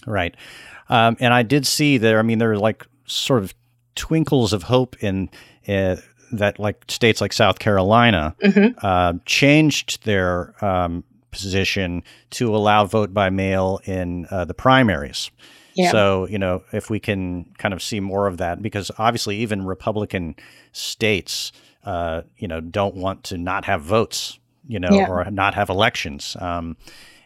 Right 0.07 0.35
um, 0.89 1.17
and 1.19 1.33
I 1.33 1.43
did 1.43 1.65
see 1.65 1.97
there, 1.97 2.19
I 2.19 2.21
mean, 2.23 2.39
there 2.39 2.51
are 2.51 2.57
like 2.57 2.85
sort 3.05 3.43
of 3.43 3.53
twinkles 3.95 4.53
of 4.53 4.63
hope 4.63 4.95
in 5.01 5.29
uh, 5.67 5.97
that, 6.31 6.59
like 6.59 6.83
states 6.87 7.21
like 7.21 7.33
South 7.33 7.59
Carolina 7.59 8.35
mm-hmm. 8.41 8.77
uh, 8.85 9.13
changed 9.25 10.05
their 10.05 10.53
um, 10.63 11.03
position 11.31 12.03
to 12.31 12.55
allow 12.55 12.85
vote 12.85 13.13
by 13.13 13.29
mail 13.29 13.79
in 13.85 14.25
uh, 14.31 14.45
the 14.45 14.53
primaries. 14.53 15.31
Yeah. 15.75 15.91
So, 15.91 16.27
you 16.27 16.39
know, 16.39 16.63
if 16.73 16.89
we 16.89 16.99
can 16.99 17.45
kind 17.57 17.73
of 17.73 17.81
see 17.81 17.99
more 17.99 18.27
of 18.27 18.37
that, 18.37 18.61
because 18.61 18.91
obviously 18.97 19.37
even 19.37 19.65
Republican 19.65 20.35
states, 20.71 21.51
uh, 21.85 22.23
you 22.37 22.47
know, 22.47 22.59
don't 22.59 22.95
want 22.95 23.23
to 23.25 23.37
not 23.37 23.65
have 23.65 23.81
votes, 23.81 24.39
you 24.67 24.79
know, 24.79 24.89
yeah. 24.91 25.07
or 25.07 25.29
not 25.31 25.53
have 25.53 25.69
elections. 25.69 26.35
Um, 26.39 26.75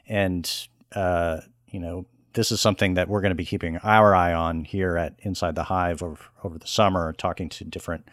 and, 0.07 0.67
uh, 0.93 1.39
you 1.67 1.79
know, 1.79 2.05
this 2.33 2.51
is 2.51 2.59
something 2.59 2.95
that 2.95 3.07
we're 3.07 3.21
going 3.21 3.31
to 3.31 3.35
be 3.35 3.45
keeping 3.45 3.77
our 3.77 4.13
eye 4.15 4.33
on 4.33 4.65
here 4.65 4.97
at 4.97 5.15
Inside 5.19 5.55
the 5.55 5.63
Hive 5.63 6.01
over, 6.01 6.19
over 6.43 6.57
the 6.57 6.67
summer, 6.67 7.13
talking 7.13 7.49
to 7.49 7.63
different 7.63 8.07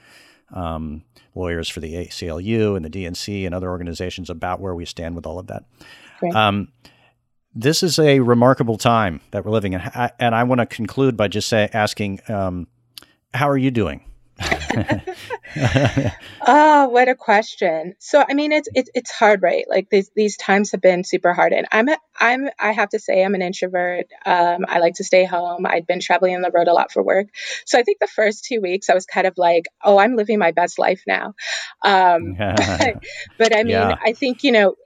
um, 0.52 1.02
lawyers 1.34 1.68
for 1.68 1.80
the 1.80 1.94
ACLU 1.94 2.76
and 2.76 2.84
the 2.84 2.90
DNC 2.90 3.46
and 3.46 3.54
other 3.54 3.70
organizations 3.70 4.28
about 4.30 4.60
where 4.60 4.74
we 4.74 4.84
stand 4.84 5.14
with 5.14 5.26
all 5.26 5.38
of 5.38 5.46
that. 5.48 5.64
Um, 6.34 6.68
this 7.54 7.82
is 7.82 7.98
a 7.98 8.20
remarkable 8.20 8.76
time 8.76 9.20
that 9.30 9.44
we're 9.44 9.50
living 9.52 9.72
in, 9.72 9.80
and 10.18 10.34
I 10.34 10.44
want 10.44 10.60
to 10.60 10.66
conclude 10.66 11.16
by 11.16 11.28
just 11.28 11.48
say, 11.48 11.68
asking, 11.72 12.20
um, 12.28 12.66
how 13.34 13.48
are 13.48 13.58
you 13.58 13.70
doing? 13.70 14.04
Oh, 16.46 16.88
what 16.88 17.08
a 17.08 17.14
question. 17.14 17.94
So, 17.98 18.24
I 18.26 18.34
mean, 18.34 18.52
it's 18.52 18.68
it's 18.74 18.90
it's 18.94 19.10
hard, 19.10 19.42
right? 19.42 19.64
Like 19.68 19.90
these 19.90 20.10
these 20.14 20.36
times 20.36 20.72
have 20.72 20.80
been 20.80 21.04
super 21.04 21.32
hard, 21.32 21.52
and 21.52 21.66
I'm 21.70 21.88
a, 21.88 21.98
I'm 22.18 22.48
I 22.58 22.72
have 22.72 22.90
to 22.90 22.98
say 22.98 23.24
I'm 23.24 23.34
an 23.34 23.42
introvert. 23.42 24.06
Um, 24.24 24.64
I 24.68 24.78
like 24.78 24.94
to 24.94 25.04
stay 25.04 25.24
home. 25.24 25.66
I'd 25.66 25.86
been 25.86 26.00
traveling 26.00 26.34
on 26.34 26.42
the 26.42 26.50
road 26.50 26.68
a 26.68 26.72
lot 26.72 26.92
for 26.92 27.02
work, 27.02 27.28
so 27.64 27.78
I 27.78 27.82
think 27.82 27.98
the 28.00 28.06
first 28.06 28.44
two 28.44 28.60
weeks 28.60 28.88
I 28.88 28.94
was 28.94 29.06
kind 29.06 29.26
of 29.26 29.34
like, 29.36 29.66
oh, 29.82 29.98
I'm 29.98 30.16
living 30.16 30.38
my 30.38 30.52
best 30.52 30.78
life 30.78 31.02
now. 31.06 31.34
Um, 31.82 32.36
but 32.38 33.56
I 33.56 33.62
mean, 33.62 33.68
yeah. 33.68 33.96
I 34.02 34.12
think 34.12 34.44
you 34.44 34.52
know 34.52 34.76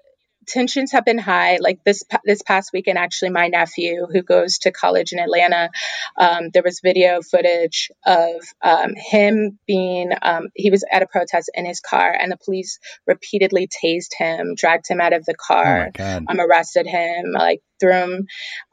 tensions 0.47 0.93
have 0.93 1.05
been 1.05 1.19
high. 1.19 1.59
Like 1.61 1.83
this 1.85 2.05
this 2.25 2.43
past 2.43 2.71
weekend, 2.73 2.99
actually, 2.99 3.31
my 3.31 3.49
nephew 3.49 4.07
who 4.11 4.23
goes 4.23 4.59
to 4.59 4.73
college 4.73 5.13
in 5.13 5.19
Atlanta, 5.19 5.71
um, 6.19 6.51
there 6.53 6.63
was 6.63 6.81
video 6.81 7.21
footage 7.23 7.91
of 8.05 8.43
um, 8.63 8.95
him 8.97 9.59
being 9.67 10.13
um, 10.23 10.49
he 10.55 10.71
was 10.71 10.85
at 10.91 11.03
a 11.03 11.07
protest 11.07 11.51
in 11.55 11.67
his 11.67 11.81
car, 11.81 12.13
and 12.13 12.31
the 12.31 12.37
police 12.37 12.79
repeatedly 13.07 13.69
tased 13.69 14.15
him, 14.17 14.55
dragged 14.57 14.89
him 14.89 15.01
out 15.01 15.13
of 15.13 15.25
the 15.25 15.35
car, 15.35 15.91
oh 15.99 16.21
um, 16.29 16.41
arrested 16.41 16.87
him, 16.87 17.33
like 17.33 17.61
threw 17.81 17.93
him 17.93 18.27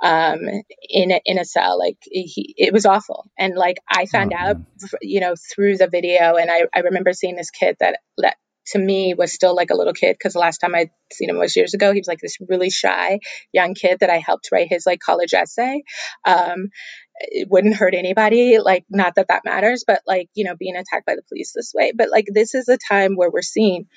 um, 0.04 0.40
in 0.90 1.12
a, 1.12 1.22
in 1.26 1.38
a 1.38 1.46
cell. 1.46 1.78
Like 1.78 1.98
he, 2.04 2.54
it 2.58 2.74
was 2.74 2.86
awful. 2.86 3.30
And 3.38 3.56
like 3.56 3.78
I 3.90 4.06
found 4.06 4.34
oh, 4.34 4.38
out, 4.38 4.58
man. 4.58 4.66
you 5.02 5.20
know, 5.20 5.36
through 5.54 5.78
the 5.78 5.88
video, 5.88 6.36
and 6.36 6.50
I, 6.52 6.64
I 6.74 6.82
remember 6.82 7.14
seeing 7.14 7.36
this 7.36 7.50
kid 7.50 7.78
that 7.80 8.00
that 8.18 8.38
to 8.68 8.80
me 8.80 9.14
was 9.14 9.34
still 9.34 9.56
like 9.56 9.70
a 9.72 9.76
little 9.76 9.94
kid 9.94 10.16
because 10.18 10.34
the 10.34 10.40
last 10.40 10.60
time 10.60 10.76
I'd 10.76 10.92
seen 11.12 11.30
him 11.30 11.38
was 11.38 11.56
years 11.56 11.74
ago. 11.74 11.92
He 11.92 12.00
was 12.00 12.08
like 12.08 12.20
this 12.22 12.38
really 12.48 12.70
shy 12.70 13.20
young 13.52 13.74
kid 13.74 14.00
that 14.00 14.10
I 14.10 14.18
helped 14.18 14.50
write 14.52 14.68
his 14.70 14.86
like 14.86 15.00
college 15.00 15.34
essay. 15.34 15.84
Um, 16.26 16.70
it 17.16 17.48
wouldn't 17.50 17.76
hurt 17.76 17.94
anybody. 17.94 18.60
Like, 18.60 18.86
not 18.90 19.16
that 19.16 19.28
that 19.28 19.46
matters, 19.46 19.84
but 19.86 20.02
like, 20.08 20.30
you 20.34 20.46
know, 20.46 20.56
being 20.56 20.76
attacked 20.76 21.06
by 21.06 21.16
the 21.16 21.24
police 21.28 21.54
this 21.54 21.74
way. 21.76 21.92
But 21.96 22.10
like, 22.10 22.26
this 22.28 22.56
is 22.56 22.68
a 22.68 22.78
time 22.78 23.16
where 23.16 23.30
we're 23.30 23.42
seeing 23.42 23.88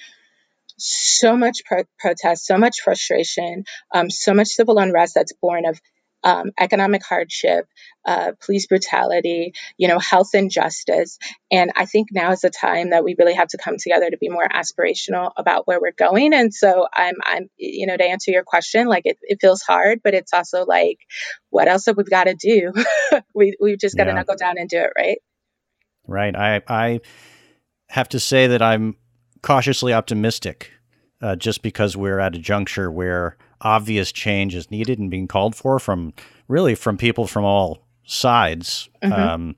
so 0.77 1.37
much 1.37 1.65
pro- 1.65 1.85
protest, 1.99 2.47
so 2.47 2.59
much 2.59 2.81
frustration, 2.83 3.65
um, 3.95 4.11
so 4.11 4.35
much 4.35 4.49
civil 4.49 4.79
unrest 4.79 5.15
that's 5.15 5.33
born 5.33 5.67
of 5.67 5.81
um, 6.25 6.51
economic 6.59 7.05
hardship, 7.05 7.69
uh, 8.07 8.33
police 8.45 8.67
brutality, 8.67 9.53
you 9.77 9.89
know, 9.89 9.99
health 9.99 10.31
injustice. 10.35 11.19
And 11.51 11.71
I 11.77 11.85
think 11.85 12.09
now 12.11 12.33
is 12.33 12.41
the 12.41 12.51
time 12.51 12.91
that 12.91 13.05
we 13.05 13.15
really 13.19 13.35
have 13.35 13.49
to 13.49 13.59
come 13.59 13.77
together 13.79 14.11
to 14.11 14.17
be 14.17 14.31
more 14.31 14.49
aspirational 14.49 15.31
about 15.37 15.67
where 15.67 15.81
we're 15.81 15.93
going. 15.93 16.33
And 16.33 16.53
so 16.53 16.87
I'm, 16.93 17.15
I'm, 17.25 17.51
you 17.57 17.87
know, 17.87 17.97
to 17.97 18.05
answer 18.05 18.31
your 18.31 18.43
question, 18.43 18.89
like 18.89 19.05
it, 19.05 19.19
it 19.23 19.39
feels 19.41 19.63
hard, 19.63 20.01
but 20.03 20.15
it's 20.15 20.33
also 20.33 20.65
like, 20.65 20.99
what 21.51 21.69
else 21.69 21.87
have 21.87 21.97
we 21.97 22.05
got 22.05 22.25
to 22.25 22.35
do? 22.35 22.73
we, 23.35 23.57
we've 23.61 23.79
just 23.79 23.97
got 23.97 24.05
to 24.05 24.11
yeah. 24.11 24.17
knuckle 24.17 24.37
down 24.37 24.59
and 24.59 24.69
do 24.69 24.79
it, 24.79 24.91
right? 24.97 25.19
Right. 26.07 26.35
I, 26.35 26.63
I 26.67 27.01
have 27.89 28.09
to 28.11 28.21
say 28.21 28.47
that 28.49 28.63
I'm 28.63 28.97
cautiously 29.43 29.93
optimistic 29.93 30.73
uh, 31.21 31.37
just 31.37 31.63
because 31.63 31.97
we're 31.97 32.19
at 32.19 32.35
a 32.35 32.39
juncture 32.39 32.91
where 32.91 33.37
obvious 33.65 34.13
change 34.13 34.55
is 34.55 34.71
needed 34.71 34.99
and 34.99 35.11
being 35.11 35.27
called 35.27 35.57
for 35.57 35.79
from 35.79 36.13
really 36.49 36.75
from 36.75 36.97
people 36.97 37.27
from 37.27 37.45
all 37.45 37.87
sides. 38.05 38.89
Mm-hmm. 39.03 39.13
Um, 39.13 39.57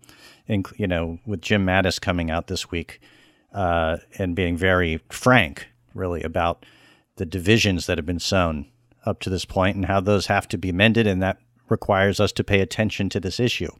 you 0.76 0.86
know, 0.86 1.18
with 1.26 1.42
Jim 1.42 1.66
Mattis 1.66 2.00
coming 2.00 2.30
out 2.30 2.46
this 2.46 2.70
week 2.70 3.00
uh, 3.52 3.96
and 4.16 4.36
being 4.36 4.56
very 4.56 5.00
frank, 5.10 5.66
really, 5.92 6.22
about 6.22 6.64
the 7.16 7.26
divisions 7.26 7.86
that 7.86 7.98
have 7.98 8.06
been 8.06 8.20
sown 8.20 8.66
up 9.04 9.18
to 9.20 9.30
this 9.30 9.44
point 9.44 9.74
and 9.74 9.86
how 9.86 10.00
those 10.00 10.26
have 10.26 10.46
to 10.48 10.56
be 10.56 10.70
mended, 10.70 11.06
and 11.06 11.20
that 11.20 11.38
requires 11.68 12.20
us 12.20 12.30
to 12.30 12.44
pay 12.44 12.60
attention 12.60 13.08
to 13.08 13.18
this 13.18 13.40
issue 13.40 13.72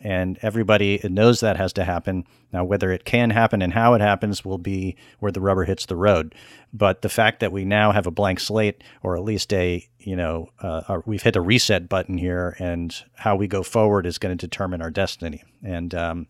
and 0.00 0.38
everybody 0.42 1.00
knows 1.04 1.40
that 1.40 1.56
has 1.56 1.72
to 1.74 1.84
happen. 1.84 2.24
Now, 2.52 2.64
whether 2.64 2.92
it 2.92 3.04
can 3.04 3.30
happen 3.30 3.62
and 3.62 3.72
how 3.72 3.94
it 3.94 4.00
happens 4.00 4.44
will 4.44 4.58
be 4.58 4.96
where 5.18 5.32
the 5.32 5.40
rubber 5.40 5.64
hits 5.64 5.86
the 5.86 5.96
road. 5.96 6.34
But 6.72 7.02
the 7.02 7.08
fact 7.08 7.40
that 7.40 7.52
we 7.52 7.64
now 7.64 7.92
have 7.92 8.06
a 8.06 8.10
blank 8.10 8.40
slate, 8.40 8.82
or 9.02 9.16
at 9.16 9.22
least 9.22 9.52
a 9.52 9.88
you 10.04 10.16
know, 10.16 10.48
uh, 10.60 11.00
we've 11.06 11.22
hit 11.22 11.36
a 11.36 11.40
reset 11.40 11.88
button 11.88 12.18
here, 12.18 12.56
and 12.58 12.94
how 13.14 13.36
we 13.36 13.46
go 13.46 13.62
forward 13.62 14.06
is 14.06 14.18
going 14.18 14.36
to 14.36 14.46
determine 14.46 14.82
our 14.82 14.90
destiny. 14.90 15.42
And 15.62 15.94
um, 15.94 16.26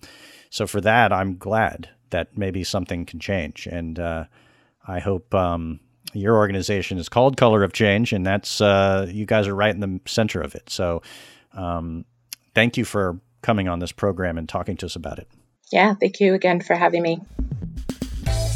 so, 0.51 0.67
for 0.67 0.81
that, 0.81 1.13
I'm 1.13 1.37
glad 1.37 1.91
that 2.11 2.39
maybe 2.39 2.63
something 2.63 3.05
can 3.05 3.19
change, 3.19 3.67
and 3.67 3.99
uh, 3.99 4.25
I 4.87 5.01
hope. 5.01 5.35
Um, 5.35 5.81
your 6.13 6.37
organization 6.37 6.99
is 6.99 7.09
called 7.09 7.37
Color 7.37 7.65
of 7.65 7.73
Change, 7.73 8.13
and 8.13 8.25
that's 8.25 8.61
uh, 8.61 9.09
you 9.11 9.27
guys 9.27 9.49
are 9.49 9.55
right 9.55 9.75
in 9.75 9.81
the 9.81 10.01
center 10.07 10.41
of 10.41 10.55
it. 10.55 10.71
So, 10.71 11.03
um, 11.55 12.05
thank 12.55 12.77
you 12.77 12.85
for 12.85 13.19
coming 13.45 13.69
on 13.69 13.79
this 13.79 13.93
program 13.93 14.39
and 14.39 14.49
talking 14.49 14.77
to 14.79 14.87
us 14.87 14.97
about 14.97 15.19
it. 15.19 15.29
Yeah, 15.71 15.95
thank 15.95 16.19
you 16.19 16.35
again 16.35 16.61
for 16.61 16.75
having 16.75 17.03
me. 17.03 17.21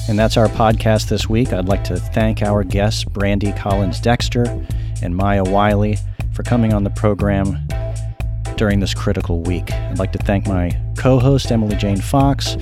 And 0.09 0.19
that's 0.19 0.39
our 0.39 0.49
podcast 0.49 1.11
this 1.11 1.29
week. 1.29 1.53
I'd 1.53 1.69
like 1.69 1.85
to 1.85 1.97
thank 1.97 2.43
our 2.43 2.65
guests, 2.65 3.05
Brandi 3.05 3.55
Collins 3.57 4.01
Dexter 4.01 4.45
and 5.03 5.15
Maya 5.15 5.45
Wiley, 5.45 5.99
for 6.33 6.43
coming 6.43 6.73
on 6.73 6.85
the 6.85 6.91
program 6.91 7.59
during 8.57 8.81
this 8.81 8.95
critical 8.95 9.43
week. 9.43 9.71
I'd 9.71 9.99
like 9.99 10.13
to 10.13 10.19
thank 10.19 10.47
my 10.47 10.71
co 10.97 11.19
host, 11.19 11.53
Emily 11.53 11.77
Jane 11.77 12.01
Fox. 12.01 12.57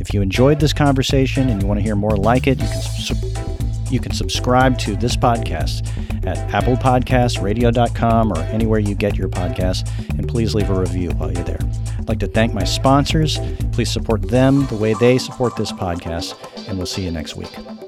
If 0.00 0.12
you 0.12 0.20
enjoyed 0.20 0.58
this 0.58 0.72
conversation 0.72 1.48
and 1.48 1.62
you 1.62 1.68
want 1.68 1.78
to 1.78 1.84
hear 1.84 1.96
more 1.96 2.16
like 2.16 2.48
it, 2.48 2.60
you 2.60 2.66
can, 2.66 2.82
su- 2.82 3.57
you 3.90 4.00
can 4.00 4.12
subscribe 4.12 4.78
to 4.78 4.96
this 4.96 5.16
podcast 5.16 5.86
at 6.26 6.38
Apple 6.54 6.76
Podcasts, 6.76 7.40
radio.com, 7.42 8.32
or 8.32 8.38
anywhere 8.38 8.80
you 8.80 8.94
get 8.94 9.16
your 9.16 9.28
podcasts. 9.28 9.88
And 10.10 10.28
please 10.28 10.54
leave 10.54 10.70
a 10.70 10.78
review 10.78 11.10
while 11.10 11.32
you're 11.32 11.44
there. 11.44 11.60
I'd 11.98 12.08
like 12.08 12.20
to 12.20 12.26
thank 12.26 12.54
my 12.54 12.64
sponsors. 12.64 13.38
Please 13.72 13.90
support 13.90 14.22
them 14.22 14.66
the 14.66 14.76
way 14.76 14.94
they 14.94 15.18
support 15.18 15.56
this 15.56 15.72
podcast, 15.72 16.36
and 16.68 16.76
we'll 16.76 16.86
see 16.86 17.04
you 17.04 17.10
next 17.10 17.36
week. 17.36 17.87